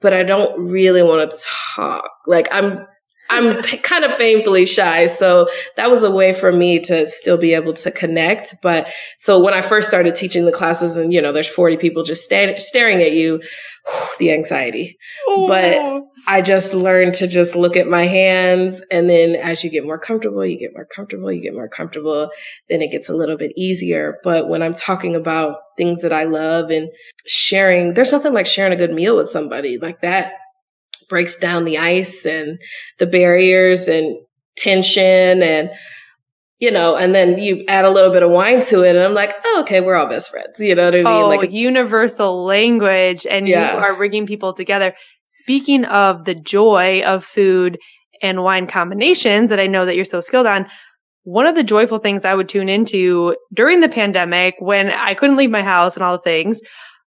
but 0.00 0.12
I 0.12 0.22
don't 0.22 0.68
really 0.68 1.02
want 1.02 1.30
to 1.30 1.38
talk. 1.74 2.10
Like 2.26 2.48
I'm, 2.52 2.86
I'm 3.30 3.62
kind 3.82 4.04
of 4.04 4.16
painfully 4.18 4.66
shy. 4.66 5.06
So 5.06 5.48
that 5.76 5.90
was 5.90 6.02
a 6.02 6.10
way 6.10 6.32
for 6.32 6.52
me 6.52 6.80
to 6.80 7.06
still 7.06 7.38
be 7.38 7.54
able 7.54 7.72
to 7.74 7.90
connect. 7.90 8.54
But 8.62 8.90
so 9.18 9.42
when 9.42 9.54
I 9.54 9.62
first 9.62 9.88
started 9.88 10.14
teaching 10.14 10.44
the 10.44 10.52
classes 10.52 10.96
and, 10.96 11.12
you 11.12 11.20
know, 11.20 11.32
there's 11.32 11.48
40 11.48 11.76
people 11.76 12.02
just 12.02 12.24
sta- 12.24 12.58
staring 12.58 13.02
at 13.02 13.12
you, 13.12 13.40
whew, 13.86 14.06
the 14.18 14.32
anxiety. 14.32 14.98
Oh. 15.26 15.48
But 15.48 16.02
I 16.28 16.42
just 16.42 16.74
learned 16.74 17.14
to 17.14 17.26
just 17.26 17.54
look 17.54 17.76
at 17.76 17.86
my 17.86 18.02
hands. 18.02 18.82
And 18.90 19.08
then 19.08 19.36
as 19.36 19.62
you 19.62 19.70
get 19.70 19.84
more 19.84 19.98
comfortable, 19.98 20.44
you 20.44 20.58
get 20.58 20.72
more 20.74 20.86
comfortable, 20.86 21.32
you 21.32 21.42
get 21.42 21.54
more 21.54 21.68
comfortable, 21.68 22.30
then 22.68 22.82
it 22.82 22.90
gets 22.90 23.08
a 23.08 23.14
little 23.14 23.36
bit 23.36 23.52
easier. 23.56 24.18
But 24.22 24.48
when 24.48 24.62
I'm 24.62 24.74
talking 24.74 25.14
about 25.14 25.58
things 25.76 26.02
that 26.02 26.12
I 26.12 26.24
love 26.24 26.70
and 26.70 26.90
sharing, 27.26 27.94
there's 27.94 28.12
nothing 28.12 28.34
like 28.34 28.46
sharing 28.46 28.72
a 28.72 28.76
good 28.76 28.92
meal 28.92 29.16
with 29.16 29.30
somebody 29.30 29.78
like 29.78 30.00
that 30.00 30.32
breaks 31.08 31.36
down 31.36 31.64
the 31.64 31.78
ice 31.78 32.26
and 32.26 32.60
the 32.98 33.06
barriers 33.06 33.88
and 33.88 34.16
tension 34.56 35.42
and 35.42 35.70
you 36.58 36.70
know, 36.70 36.96
and 36.96 37.14
then 37.14 37.38
you 37.38 37.64
add 37.68 37.84
a 37.84 37.90
little 37.90 38.10
bit 38.10 38.22
of 38.22 38.30
wine 38.30 38.62
to 38.62 38.82
it, 38.82 38.96
and 38.96 39.04
I'm 39.04 39.12
like, 39.12 39.34
oh, 39.44 39.60
okay, 39.60 39.82
we're 39.82 39.94
all 39.94 40.06
best 40.06 40.30
friends. 40.30 40.58
You 40.58 40.74
know 40.74 40.86
what 40.86 40.94
I 40.94 40.98
mean? 40.98 41.06
Oh, 41.06 41.28
like 41.28 41.42
a- 41.42 41.52
universal 41.52 42.44
language, 42.44 43.26
and 43.26 43.46
yeah. 43.46 43.74
you 43.74 43.78
are 43.78 43.94
bringing 43.94 44.26
people 44.26 44.54
together. 44.54 44.94
Speaking 45.26 45.84
of 45.84 46.24
the 46.24 46.34
joy 46.34 47.02
of 47.02 47.24
food 47.24 47.78
and 48.22 48.42
wine 48.42 48.66
combinations 48.66 49.50
that 49.50 49.60
I 49.60 49.66
know 49.66 49.84
that 49.84 49.96
you're 49.96 50.06
so 50.06 50.20
skilled 50.20 50.46
on, 50.46 50.66
one 51.24 51.46
of 51.46 51.56
the 51.56 51.62
joyful 51.62 51.98
things 51.98 52.24
I 52.24 52.34
would 52.34 52.48
tune 52.48 52.70
into 52.70 53.36
during 53.52 53.80
the 53.80 53.88
pandemic 53.88 54.54
when 54.58 54.90
I 54.90 55.12
couldn't 55.12 55.36
leave 55.36 55.50
my 55.50 55.62
house 55.62 55.94
and 55.94 56.02
all 56.02 56.16
the 56.16 56.22
things, 56.22 56.58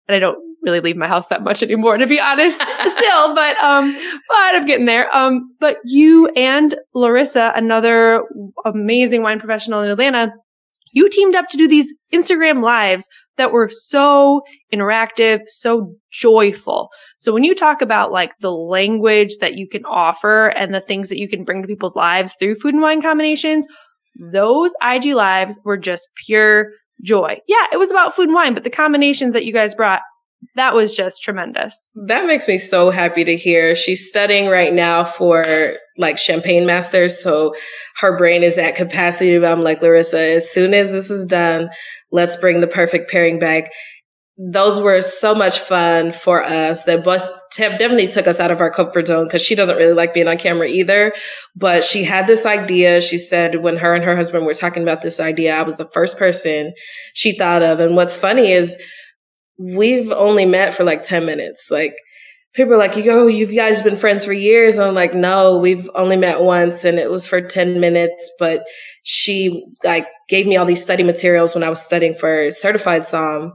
and 0.09 0.15
I 0.15 0.19
don't 0.19 0.39
really 0.63 0.79
leave 0.81 0.97
my 0.97 1.07
house 1.07 1.27
that 1.27 1.43
much 1.43 1.63
anymore, 1.63 1.97
to 1.97 2.07
be 2.07 2.19
honest, 2.19 2.61
still, 2.87 3.35
but, 3.35 3.57
um, 3.63 3.93
but 4.27 4.55
I'm 4.55 4.65
getting 4.65 4.87
there. 4.87 5.15
Um, 5.15 5.55
but 5.59 5.77
you 5.85 6.27
and 6.35 6.75
Larissa, 6.93 7.53
another 7.55 8.23
amazing 8.65 9.21
wine 9.21 9.39
professional 9.39 9.81
in 9.81 9.89
Atlanta, 9.89 10.33
you 10.91 11.07
teamed 11.09 11.35
up 11.35 11.47
to 11.49 11.57
do 11.57 11.67
these 11.67 11.93
Instagram 12.11 12.63
lives 12.63 13.07
that 13.37 13.53
were 13.53 13.69
so 13.69 14.41
interactive, 14.73 15.41
so 15.45 15.93
joyful. 16.11 16.89
So 17.19 17.31
when 17.31 17.43
you 17.43 17.53
talk 17.53 17.81
about 17.83 18.11
like 18.11 18.31
the 18.39 18.51
language 18.51 19.37
that 19.39 19.55
you 19.55 19.67
can 19.67 19.85
offer 19.85 20.47
and 20.57 20.73
the 20.73 20.81
things 20.81 21.09
that 21.09 21.19
you 21.19 21.29
can 21.29 21.43
bring 21.43 21.61
to 21.61 21.67
people's 21.67 21.95
lives 21.95 22.33
through 22.39 22.55
food 22.55 22.73
and 22.73 22.81
wine 22.81 23.01
combinations, 23.01 23.67
those 24.31 24.73
IG 24.81 25.13
lives 25.13 25.59
were 25.63 25.77
just 25.77 26.09
pure 26.25 26.71
joy. 27.01 27.39
Yeah, 27.47 27.65
it 27.71 27.77
was 27.77 27.91
about 27.91 28.15
food 28.15 28.27
and 28.27 28.33
wine, 28.33 28.53
but 28.53 28.63
the 28.63 28.69
combinations 28.69 29.33
that 29.33 29.45
you 29.45 29.53
guys 29.53 29.75
brought, 29.75 30.01
that 30.55 30.73
was 30.73 30.95
just 30.95 31.21
tremendous. 31.21 31.89
That 32.07 32.25
makes 32.25 32.47
me 32.47 32.57
so 32.57 32.91
happy 32.91 33.23
to 33.23 33.35
hear. 33.35 33.75
She's 33.75 34.07
studying 34.07 34.47
right 34.47 34.73
now 34.73 35.03
for 35.03 35.43
like 35.97 36.17
champagne 36.17 36.65
masters. 36.65 37.21
So 37.21 37.55
her 37.97 38.17
brain 38.17 38.43
is 38.43 38.57
at 38.57 38.75
capacity. 38.75 39.37
But 39.37 39.51
I'm 39.51 39.63
like, 39.63 39.81
Larissa, 39.81 40.19
as 40.19 40.49
soon 40.49 40.73
as 40.73 40.91
this 40.91 41.11
is 41.11 41.25
done, 41.25 41.69
let's 42.11 42.37
bring 42.37 42.61
the 42.61 42.67
perfect 42.67 43.11
pairing 43.11 43.37
back. 43.37 43.71
Those 44.39 44.79
were 44.79 45.01
so 45.01 45.35
much 45.35 45.59
fun 45.59 46.13
for 46.13 46.41
us 46.41 46.85
that 46.85 47.03
both 47.03 47.29
Tab 47.51 47.77
definitely 47.77 48.07
took 48.07 48.25
us 48.25 48.39
out 48.39 48.51
of 48.51 48.61
our 48.61 48.71
comfort 48.71 49.07
zone 49.07 49.25
because 49.25 49.41
she 49.41 49.53
doesn't 49.53 49.75
really 49.75 49.93
like 49.93 50.13
being 50.13 50.29
on 50.29 50.37
camera 50.37 50.67
either. 50.67 51.13
But 51.57 51.83
she 51.83 52.05
had 52.05 52.25
this 52.25 52.45
idea. 52.45 53.01
She 53.01 53.17
said 53.17 53.61
when 53.61 53.77
her 53.77 53.93
and 53.93 54.03
her 54.03 54.15
husband 54.15 54.45
were 54.45 54.53
talking 54.53 54.83
about 54.83 55.01
this 55.01 55.19
idea, 55.19 55.57
I 55.57 55.63
was 55.63 55.75
the 55.75 55.89
first 55.89 56.17
person 56.17 56.73
she 57.13 57.37
thought 57.37 57.63
of. 57.63 57.81
And 57.81 57.97
what's 57.97 58.15
funny 58.15 58.51
is 58.51 58.81
we've 59.57 60.11
only 60.11 60.45
met 60.45 60.73
for 60.73 60.85
like 60.85 61.03
10 61.03 61.25
minutes. 61.25 61.67
Like 61.69 61.95
people 62.53 62.75
are 62.75 62.77
like, 62.77 62.95
yo, 62.95 63.27
you 63.27 63.45
guys 63.53 63.81
been 63.81 63.97
friends 63.97 64.23
for 64.23 64.31
years. 64.31 64.77
And 64.77 64.87
I'm 64.87 64.95
like, 64.95 65.13
no, 65.13 65.57
we've 65.57 65.89
only 65.95 66.15
met 66.15 66.41
once 66.41 66.85
and 66.85 66.97
it 66.97 67.09
was 67.09 67.27
for 67.27 67.41
10 67.41 67.81
minutes. 67.81 68.31
But 68.39 68.63
she 69.03 69.65
like 69.83 70.07
gave 70.29 70.47
me 70.47 70.55
all 70.55 70.65
these 70.65 70.83
study 70.83 71.03
materials 71.03 71.55
when 71.55 71.63
I 71.63 71.69
was 71.69 71.81
studying 71.81 72.13
for 72.13 72.51
certified 72.51 73.01
Somm. 73.01 73.51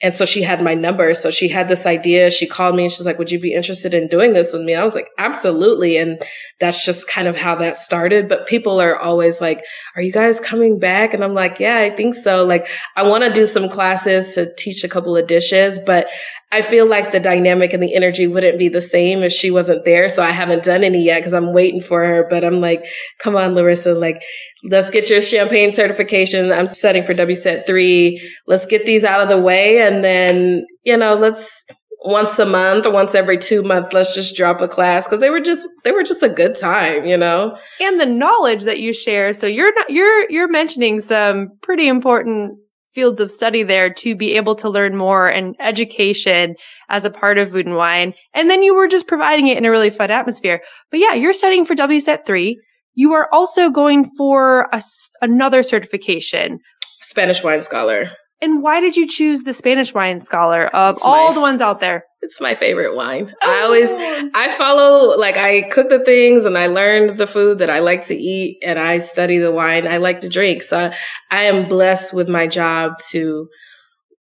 And 0.00 0.14
so 0.14 0.24
she 0.24 0.42
had 0.42 0.62
my 0.62 0.74
number. 0.74 1.12
So 1.14 1.30
she 1.30 1.48
had 1.48 1.66
this 1.66 1.84
idea. 1.84 2.30
She 2.30 2.46
called 2.46 2.76
me 2.76 2.84
and 2.84 2.92
she's 2.92 3.04
like, 3.06 3.18
would 3.18 3.32
you 3.32 3.40
be 3.40 3.52
interested 3.52 3.94
in 3.94 4.06
doing 4.06 4.32
this 4.32 4.52
with 4.52 4.62
me? 4.62 4.76
I 4.76 4.84
was 4.84 4.94
like, 4.94 5.08
absolutely. 5.18 5.96
And 5.96 6.22
that's 6.60 6.84
just 6.84 7.08
kind 7.08 7.26
of 7.26 7.34
how 7.34 7.56
that 7.56 7.76
started. 7.76 8.28
But 8.28 8.46
people 8.46 8.80
are 8.80 8.96
always 8.96 9.40
like, 9.40 9.64
are 9.96 10.02
you 10.02 10.12
guys 10.12 10.38
coming 10.38 10.78
back? 10.78 11.14
And 11.14 11.24
I'm 11.24 11.34
like, 11.34 11.58
yeah, 11.58 11.78
I 11.78 11.90
think 11.90 12.14
so. 12.14 12.44
Like, 12.44 12.68
I 12.94 13.08
want 13.08 13.24
to 13.24 13.32
do 13.32 13.44
some 13.44 13.68
classes 13.68 14.34
to 14.34 14.54
teach 14.54 14.84
a 14.84 14.88
couple 14.88 15.16
of 15.16 15.26
dishes, 15.26 15.80
but 15.80 16.08
I 16.50 16.62
feel 16.62 16.88
like 16.88 17.12
the 17.12 17.20
dynamic 17.20 17.74
and 17.74 17.82
the 17.82 17.94
energy 17.94 18.26
wouldn't 18.26 18.58
be 18.58 18.68
the 18.68 18.80
same 18.80 19.22
if 19.22 19.32
she 19.32 19.50
wasn't 19.50 19.84
there. 19.84 20.08
So 20.08 20.22
I 20.22 20.30
haven't 20.30 20.64
done 20.64 20.82
any 20.82 21.04
yet 21.04 21.20
because 21.20 21.34
I'm 21.34 21.52
waiting 21.52 21.82
for 21.82 22.04
her. 22.04 22.26
But 22.28 22.42
I'm 22.42 22.60
like, 22.60 22.86
come 23.18 23.36
on, 23.36 23.54
Larissa, 23.54 23.94
like, 23.94 24.22
let's 24.64 24.88
get 24.88 25.10
your 25.10 25.20
champagne 25.20 25.72
certification. 25.72 26.50
I'm 26.50 26.66
setting 26.66 27.02
for 27.02 27.12
WSET 27.12 27.66
three. 27.66 28.20
Let's 28.46 28.64
get 28.64 28.86
these 28.86 29.04
out 29.04 29.20
of 29.20 29.28
the 29.28 29.38
way. 29.38 29.82
And 29.82 30.02
then, 30.02 30.66
you 30.84 30.96
know, 30.96 31.14
let's 31.14 31.64
once 32.04 32.38
a 32.38 32.46
month 32.46 32.86
or 32.86 32.92
once 32.92 33.14
every 33.14 33.36
two 33.36 33.62
months, 33.62 33.92
let's 33.92 34.14
just 34.14 34.36
drop 34.36 34.60
a 34.62 34.68
class 34.68 35.06
because 35.06 35.20
they 35.20 35.30
were 35.30 35.40
just 35.40 35.68
they 35.84 35.92
were 35.92 36.02
just 36.02 36.22
a 36.22 36.28
good 36.28 36.56
time, 36.56 37.04
you 37.04 37.16
know. 37.16 37.58
And 37.80 38.00
the 38.00 38.06
knowledge 38.06 38.64
that 38.64 38.80
you 38.80 38.94
share. 38.94 39.34
So 39.34 39.46
you're 39.46 39.74
not 39.74 39.90
you're 39.90 40.30
you're 40.30 40.48
mentioning 40.48 41.00
some 41.00 41.50
pretty 41.60 41.88
important 41.88 42.58
fields 42.98 43.20
of 43.20 43.30
study 43.30 43.62
there 43.62 43.94
to 43.94 44.16
be 44.16 44.34
able 44.34 44.56
to 44.56 44.68
learn 44.68 44.96
more 44.96 45.28
and 45.28 45.54
education 45.60 46.56
as 46.88 47.04
a 47.04 47.10
part 47.10 47.38
of 47.38 47.52
food 47.52 47.64
and 47.64 47.76
wine. 47.76 48.12
And 48.34 48.50
then 48.50 48.60
you 48.60 48.74
were 48.74 48.88
just 48.88 49.06
providing 49.06 49.46
it 49.46 49.56
in 49.56 49.64
a 49.64 49.70
really 49.70 49.90
fun 49.90 50.10
atmosphere. 50.10 50.62
But 50.90 50.98
yeah, 50.98 51.14
you're 51.14 51.32
studying 51.32 51.64
for 51.64 51.76
WSET 51.76 52.26
3. 52.26 52.60
You 52.96 53.12
are 53.12 53.28
also 53.32 53.70
going 53.70 54.02
for 54.02 54.68
a, 54.72 54.82
another 55.20 55.62
certification. 55.62 56.58
Spanish 57.00 57.44
wine 57.44 57.62
scholar. 57.62 58.10
And 58.40 58.62
why 58.62 58.80
did 58.80 58.96
you 58.96 59.08
choose 59.08 59.42
the 59.42 59.52
Spanish 59.52 59.92
wine 59.92 60.20
scholar 60.20 60.66
of 60.68 60.98
all 61.02 61.32
the 61.32 61.40
ones 61.40 61.60
out 61.60 61.80
there? 61.80 62.04
It's 62.20 62.40
my 62.40 62.54
favorite 62.54 62.94
wine. 62.94 63.34
Oh. 63.42 63.50
I 63.50 63.62
always, 63.62 63.94
I 64.34 64.52
follow, 64.56 65.16
like, 65.18 65.36
I 65.36 65.62
cook 65.62 65.88
the 65.88 66.04
things 66.04 66.44
and 66.44 66.56
I 66.56 66.66
learned 66.66 67.18
the 67.18 67.26
food 67.26 67.58
that 67.58 67.70
I 67.70 67.80
like 67.80 68.06
to 68.06 68.14
eat 68.14 68.58
and 68.62 68.78
I 68.78 68.98
study 68.98 69.38
the 69.38 69.52
wine 69.52 69.86
I 69.88 69.96
like 69.96 70.20
to 70.20 70.28
drink. 70.28 70.62
So 70.62 70.78
I, 70.78 70.96
I 71.30 71.42
am 71.44 71.68
blessed 71.68 72.14
with 72.14 72.28
my 72.28 72.46
job 72.46 72.98
to, 73.10 73.48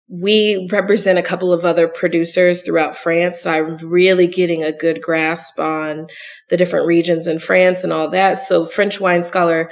we 0.10 0.68
represent 0.72 1.18
a 1.18 1.24
couple 1.24 1.54
of 1.54 1.64
other 1.64 1.88
producers 1.88 2.64
throughout 2.64 2.98
France. 2.98 3.42
So 3.42 3.52
I'm 3.52 3.78
really 3.78 4.28
getting 4.28 4.62
a 4.62 4.74
good 4.74 5.02
grasp 5.02 5.58
on 5.58 6.08
the 6.50 6.58
different 6.58 6.86
regions 6.86 7.28
in 7.28 7.40
France 7.40 7.86
and 7.86 7.94
all 7.94 8.10
that. 8.10 8.44
So 8.44 8.66
French 8.66 9.00
wine 9.00 9.24
scholar, 9.24 9.72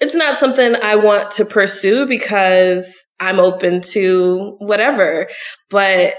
it's 0.00 0.14
not 0.14 0.36
something 0.36 0.76
I 0.76 0.94
want 0.94 1.32
to 1.32 1.44
pursue 1.44 2.06
because 2.06 3.04
I'm 3.20 3.40
open 3.40 3.80
to 3.92 4.56
whatever, 4.58 5.28
but 5.70 6.14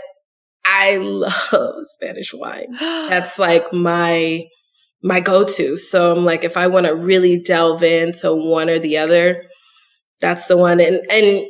I 0.65 0.97
love 1.01 1.75
Spanish 1.81 2.33
wine. 2.33 2.75
That's 2.79 3.39
like 3.39 3.71
my 3.73 4.45
my 5.03 5.19
go-to. 5.19 5.77
So 5.77 6.15
I'm 6.15 6.25
like, 6.25 6.43
if 6.43 6.57
I 6.57 6.67
want 6.67 6.87
to 6.87 6.95
really 6.95 7.39
delve 7.39 7.83
into 7.83 8.33
one 8.33 8.69
or 8.69 8.79
the 8.79 8.97
other, 8.97 9.43
that's 10.19 10.47
the 10.47 10.57
one. 10.57 10.79
And 10.79 11.01
and 11.11 11.45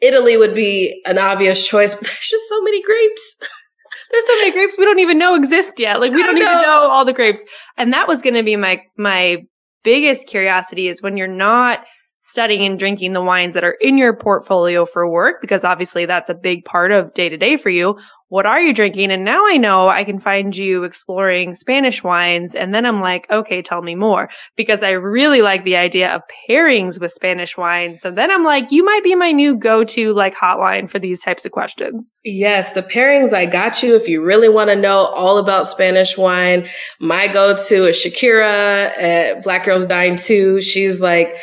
Italy 0.00 0.36
would 0.36 0.54
be 0.54 1.02
an 1.06 1.18
obvious 1.18 1.66
choice, 1.66 1.94
but 1.98 2.04
there's 2.04 2.28
just 2.28 2.48
so 2.48 2.62
many 2.62 2.82
grapes. 2.82 3.36
there's 4.10 4.26
so 4.26 4.36
many 4.36 4.52
grapes 4.52 4.78
we 4.78 4.84
don't 4.84 4.98
even 4.98 5.18
know 5.18 5.34
exist 5.34 5.78
yet. 5.78 6.00
Like 6.00 6.12
we 6.12 6.22
don't 6.22 6.34
know. 6.34 6.42
even 6.42 6.62
know 6.62 6.88
all 6.90 7.04
the 7.04 7.12
grapes. 7.12 7.44
And 7.76 7.92
that 7.92 8.08
was 8.08 8.22
going 8.22 8.34
to 8.34 8.42
be 8.42 8.56
my 8.56 8.82
my 8.96 9.44
biggest 9.82 10.26
curiosity 10.26 10.88
is 10.88 11.02
when 11.02 11.16
you're 11.16 11.26
not 11.26 11.84
studying 12.30 12.62
and 12.62 12.78
drinking 12.78 13.12
the 13.12 13.22
wines 13.22 13.54
that 13.54 13.64
are 13.64 13.76
in 13.80 13.98
your 13.98 14.14
portfolio 14.14 14.86
for 14.86 15.10
work, 15.10 15.40
because 15.40 15.64
obviously 15.64 16.06
that's 16.06 16.30
a 16.30 16.34
big 16.34 16.64
part 16.64 16.92
of 16.92 17.12
day 17.12 17.28
to 17.28 17.36
day 17.36 17.56
for 17.56 17.70
you. 17.70 17.98
What 18.28 18.46
are 18.46 18.60
you 18.60 18.72
drinking? 18.72 19.10
And 19.10 19.24
now 19.24 19.44
I 19.44 19.56
know 19.56 19.88
I 19.88 20.04
can 20.04 20.20
find 20.20 20.56
you 20.56 20.84
exploring 20.84 21.56
Spanish 21.56 22.04
wines. 22.04 22.54
And 22.54 22.72
then 22.72 22.86
I'm 22.86 23.00
like, 23.00 23.28
okay, 23.28 23.60
tell 23.60 23.82
me 23.82 23.96
more 23.96 24.30
because 24.54 24.84
I 24.84 24.90
really 24.90 25.42
like 25.42 25.64
the 25.64 25.74
idea 25.74 26.14
of 26.14 26.22
pairings 26.48 27.00
with 27.00 27.10
Spanish 27.10 27.56
wines. 27.56 28.00
So 28.00 28.12
then 28.12 28.30
I'm 28.30 28.44
like, 28.44 28.70
you 28.70 28.84
might 28.84 29.02
be 29.02 29.16
my 29.16 29.32
new 29.32 29.56
go 29.56 29.82
to 29.82 30.12
like 30.12 30.36
hotline 30.36 30.88
for 30.88 31.00
these 31.00 31.20
types 31.20 31.44
of 31.44 31.50
questions. 31.50 32.12
Yes, 32.22 32.70
the 32.70 32.82
pairings, 32.82 33.32
I 33.32 33.46
got 33.46 33.82
you. 33.82 33.96
If 33.96 34.06
you 34.06 34.22
really 34.22 34.48
want 34.48 34.70
to 34.70 34.76
know 34.76 35.06
all 35.06 35.38
about 35.38 35.66
Spanish 35.66 36.16
wine, 36.16 36.68
my 37.00 37.26
go 37.26 37.56
to 37.56 37.86
is 37.86 37.96
Shakira 37.96 38.96
at 38.96 39.42
Black 39.42 39.64
Girls 39.64 39.86
Dine 39.86 40.16
Too. 40.16 40.60
She's 40.60 41.00
like, 41.00 41.36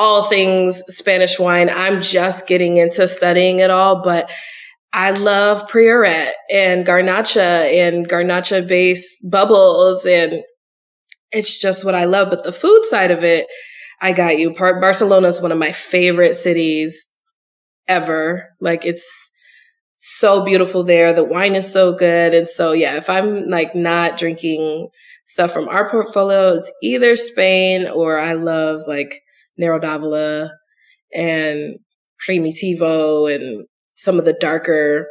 all 0.00 0.24
things 0.24 0.82
Spanish 0.88 1.38
wine. 1.38 1.68
I'm 1.68 2.00
just 2.00 2.48
getting 2.48 2.78
into 2.78 3.06
studying 3.06 3.58
it 3.58 3.70
all, 3.70 4.02
but 4.02 4.32
I 4.94 5.10
love 5.10 5.68
Priorat 5.68 6.30
and 6.50 6.86
Garnacha 6.86 7.70
and 7.70 8.08
Garnacha 8.08 8.66
based 8.66 9.30
bubbles. 9.30 10.06
And 10.06 10.42
it's 11.32 11.60
just 11.60 11.84
what 11.84 11.94
I 11.94 12.06
love. 12.06 12.30
But 12.30 12.44
the 12.44 12.52
food 12.52 12.86
side 12.86 13.10
of 13.10 13.22
it, 13.22 13.46
I 14.00 14.12
got 14.12 14.38
you. 14.38 14.54
Barcelona 14.54 15.28
is 15.28 15.42
one 15.42 15.52
of 15.52 15.58
my 15.58 15.70
favorite 15.70 16.34
cities 16.34 17.06
ever. 17.86 18.48
Like 18.58 18.86
it's 18.86 19.30
so 19.96 20.42
beautiful 20.42 20.82
there. 20.82 21.12
The 21.12 21.24
wine 21.24 21.54
is 21.54 21.70
so 21.70 21.92
good. 21.92 22.32
And 22.32 22.48
so, 22.48 22.72
yeah, 22.72 22.96
if 22.96 23.10
I'm 23.10 23.48
like 23.48 23.74
not 23.74 24.16
drinking 24.16 24.88
stuff 25.26 25.52
from 25.52 25.68
our 25.68 25.90
portfolio, 25.90 26.54
it's 26.54 26.72
either 26.82 27.16
Spain 27.16 27.86
or 27.86 28.18
I 28.18 28.32
love 28.32 28.84
like 28.86 29.20
Nero 29.60 29.78
d'Avola 29.78 30.50
and 31.14 31.76
Primitivo 32.26 33.32
and 33.32 33.66
some 33.94 34.18
of 34.18 34.24
the 34.24 34.32
darker, 34.32 35.06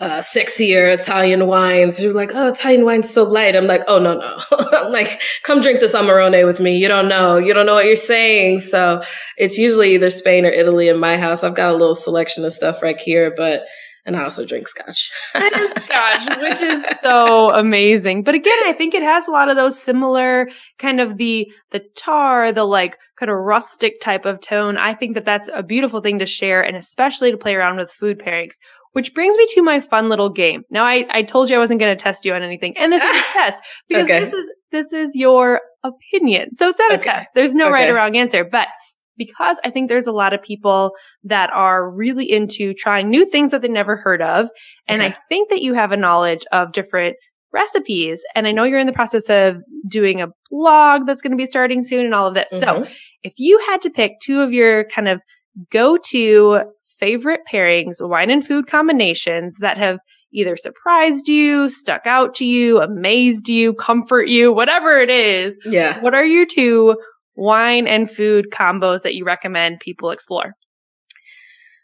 uh, 0.00 0.18
sexier 0.18 0.92
Italian 0.92 1.46
wines. 1.46 2.00
You're 2.00 2.12
like, 2.12 2.30
oh, 2.34 2.48
Italian 2.48 2.84
wine's 2.84 3.08
so 3.08 3.22
light. 3.22 3.54
I'm 3.54 3.66
like, 3.66 3.82
oh, 3.86 3.98
no, 3.98 4.14
no. 4.14 4.38
I'm 4.72 4.92
like, 4.92 5.20
come 5.44 5.60
drink 5.60 5.80
this 5.80 5.94
Amarone 5.94 6.44
with 6.44 6.60
me. 6.60 6.76
You 6.76 6.88
don't 6.88 7.08
know. 7.08 7.36
You 7.36 7.54
don't 7.54 7.66
know 7.66 7.74
what 7.74 7.86
you're 7.86 7.96
saying. 7.96 8.60
So 8.60 9.02
it's 9.36 9.58
usually 9.58 9.94
either 9.94 10.10
Spain 10.10 10.44
or 10.44 10.50
Italy 10.50 10.88
in 10.88 10.98
my 10.98 11.16
house. 11.16 11.44
I've 11.44 11.54
got 11.54 11.70
a 11.70 11.76
little 11.76 11.94
selection 11.94 12.44
of 12.44 12.52
stuff 12.52 12.82
right 12.82 13.00
here, 13.00 13.32
but 13.36 13.62
and 14.04 14.16
I 14.16 14.24
also 14.24 14.44
drink 14.44 14.66
scotch. 14.68 15.12
scotch, 15.34 16.38
which 16.40 16.60
is 16.60 16.84
so 17.00 17.52
amazing. 17.52 18.24
But 18.24 18.34
again, 18.34 18.58
I 18.64 18.72
think 18.72 18.94
it 18.94 19.02
has 19.02 19.26
a 19.28 19.30
lot 19.30 19.48
of 19.48 19.56
those 19.56 19.80
similar 19.80 20.48
kind 20.78 21.00
of 21.00 21.18
the 21.18 21.52
the 21.70 21.84
tar, 21.96 22.52
the 22.52 22.64
like 22.64 22.96
kind 23.16 23.30
of 23.30 23.38
rustic 23.38 24.00
type 24.00 24.24
of 24.24 24.40
tone. 24.40 24.76
I 24.76 24.94
think 24.94 25.14
that 25.14 25.24
that's 25.24 25.48
a 25.52 25.62
beautiful 25.62 26.00
thing 26.00 26.18
to 26.18 26.26
share 26.26 26.62
and 26.62 26.76
especially 26.76 27.30
to 27.30 27.36
play 27.36 27.54
around 27.54 27.76
with 27.76 27.90
food 27.90 28.18
pairings. 28.18 28.54
Which 28.92 29.14
brings 29.14 29.34
me 29.38 29.46
to 29.54 29.62
my 29.62 29.80
fun 29.80 30.10
little 30.10 30.28
game. 30.28 30.64
Now, 30.68 30.84
I, 30.84 31.06
I 31.08 31.22
told 31.22 31.48
you 31.48 31.56
I 31.56 31.58
wasn't 31.58 31.80
going 31.80 31.96
to 31.96 32.02
test 32.02 32.26
you 32.26 32.34
on 32.34 32.42
anything, 32.42 32.76
and 32.76 32.92
this 32.92 33.02
is 33.02 33.20
a 33.20 33.22
test 33.32 33.62
because 33.88 34.04
okay. 34.04 34.20
this 34.20 34.34
is 34.34 34.50
this 34.70 34.92
is 34.92 35.16
your 35.16 35.62
opinion. 35.82 36.54
So 36.54 36.68
it's 36.68 36.78
not 36.78 36.92
okay. 36.92 36.96
a 36.96 37.14
test. 37.14 37.30
There's 37.34 37.54
no 37.54 37.66
okay. 37.66 37.72
right 37.72 37.90
or 37.90 37.94
wrong 37.94 38.16
answer, 38.16 38.44
but 38.44 38.68
because 39.16 39.60
I 39.64 39.70
think 39.70 39.88
there's 39.88 40.06
a 40.06 40.12
lot 40.12 40.32
of 40.32 40.42
people 40.42 40.94
that 41.24 41.50
are 41.52 41.90
really 41.90 42.30
into 42.30 42.74
trying 42.74 43.10
new 43.10 43.28
things 43.28 43.50
that 43.50 43.62
they 43.62 43.68
never 43.68 43.96
heard 43.96 44.22
of. 44.22 44.48
And 44.86 45.00
okay. 45.00 45.08
I 45.08 45.16
think 45.28 45.50
that 45.50 45.62
you 45.62 45.74
have 45.74 45.92
a 45.92 45.96
knowledge 45.96 46.44
of 46.52 46.72
different 46.72 47.16
recipes. 47.52 48.22
And 48.34 48.46
I 48.46 48.52
know 48.52 48.64
you're 48.64 48.78
in 48.78 48.86
the 48.86 48.92
process 48.92 49.28
of 49.28 49.62
doing 49.86 50.22
a 50.22 50.28
blog 50.50 51.06
that's 51.06 51.20
going 51.20 51.32
to 51.32 51.36
be 51.36 51.46
starting 51.46 51.82
soon 51.82 52.06
and 52.06 52.14
all 52.14 52.26
of 52.26 52.34
that. 52.34 52.50
Mm-hmm. 52.50 52.84
So 52.84 52.90
if 53.22 53.34
you 53.36 53.58
had 53.68 53.80
to 53.82 53.90
pick 53.90 54.20
two 54.20 54.40
of 54.40 54.52
your 54.52 54.84
kind 54.84 55.08
of 55.08 55.22
go 55.70 55.98
to 55.98 56.62
favorite 56.98 57.40
pairings, 57.50 57.96
wine 58.00 58.30
and 58.30 58.46
food 58.46 58.66
combinations 58.66 59.56
that 59.58 59.76
have 59.76 59.98
either 60.32 60.56
surprised 60.56 61.28
you, 61.28 61.68
stuck 61.68 62.06
out 62.06 62.34
to 62.34 62.44
you, 62.44 62.80
amazed 62.80 63.48
you, 63.48 63.74
comfort 63.74 64.28
you, 64.28 64.50
whatever 64.50 64.98
it 64.98 65.10
is. 65.10 65.58
Yeah. 65.64 66.00
What 66.00 66.14
are 66.14 66.24
your 66.24 66.46
two 66.46 66.96
wine 67.34 67.86
and 67.86 68.10
food 68.10 68.46
combos 68.52 69.02
that 69.02 69.14
you 69.14 69.24
recommend 69.24 69.80
people 69.80 70.10
explore? 70.10 70.54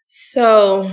So, 0.09 0.91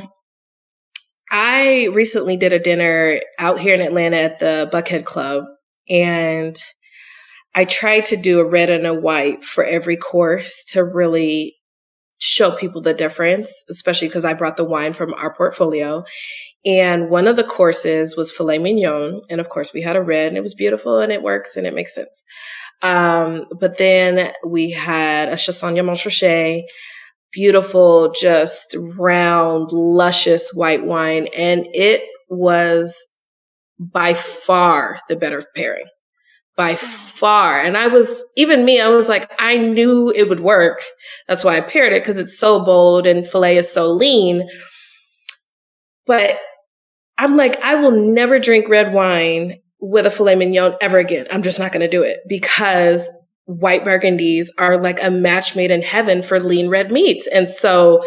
I 1.32 1.90
recently 1.94 2.38
did 2.38 2.54
a 2.54 2.60
dinner 2.60 3.22
out 3.40 3.60
here 3.60 3.74
in 3.74 3.82
Atlanta 3.82 4.18
at 4.18 4.40
the 4.40 4.70
Buckhead 4.72 5.06
Club, 5.06 5.46
and 5.90 6.62
I 7.56 7.66
tried 7.66 8.06
to 8.06 8.18
do 8.18 8.40
a 8.40 8.46
red 8.46 8.70
and 8.70 8.86
a 8.86 8.94
white 8.94 9.44
for 9.44 9.64
every 9.64 9.98
course 9.98 10.64
to 10.72 10.84
really 10.84 11.56
show 12.20 12.52
people 12.52 12.82
the 12.82 12.94
difference, 12.94 13.64
especially 13.70 14.08
because 14.08 14.26
I 14.26 14.34
brought 14.34 14.58
the 14.58 14.64
wine 14.66 14.94
from 14.94 15.14
our 15.14 15.34
portfolio. 15.34 16.04
And 16.66 17.10
one 17.10 17.28
of 17.28 17.36
the 17.36 17.44
courses 17.44 18.18
was 18.18 18.32
filet 18.32 18.58
mignon. 18.58 19.22
And 19.30 19.40
of 19.40 19.50
course, 19.50 19.74
we 19.74 19.82
had 19.82 19.96
a 19.96 20.02
red 20.02 20.30
and 20.30 20.38
it 20.38 20.42
was 20.42 20.56
beautiful 20.56 21.00
and 21.00 21.12
it 21.12 21.22
works 21.22 21.56
and 21.56 21.68
it 21.68 21.74
makes 21.74 21.94
sense. 21.94 22.26
Um, 22.82 23.46
but 23.60 23.78
then 23.78 24.32
we 24.46 24.72
had 24.72 25.30
a 25.30 25.34
Chassagne 25.34 25.84
Montrachet, 25.84 26.64
beautiful, 27.32 28.12
just 28.12 28.76
round, 28.98 29.72
luscious 29.72 30.52
white 30.54 30.86
wine. 30.86 31.28
And 31.36 31.68
it 31.74 32.04
was 32.30 32.96
by 33.80 34.14
far 34.14 35.00
the 35.10 35.16
better 35.16 35.44
pairing 35.56 35.86
by 36.56 36.76
far. 36.76 37.60
And 37.60 37.78
I 37.78 37.88
was, 37.88 38.24
even 38.36 38.64
me, 38.66 38.80
I 38.80 38.88
was 38.88 39.10
like, 39.10 39.30
I 39.40 39.58
knew 39.58 40.10
it 40.12 40.30
would 40.30 40.40
work. 40.40 40.82
That's 41.28 41.44
why 41.44 41.58
I 41.58 41.62
paired 41.62 41.92
it 41.92 42.02
because 42.02 42.18
it's 42.18 42.38
so 42.38 42.64
bold 42.64 43.06
and 43.06 43.28
filet 43.28 43.58
is 43.58 43.72
so 43.72 43.92
lean. 43.92 44.48
But 46.08 46.40
I'm 47.18 47.36
like, 47.36 47.62
I 47.62 47.76
will 47.76 47.92
never 47.92 48.40
drink 48.40 48.70
red 48.70 48.94
wine 48.94 49.60
with 49.80 50.06
a 50.06 50.12
filet 50.12 50.36
mignon 50.36 50.76
ever 50.82 50.98
again. 50.98 51.28
I'm 51.32 51.42
just 51.42 51.60
not 51.60 51.72
going 51.72 51.82
to 51.82 51.88
do 51.88 52.04
it 52.04 52.20
because 52.28 53.12
white 53.46 53.84
burgundies 53.84 54.48
are 54.58 54.82
like 54.82 55.02
a 55.02 55.12
match 55.12 55.56
made 55.56 55.72
in 55.72 55.82
heaven 55.82 56.22
for 56.22 56.40
lean 56.40 56.70
red 56.70 56.92
meats. 56.92 57.28
And 57.28 57.48
so 57.48 58.04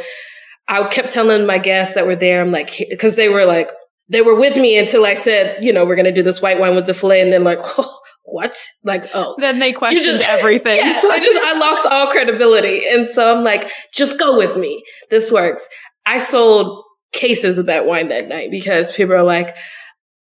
I 0.68 0.84
kept 0.88 1.12
telling 1.12 1.46
my 1.46 1.58
guests 1.58 1.94
that 1.94 2.06
were 2.06 2.16
there, 2.16 2.40
I'm 2.40 2.50
like, 2.50 2.86
because 2.90 3.16
they 3.16 3.28
were 3.28 3.46
like, 3.46 3.70
they 4.08 4.22
were 4.22 4.34
with 4.34 4.56
me 4.56 4.78
until 4.78 5.04
I 5.04 5.14
said, 5.14 5.62
you 5.62 5.72
know, 5.72 5.84
we're 5.84 5.94
going 5.94 6.06
to 6.06 6.12
do 6.12 6.22
this 6.22 6.42
white 6.42 6.58
wine 6.58 6.74
with 6.74 6.86
the 6.86 6.94
filet. 6.94 7.20
And 7.20 7.32
then 7.32 7.44
like, 7.44 7.60
oh, 7.62 7.98
what? 8.24 8.56
Like, 8.84 9.04
oh. 9.14 9.36
Then 9.38 9.58
they 9.58 9.72
questioned 9.72 10.18
just, 10.18 10.28
everything. 10.28 10.76
yeah, 10.76 11.00
I 11.04 11.18
just, 11.18 11.38
I 11.40 11.58
lost 11.58 11.86
all 11.90 12.10
credibility. 12.10 12.86
And 12.88 13.06
so 13.06 13.36
I'm 13.36 13.44
like, 13.44 13.70
just 13.94 14.18
go 14.18 14.36
with 14.36 14.56
me. 14.56 14.82
This 15.10 15.30
works. 15.30 15.68
I 16.04 16.18
sold 16.18 16.84
cases 17.12 17.58
of 17.58 17.66
that 17.66 17.86
wine 17.86 18.08
that 18.08 18.28
night 18.28 18.50
because 18.50 18.92
people 18.92 19.14
are 19.14 19.22
like, 19.22 19.56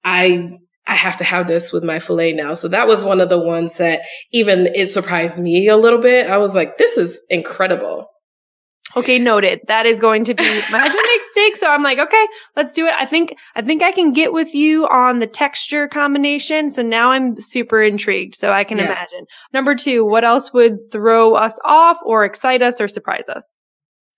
I, 0.04 0.58
I 0.88 0.94
have 0.94 1.18
to 1.18 1.24
have 1.24 1.46
this 1.46 1.70
with 1.70 1.84
my 1.84 1.98
filet 1.98 2.32
now. 2.32 2.54
So 2.54 2.66
that 2.68 2.88
was 2.88 3.04
one 3.04 3.20
of 3.20 3.28
the 3.28 3.38
ones 3.38 3.76
that 3.76 4.00
even 4.32 4.66
it 4.74 4.86
surprised 4.86 5.40
me 5.40 5.68
a 5.68 5.76
little 5.76 6.00
bit. 6.00 6.28
I 6.28 6.38
was 6.38 6.54
like, 6.54 6.78
this 6.78 6.96
is 6.96 7.20
incredible. 7.28 8.08
Okay, 8.96 9.18
noted. 9.18 9.60
That 9.68 9.84
is 9.84 10.00
going 10.00 10.24
to 10.24 10.34
be 10.34 10.42
my 10.72 10.78
husband 10.78 11.04
makes 11.06 11.30
steak, 11.30 11.56
so 11.56 11.68
I'm 11.68 11.82
like, 11.82 11.98
okay, 11.98 12.26
let's 12.56 12.74
do 12.74 12.86
it. 12.86 12.94
I 12.98 13.04
think 13.04 13.36
I 13.54 13.60
think 13.60 13.82
I 13.82 13.92
can 13.92 14.14
get 14.14 14.32
with 14.32 14.54
you 14.54 14.86
on 14.88 15.18
the 15.18 15.26
texture 15.26 15.88
combination. 15.88 16.70
So 16.70 16.82
now 16.82 17.10
I'm 17.10 17.38
super 17.38 17.82
intrigued. 17.82 18.34
So 18.34 18.50
I 18.50 18.64
can 18.64 18.78
yeah. 18.78 18.86
imagine. 18.86 19.26
Number 19.52 19.74
two, 19.74 20.06
what 20.06 20.24
else 20.24 20.54
would 20.54 20.78
throw 20.90 21.34
us 21.34 21.60
off 21.64 21.98
or 22.02 22.24
excite 22.24 22.62
us 22.62 22.80
or 22.80 22.88
surprise 22.88 23.28
us? 23.28 23.54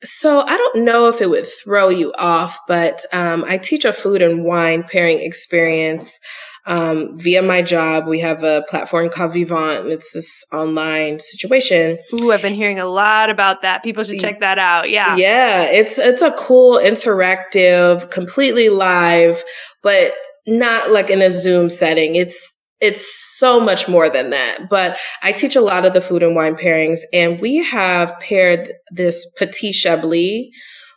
So 0.02 0.40
I 0.40 0.56
don't 0.56 0.84
know 0.84 1.08
if 1.08 1.20
it 1.20 1.28
would 1.28 1.46
throw 1.46 1.90
you 1.90 2.12
off, 2.14 2.58
but 2.66 3.04
um, 3.12 3.44
I 3.46 3.58
teach 3.58 3.84
a 3.84 3.92
food 3.92 4.22
and 4.22 4.44
wine 4.44 4.82
pairing 4.82 5.20
experience 5.20 6.18
um, 6.66 7.16
via 7.16 7.42
my 7.42 7.62
job. 7.62 8.06
We 8.06 8.20
have 8.20 8.42
a 8.42 8.64
platform 8.68 9.08
called 9.08 9.32
Vivant, 9.32 9.84
and 9.84 9.92
it's 9.92 10.12
this 10.12 10.44
online 10.52 11.18
situation. 11.20 11.98
Ooh, 12.20 12.32
I've 12.32 12.42
been 12.42 12.54
hearing 12.54 12.78
a 12.78 12.86
lot 12.86 13.30
about 13.30 13.62
that. 13.62 13.82
People 13.82 14.04
should 14.04 14.20
check 14.20 14.40
that 14.40 14.58
out. 14.58 14.90
Yeah, 14.90 15.16
yeah, 15.16 15.62
it's 15.64 15.98
it's 15.98 16.22
a 16.22 16.32
cool, 16.32 16.78
interactive, 16.78 18.10
completely 18.10 18.68
live, 18.68 19.42
but 19.82 20.12
not 20.46 20.90
like 20.90 21.10
in 21.10 21.22
a 21.22 21.30
Zoom 21.30 21.70
setting. 21.70 22.14
It's 22.14 22.56
it's 22.80 23.36
so 23.36 23.60
much 23.60 23.88
more 23.88 24.08
than 24.08 24.30
that. 24.30 24.68
But 24.68 24.98
I 25.22 25.32
teach 25.32 25.54
a 25.54 25.60
lot 25.60 25.84
of 25.84 25.92
the 25.92 26.00
food 26.00 26.22
and 26.22 26.34
wine 26.34 26.56
pairings, 26.56 27.00
and 27.12 27.40
we 27.40 27.56
have 27.64 28.18
paired 28.20 28.72
this 28.90 29.30
petit 29.38 29.72
chablis 29.72 30.50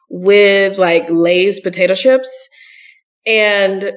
with 0.09 0.77
like 0.77 1.05
Lay's 1.09 1.59
potato 1.59 1.95
chips. 1.95 2.49
And 3.25 3.93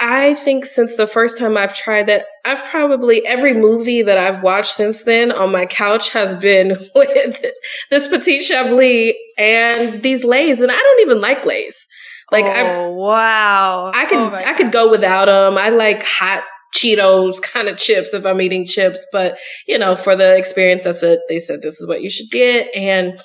I 0.00 0.34
think 0.34 0.64
since 0.64 0.94
the 0.94 1.08
first 1.08 1.38
time 1.38 1.56
I've 1.56 1.74
tried 1.74 2.06
that, 2.06 2.26
I've 2.44 2.62
probably 2.64 3.26
every 3.26 3.52
movie 3.52 4.02
that 4.02 4.16
I've 4.16 4.42
watched 4.42 4.70
since 4.70 5.02
then 5.02 5.32
on 5.32 5.50
my 5.50 5.66
couch 5.66 6.10
has 6.10 6.36
been 6.36 6.68
with 6.94 7.44
this 7.90 8.06
petit 8.08 8.42
chablis 8.42 9.14
and 9.36 10.02
these 10.02 10.24
lays, 10.24 10.60
and 10.60 10.70
I 10.70 10.76
don't 10.76 11.00
even 11.00 11.20
like 11.20 11.44
lays. 11.44 11.88
Like, 12.30 12.44
oh, 12.44 12.48
I, 12.48 12.88
wow, 12.88 13.90
I 13.94 14.06
could 14.06 14.18
oh 14.18 14.34
I 14.34 14.54
could 14.54 14.70
go 14.70 14.90
without 14.90 15.26
them. 15.26 15.58
I 15.58 15.70
like 15.70 16.04
hot 16.04 16.44
Cheetos 16.74 17.40
kind 17.40 17.66
of 17.68 17.78
chips 17.78 18.14
if 18.14 18.24
I'm 18.24 18.40
eating 18.40 18.66
chips, 18.66 19.06
but 19.10 19.38
you 19.66 19.78
know, 19.78 19.96
for 19.96 20.14
the 20.14 20.36
experience, 20.36 20.84
that's 20.84 21.02
it. 21.02 21.20
They 21.28 21.38
said 21.38 21.62
this 21.62 21.80
is 21.80 21.88
what 21.88 22.02
you 22.02 22.10
should 22.10 22.30
get, 22.30 22.68
and 22.74 23.18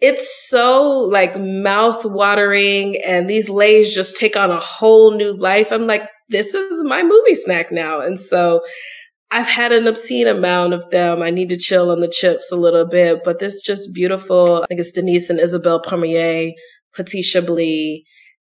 it's 0.00 0.48
so 0.48 1.00
like 1.00 1.38
mouth 1.38 2.04
watering 2.04 2.96
and 3.04 3.28
these 3.28 3.50
lays 3.50 3.94
just 3.94 4.16
take 4.16 4.36
on 4.36 4.50
a 4.50 4.58
whole 4.58 5.10
new 5.12 5.32
life. 5.32 5.70
I'm 5.70 5.84
like, 5.84 6.08
this 6.28 6.54
is 6.54 6.84
my 6.84 7.02
movie 7.02 7.34
snack 7.34 7.70
now. 7.70 8.00
And 8.00 8.18
so 8.18 8.62
I've 9.30 9.46
had 9.46 9.72
an 9.72 9.86
obscene 9.86 10.26
amount 10.26 10.72
of 10.72 10.88
them. 10.90 11.22
I 11.22 11.30
need 11.30 11.50
to 11.50 11.56
chill 11.56 11.90
on 11.90 12.00
the 12.00 12.08
chips 12.08 12.50
a 12.50 12.56
little 12.56 12.86
bit, 12.86 13.20
but 13.24 13.38
this 13.38 13.62
just 13.62 13.94
beautiful. 13.94 14.62
I 14.62 14.66
think 14.66 14.80
it's 14.80 14.92
Denise 14.92 15.30
and 15.30 15.38
Isabelle 15.38 15.80
Premier, 15.80 16.52
Petit 16.96 17.22
Chablis, 17.22 18.02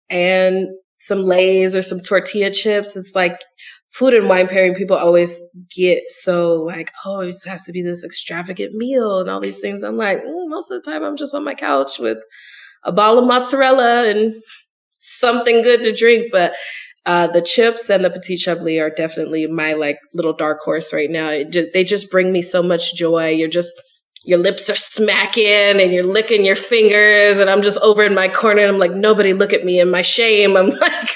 and 0.08 0.68
some 0.98 1.24
Lays 1.24 1.74
or 1.74 1.82
some 1.82 2.00
tortilla 2.00 2.50
chips. 2.50 2.96
It's 2.96 3.14
like 3.14 3.38
food 3.90 4.14
and 4.14 4.28
wine 4.28 4.48
pairing, 4.48 4.74
people 4.74 4.96
always 4.96 5.42
get 5.74 6.02
so 6.08 6.54
like, 6.54 6.92
oh, 7.04 7.20
it 7.20 7.34
has 7.46 7.64
to 7.64 7.72
be 7.72 7.82
this 7.82 8.04
extravagant 8.04 8.74
meal 8.74 9.20
and 9.20 9.28
all 9.28 9.40
these 9.40 9.58
things. 9.58 9.82
I'm 9.82 9.96
like, 9.96 10.22
mm, 10.22 10.39
most 10.50 10.70
of 10.70 10.82
the 10.82 10.90
time 10.90 11.02
I'm 11.02 11.16
just 11.16 11.34
on 11.34 11.44
my 11.44 11.54
couch 11.54 11.98
with 11.98 12.18
a 12.84 12.92
ball 12.92 13.18
of 13.18 13.26
mozzarella 13.26 14.08
and 14.08 14.34
something 14.98 15.62
good 15.62 15.82
to 15.84 15.94
drink. 15.94 16.26
But 16.32 16.54
uh, 17.06 17.28
the 17.28 17.40
chips 17.40 17.88
and 17.88 18.04
the 18.04 18.10
petit 18.10 18.36
chablis 18.36 18.78
are 18.80 18.90
definitely 18.90 19.46
my 19.46 19.72
like 19.72 19.98
little 20.12 20.34
dark 20.34 20.60
horse 20.64 20.92
right 20.92 21.10
now. 21.10 21.28
They 21.28 21.84
just 21.84 22.10
bring 22.10 22.32
me 22.32 22.42
so 22.42 22.62
much 22.62 22.94
joy. 22.94 23.30
You're 23.30 23.48
just 23.48 23.80
your 24.22 24.38
lips 24.38 24.68
are 24.68 24.76
smacking 24.76 25.80
and 25.80 25.92
you're 25.92 26.04
licking 26.04 26.44
your 26.44 26.56
fingers 26.56 27.38
and 27.38 27.48
I'm 27.48 27.62
just 27.62 27.78
over 27.80 28.02
in 28.02 28.14
my 28.14 28.28
corner 28.28 28.60
and 28.60 28.70
I'm 28.70 28.78
like 28.78 28.92
nobody 28.92 29.32
look 29.32 29.52
at 29.54 29.64
me 29.64 29.80
in 29.80 29.90
my 29.90 30.02
shame. 30.02 30.56
I'm 30.56 30.68
like 30.80 31.10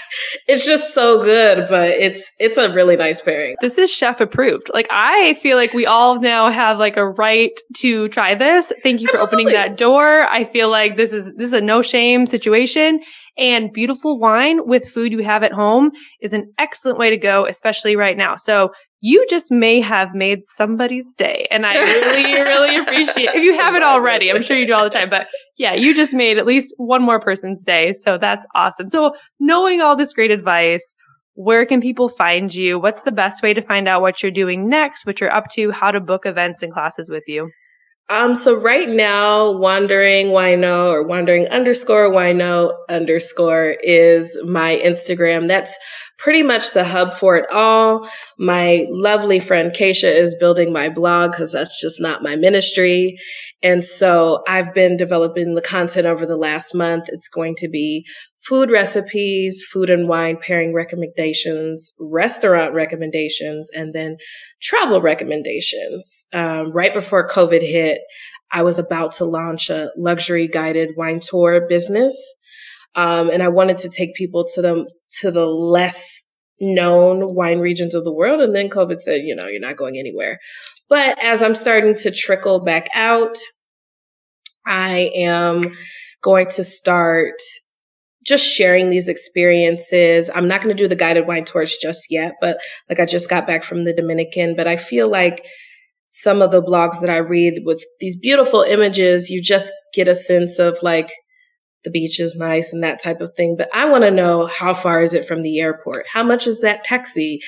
it's 0.49 0.65
just 0.65 0.95
so 0.95 1.23
good, 1.23 1.69
but 1.69 1.91
it's 1.91 2.33
it's 2.39 2.57
a 2.57 2.73
really 2.73 2.97
nice 2.97 3.21
pairing. 3.21 3.57
This 3.61 3.77
is 3.77 3.91
chef 3.91 4.21
approved. 4.21 4.71
Like 4.73 4.87
I 4.91 5.35
feel 5.35 5.57
like 5.57 5.75
we 5.75 5.85
all 5.85 6.19
now 6.19 6.51
have 6.51 6.79
like 6.79 6.97
a 6.97 7.07
right 7.07 7.59
to 7.79 8.09
try 8.09 8.35
this. 8.35 8.73
Thank 8.83 9.03
you 9.03 9.09
for 9.09 9.15
Absolutely. 9.15 9.45
opening 9.45 9.55
that 9.55 9.77
door. 9.77 10.23
I 10.23 10.45
feel 10.45 10.71
like 10.71 10.97
this 10.97 11.13
is 11.13 11.27
this 11.37 11.49
is 11.49 11.55
a 11.55 11.61
no 11.61 11.83
shame 11.83 12.27
situation 12.27 13.01
and 13.37 13.73
beautiful 13.73 14.19
wine 14.19 14.67
with 14.67 14.89
food 14.89 15.13
you 15.13 15.23
have 15.23 15.43
at 15.43 15.53
home 15.53 15.91
is 16.21 16.33
an 16.33 16.53
excellent 16.59 16.99
way 16.99 17.11
to 17.11 17.17
go 17.17 17.47
especially 17.47 17.97
right 17.97 18.17
now. 18.17 18.37
So 18.37 18.73
you 19.01 19.27
just 19.29 19.51
may 19.51 19.81
have 19.81 20.15
made 20.15 20.45
somebody's 20.45 21.15
day. 21.15 21.47
And 21.51 21.67
I 21.67 21.75
really, 21.75 22.33
really 22.33 22.77
appreciate 22.81 23.35
if 23.35 23.43
you 23.43 23.55
haven't 23.55 23.83
already. 23.83 24.31
I'm 24.31 24.43
sure 24.43 24.57
you 24.57 24.67
do 24.67 24.73
all 24.73 24.85
the 24.85 24.91
time, 24.91 25.11
but 25.11 25.29
yeah, 25.59 25.75
you 25.75 25.95
just 25.95 26.15
made 26.15 26.39
at 26.39 26.47
least 26.47 26.75
one 26.79 27.03
more 27.03 27.21
person's 27.21 27.65
day. 27.65 27.93
So 27.93 28.17
that's 28.17 28.47
awesome. 28.55 28.89
So 28.89 29.15
knowing 29.41 29.81
all 29.81 29.95
this 29.95 30.13
great 30.13 30.31
advice, 30.31 30.97
where 31.35 31.67
can 31.67 31.81
people 31.81 32.09
find 32.09 32.55
you? 32.55 32.79
What's 32.79 33.03
the 33.03 33.13
best 33.13 33.43
way 33.43 33.53
to 33.53 33.61
find 33.61 33.89
out 33.89 34.01
what 34.01 34.23
you're 34.23 34.33
doing 34.33 34.69
next, 34.69 35.05
what 35.05 35.21
you're 35.21 35.35
up 35.35 35.51
to, 35.51 35.71
how 35.71 35.91
to 35.91 36.01
book 36.01 36.25
events 36.25 36.63
and 36.63 36.73
classes 36.73 37.11
with 37.11 37.25
you? 37.27 37.51
Um, 38.11 38.37
so 38.37 38.55
right 38.55 38.89
now, 38.89 39.51
wandering 39.53 40.27
wino 40.29 40.91
or 40.91 41.03
wandering 41.03 41.47
underscore 41.49 42.11
wino 42.11 42.73
underscore 42.91 43.77
is 43.83 44.39
my 44.45 44.81
Instagram. 44.85 45.49
That's 45.49 45.77
pretty 46.19 46.43
much 46.43 46.73
the 46.73 46.85
hub 46.85 47.13
for 47.13 47.37
it 47.37 47.47
all. 47.53 48.09
My 48.39 48.87
lovely 48.89 49.41
friend 49.41 49.73
Keisha 49.73 50.13
is 50.13 50.37
building 50.39 50.73
my 50.73 50.89
blog 50.89 51.33
because 51.33 51.53
that's 51.53 51.81
just 51.81 52.01
not 52.01 52.23
my 52.23 52.37
ministry. 52.37 53.17
And 53.63 53.85
so 53.85 54.43
I've 54.47 54.73
been 54.75 54.97
developing 54.97 55.55
the 55.55 55.63
content 55.63 56.07
over 56.07 56.27
the 56.27 56.37
last 56.37 56.75
month. 56.75 57.07
It's 57.09 57.29
going 57.29 57.55
to 57.59 57.69
be 57.69 58.07
food 58.45 58.71
recipes, 58.71 59.65
food 59.73 59.91
and 59.91 60.07
wine 60.09 60.39
pairing 60.41 60.75
recommendations, 60.75 61.93
restaurant 61.99 62.75
recommendations, 62.75 63.71
and 63.75 63.95
then 63.95 64.19
travel 64.61 65.01
recommendations. 65.01 66.27
Um, 66.33 66.71
right 66.73 66.93
before 66.93 67.29
COVID 67.29 67.63
hit, 67.63 68.03
I 68.53 68.63
was 68.63 68.79
about 68.79 69.13
to 69.13 69.25
launch 69.25 69.71
a 69.71 69.91
luxury 69.97 70.47
guided 70.47 70.91
wine 70.97 71.21
tour 71.21 71.67
business. 71.67 72.15
Um, 72.95 73.31
and 73.31 73.43
I 73.43 73.49
wanted 73.49 73.79
to 73.79 73.91
take 73.91 74.15
people 74.15 74.45
to 74.55 74.63
the 74.63 74.91
to 75.21 75.31
the 75.31 75.47
less 75.47 76.25
known 76.61 77.35
wine 77.35 77.59
regions 77.59 77.95
of 77.95 78.05
the 78.05 78.13
world. 78.13 78.41
And 78.41 78.55
then 78.55 78.69
COVID 78.69 79.01
said, 79.01 79.23
you 79.25 79.35
know, 79.35 79.47
you're 79.47 79.61
not 79.61 79.77
going 79.77 79.99
anywhere. 79.99 80.39
But 80.89 81.23
as 81.23 81.43
I'm 81.43 81.55
starting 81.55 81.95
to 81.97 82.11
trickle 82.11 82.63
back 82.63 82.89
out, 82.95 83.37
I 84.67 85.11
am 85.15 85.73
going 86.23 86.49
to 86.51 86.65
start 86.65 87.35
just 88.25 88.47
sharing 88.47 88.89
these 88.89 89.09
experiences. 89.09 90.31
I'm 90.35 90.49
not 90.49 90.63
going 90.63 90.75
to 90.75 90.83
do 90.83 90.89
the 90.89 90.97
guided 90.97 91.27
wine 91.27 91.45
tours 91.45 91.77
just 91.77 92.07
yet, 92.09 92.35
but 92.41 92.59
like 92.89 92.99
I 92.99 93.05
just 93.05 93.29
got 93.29 93.47
back 93.47 93.65
from 93.65 93.85
the 93.85 93.93
Dominican, 93.93 94.57
but 94.57 94.67
I 94.67 94.77
feel 94.77 95.11
like 95.11 95.45
some 96.09 96.41
of 96.41 96.51
the 96.51 96.63
blogs 96.63 97.01
that 97.01 97.11
I 97.11 97.19
read 97.19 97.61
with 97.65 97.85
these 98.01 98.19
beautiful 98.19 98.63
images, 98.63 99.29
you 99.29 99.43
just 99.43 99.73
get 99.93 100.09
a 100.09 100.15
sense 100.15 100.59
of 100.59 100.79
like 100.81 101.13
the 101.85 101.91
beach 101.91 102.19
is 102.19 102.37
nice 102.37 102.73
and 102.73 102.83
that 102.83 103.03
type 103.03 103.21
of 103.21 103.35
thing. 103.35 103.57
But 103.57 103.69
I 103.75 103.85
want 103.85 104.05
to 104.05 104.11
know 104.11 104.47
how 104.47 104.75
far 104.75 105.03
is 105.03 105.15
it 105.15 105.27
from 105.27 105.43
the 105.43 105.61
airport? 105.61 106.07
How 106.13 106.23
much 106.23 106.47
is 106.47 106.61
that 106.61 106.85
taxi? 106.85 107.41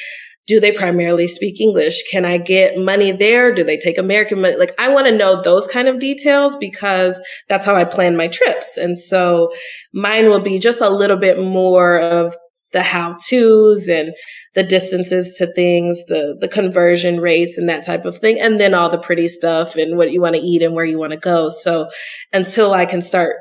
Do 0.47 0.61
they 0.61 0.71
primarily 0.71 1.27
speak 1.27 1.61
English? 1.61 2.09
Can 2.09 2.25
I 2.25 2.39
get 2.39 2.79
money 2.79 3.11
there? 3.11 3.53
Do 3.53 3.65
they 3.65 3.77
take 3.77 3.99
American 3.99 4.41
money? 4.41 4.57
Like, 4.57 4.75
I 4.79 4.89
want 4.89 5.09
to 5.09 5.17
know 5.17 5.43
those 5.43 5.67
kind 5.67 5.89
of 5.89 5.99
details 5.99 6.55
because 6.55 7.21
that's 7.49 7.67
how 7.67 7.75
I 7.75 7.85
plan 7.85 8.17
my 8.17 8.29
trips. 8.29 8.77
And 8.77 8.97
so 8.97 9.53
mine 9.93 10.29
will 10.29 10.39
be 10.39 10.61
just 10.61 10.81
a 10.81 10.89
little 10.89 11.17
bit 11.17 11.41
more 11.41 11.99
of 11.99 12.37
the 12.73 12.83
how 12.83 13.17
to's 13.29 13.89
and 13.89 14.13
the 14.55 14.63
distances 14.63 15.35
to 15.35 15.47
things, 15.47 16.05
the, 16.07 16.37
the 16.41 16.49
conversion 16.49 17.21
rates 17.21 17.59
and 17.59 17.69
that 17.69 17.85
type 17.85 18.05
of 18.05 18.19
thing. 18.19 18.39
And 18.41 18.61
then 18.61 18.75
all 18.75 18.91
the 18.91 18.99
pretty 18.99 19.29
stuff 19.29 19.77
and 19.77 19.97
what 19.97 20.13
you 20.13 20.21
want 20.21 20.37
to 20.37 20.43
eat 20.43 20.63
and 20.63 20.75
where 20.75 20.85
you 20.85 20.99
want 20.99 21.13
to 21.13 21.19
go. 21.19 21.49
So 21.49 21.89
until 22.33 22.73
I 22.73 22.87
can 22.87 23.03
start 23.03 23.37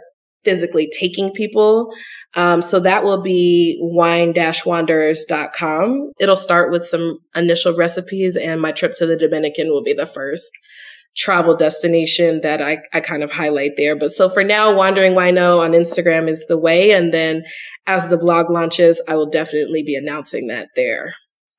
physically 0.45 0.89
taking 0.97 1.33
people. 1.33 1.93
Um, 2.35 2.61
so 2.61 2.79
that 2.79 3.03
will 3.03 3.21
be 3.21 3.77
wine-wanderers.com. 3.81 6.11
It'll 6.19 6.35
start 6.35 6.71
with 6.71 6.85
some 6.85 7.19
initial 7.35 7.75
recipes 7.75 8.37
and 8.37 8.61
my 8.61 8.71
trip 8.71 8.93
to 8.95 9.05
the 9.05 9.17
Dominican 9.17 9.69
will 9.69 9.83
be 9.83 9.93
the 9.93 10.07
first 10.07 10.51
travel 11.15 11.55
destination 11.55 12.41
that 12.41 12.61
I, 12.61 12.79
I 12.93 12.99
kind 12.99 13.23
of 13.23 13.31
highlight 13.31 13.77
there. 13.77 13.95
But 13.95 14.09
so 14.09 14.29
for 14.29 14.43
now, 14.43 14.73
Wandering 14.73 15.13
Wino 15.13 15.59
on 15.59 15.71
Instagram 15.71 16.29
is 16.29 16.45
the 16.47 16.57
way. 16.57 16.91
And 16.91 17.13
then 17.13 17.45
as 17.87 18.09
the 18.09 18.17
blog 18.17 18.49
launches, 18.49 19.01
I 19.07 19.15
will 19.15 19.29
definitely 19.29 19.81
be 19.81 19.95
announcing 19.95 20.47
that 20.47 20.69
there. 20.75 21.13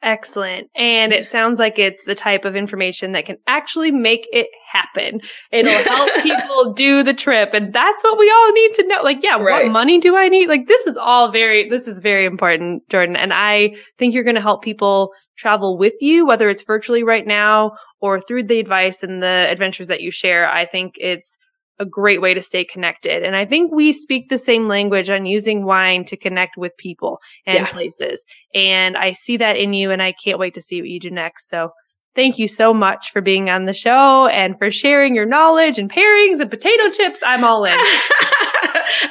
Excellent. 0.07 0.71
And 0.77 1.13
it 1.13 1.27
sounds 1.27 1.59
like 1.59 1.81
it's 1.81 2.05
the 2.05 2.15
type 2.15 2.45
of 2.45 2.55
information 2.55 3.11
that 3.11 3.27
can 3.27 3.39
actually 3.49 3.91
make 3.91 4.29
it 4.33 4.47
happen. 4.71 5.21
It'll 5.51 5.73
help 5.73 6.11
people 6.23 6.75
do 6.75 7.03
the 7.03 7.13
trip. 7.13 7.51
And 7.53 7.73
that's 7.73 8.05
what 8.05 8.17
we 8.17 8.31
all 8.31 8.53
need 8.53 8.73
to 8.75 8.87
know. 8.87 9.03
Like, 9.03 9.25
yeah, 9.25 9.33
right. 9.33 9.65
what 9.65 9.73
money 9.73 9.99
do 9.99 10.17
I 10.17 10.29
need? 10.29 10.49
Like, 10.49 10.69
this 10.69 10.87
is 10.87 10.97
all 10.97 11.33
very, 11.33 11.69
this 11.69 11.89
is 11.89 11.99
very 11.99 12.25
important, 12.25 12.89
Jordan. 12.89 13.17
And 13.17 13.33
I 13.33 13.75
think 13.99 14.15
you're 14.15 14.23
going 14.23 14.37
to 14.37 14.41
help 14.41 14.63
people 14.63 15.11
travel 15.37 15.77
with 15.77 15.95
you, 16.01 16.25
whether 16.25 16.49
it's 16.49 16.63
virtually 16.63 17.03
right 17.03 17.27
now 17.27 17.73
or 18.01 18.21
through 18.21 18.45
the 18.45 18.61
advice 18.61 19.03
and 19.03 19.21
the 19.21 19.49
adventures 19.51 19.89
that 19.89 20.03
you 20.03 20.13
share. 20.13 20.49
I 20.49 20.67
think 20.67 20.95
it's 21.01 21.37
a 21.79 21.85
great 21.85 22.21
way 22.21 22.35
to 22.35 22.41
stay 22.41 22.65
connected. 22.65 23.23
And 23.23 23.37
I 23.37 23.45
think 23.45 23.73
we 23.73 23.93
speak 23.93 24.29
the 24.29 24.39
same 24.39 24.69
language 24.69 25.11
on 25.11 25.27
using 25.27 25.65
wine 25.65 26.05
to 26.07 26.17
connect 26.17 26.57
with 26.57 26.77
people 26.77 27.21
and 27.47 27.61
yeah. 27.61 27.71
places. 27.71 28.25
And 28.55 28.97
I 28.97 29.13
see 29.13 29.37
that 29.37 29.57
in 29.57 29.75
you 29.75 29.91
and 29.91 30.03
I 30.03 30.13
can't 30.13 30.39
wait 30.39 30.55
to 30.55 30.63
see 30.63 30.81
what 30.81 30.89
you 30.89 31.01
do 31.01 31.11
next. 31.11 31.49
So 31.49 31.73
thank 32.17 32.39
you 32.39 32.49
so 32.49 32.75
much 32.75 33.13
for 33.13 33.21
being 33.21 33.49
on 33.49 33.67
the 33.67 33.73
show 33.73 34.27
and 34.27 34.59
for 34.59 34.71
sharing 34.71 35.15
your 35.15 35.27
knowledge 35.27 35.79
and 35.79 35.89
pairings 35.93 36.41
and 36.41 36.51
potato 36.51 36.91
chips. 36.91 37.23
I'm 37.25 37.45
all 37.45 37.65
in. 37.65 37.79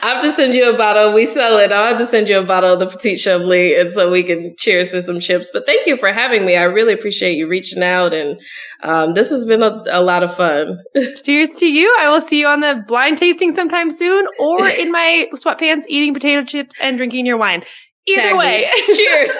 I 0.01 0.09
have 0.09 0.21
to 0.23 0.31
send 0.31 0.53
you 0.53 0.73
a 0.73 0.77
bottle. 0.77 1.13
We 1.13 1.25
sell 1.25 1.57
it. 1.57 1.71
I'll 1.71 1.89
have 1.89 1.97
to 1.97 2.05
send 2.05 2.27
you 2.27 2.39
a 2.39 2.43
bottle 2.43 2.73
of 2.73 2.79
the 2.79 2.87
Petit 2.87 3.17
Chablis 3.17 3.79
and 3.79 3.89
so 3.89 4.09
we 4.09 4.23
can 4.23 4.55
cheers 4.57 4.91
to 4.91 5.01
some 5.01 5.19
chips. 5.19 5.51
But 5.53 5.65
thank 5.65 5.85
you 5.85 5.95
for 5.97 6.11
having 6.11 6.45
me. 6.45 6.57
I 6.57 6.63
really 6.63 6.93
appreciate 6.93 7.33
you 7.33 7.47
reaching 7.47 7.83
out. 7.83 8.13
And 8.13 8.39
um, 8.83 9.13
this 9.13 9.29
has 9.29 9.45
been 9.45 9.63
a, 9.63 9.83
a 9.91 10.01
lot 10.01 10.23
of 10.23 10.35
fun. 10.35 10.79
cheers 11.23 11.51
to 11.57 11.67
you. 11.67 11.95
I 11.99 12.09
will 12.09 12.21
see 12.21 12.39
you 12.39 12.47
on 12.47 12.61
the 12.61 12.83
blind 12.87 13.17
tasting 13.17 13.53
sometime 13.53 13.91
soon 13.91 14.27
or 14.39 14.67
in 14.79 14.91
my 14.91 15.29
sweatpants 15.33 15.83
eating 15.87 16.13
potato 16.13 16.43
chips 16.43 16.77
and 16.81 16.97
drinking 16.97 17.25
your 17.25 17.37
wine. 17.37 17.63
Either 18.07 18.21
Tag 18.21 18.37
way. 18.37 18.69
cheers. 18.95 19.31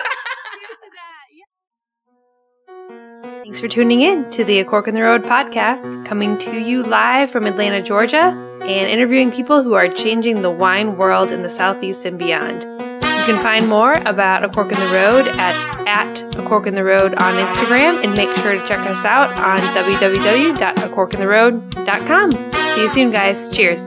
Thanks 3.46 3.60
for 3.60 3.68
tuning 3.68 4.02
in 4.02 4.28
to 4.32 4.44
the 4.44 4.62
A 4.62 4.66
Cork 4.66 4.88
in 4.88 4.96
the 4.96 5.04
Road 5.04 5.22
podcast, 5.22 6.04
coming 6.04 6.36
to 6.40 6.60
you 6.60 6.82
live 6.82 7.30
from 7.30 7.46
Atlanta, 7.46 7.80
Georgia, 7.80 8.36
and 8.64 8.90
interviewing 8.90 9.32
people 9.32 9.62
who 9.62 9.76
are 9.76 9.88
changing 9.88 10.42
the 10.42 10.50
wine 10.50 10.98
world 10.98 11.32
in 11.32 11.44
the 11.44 11.50
Southeast 11.52 12.06
and 12.06 12.18
beyond. 12.18 12.64
You 12.64 13.26
can 13.28 13.40
find 13.44 13.70
more 13.70 13.94
about 14.08 14.44
A 14.44 14.50
Cork 14.50 14.72
in 14.72 14.80
the 14.80 14.88
Road 14.88 15.28
at, 15.28 15.88
at 15.88 16.36
A 16.38 16.42
Cork 16.42 16.66
in 16.66 16.74
the 16.74 16.84
Road 16.84 17.14
on 17.22 17.36
Instagram, 17.36 18.04
and 18.04 18.18
make 18.18 18.36
sure 18.38 18.54
to 18.54 18.66
check 18.66 18.80
us 18.80 19.06
out 19.06 19.32
on 19.34 19.60
www.acorkintheroad.com. 19.76 22.32
See 22.74 22.82
you 22.82 22.90
soon, 22.90 23.12
guys. 23.12 23.48
Cheers. 23.50 23.86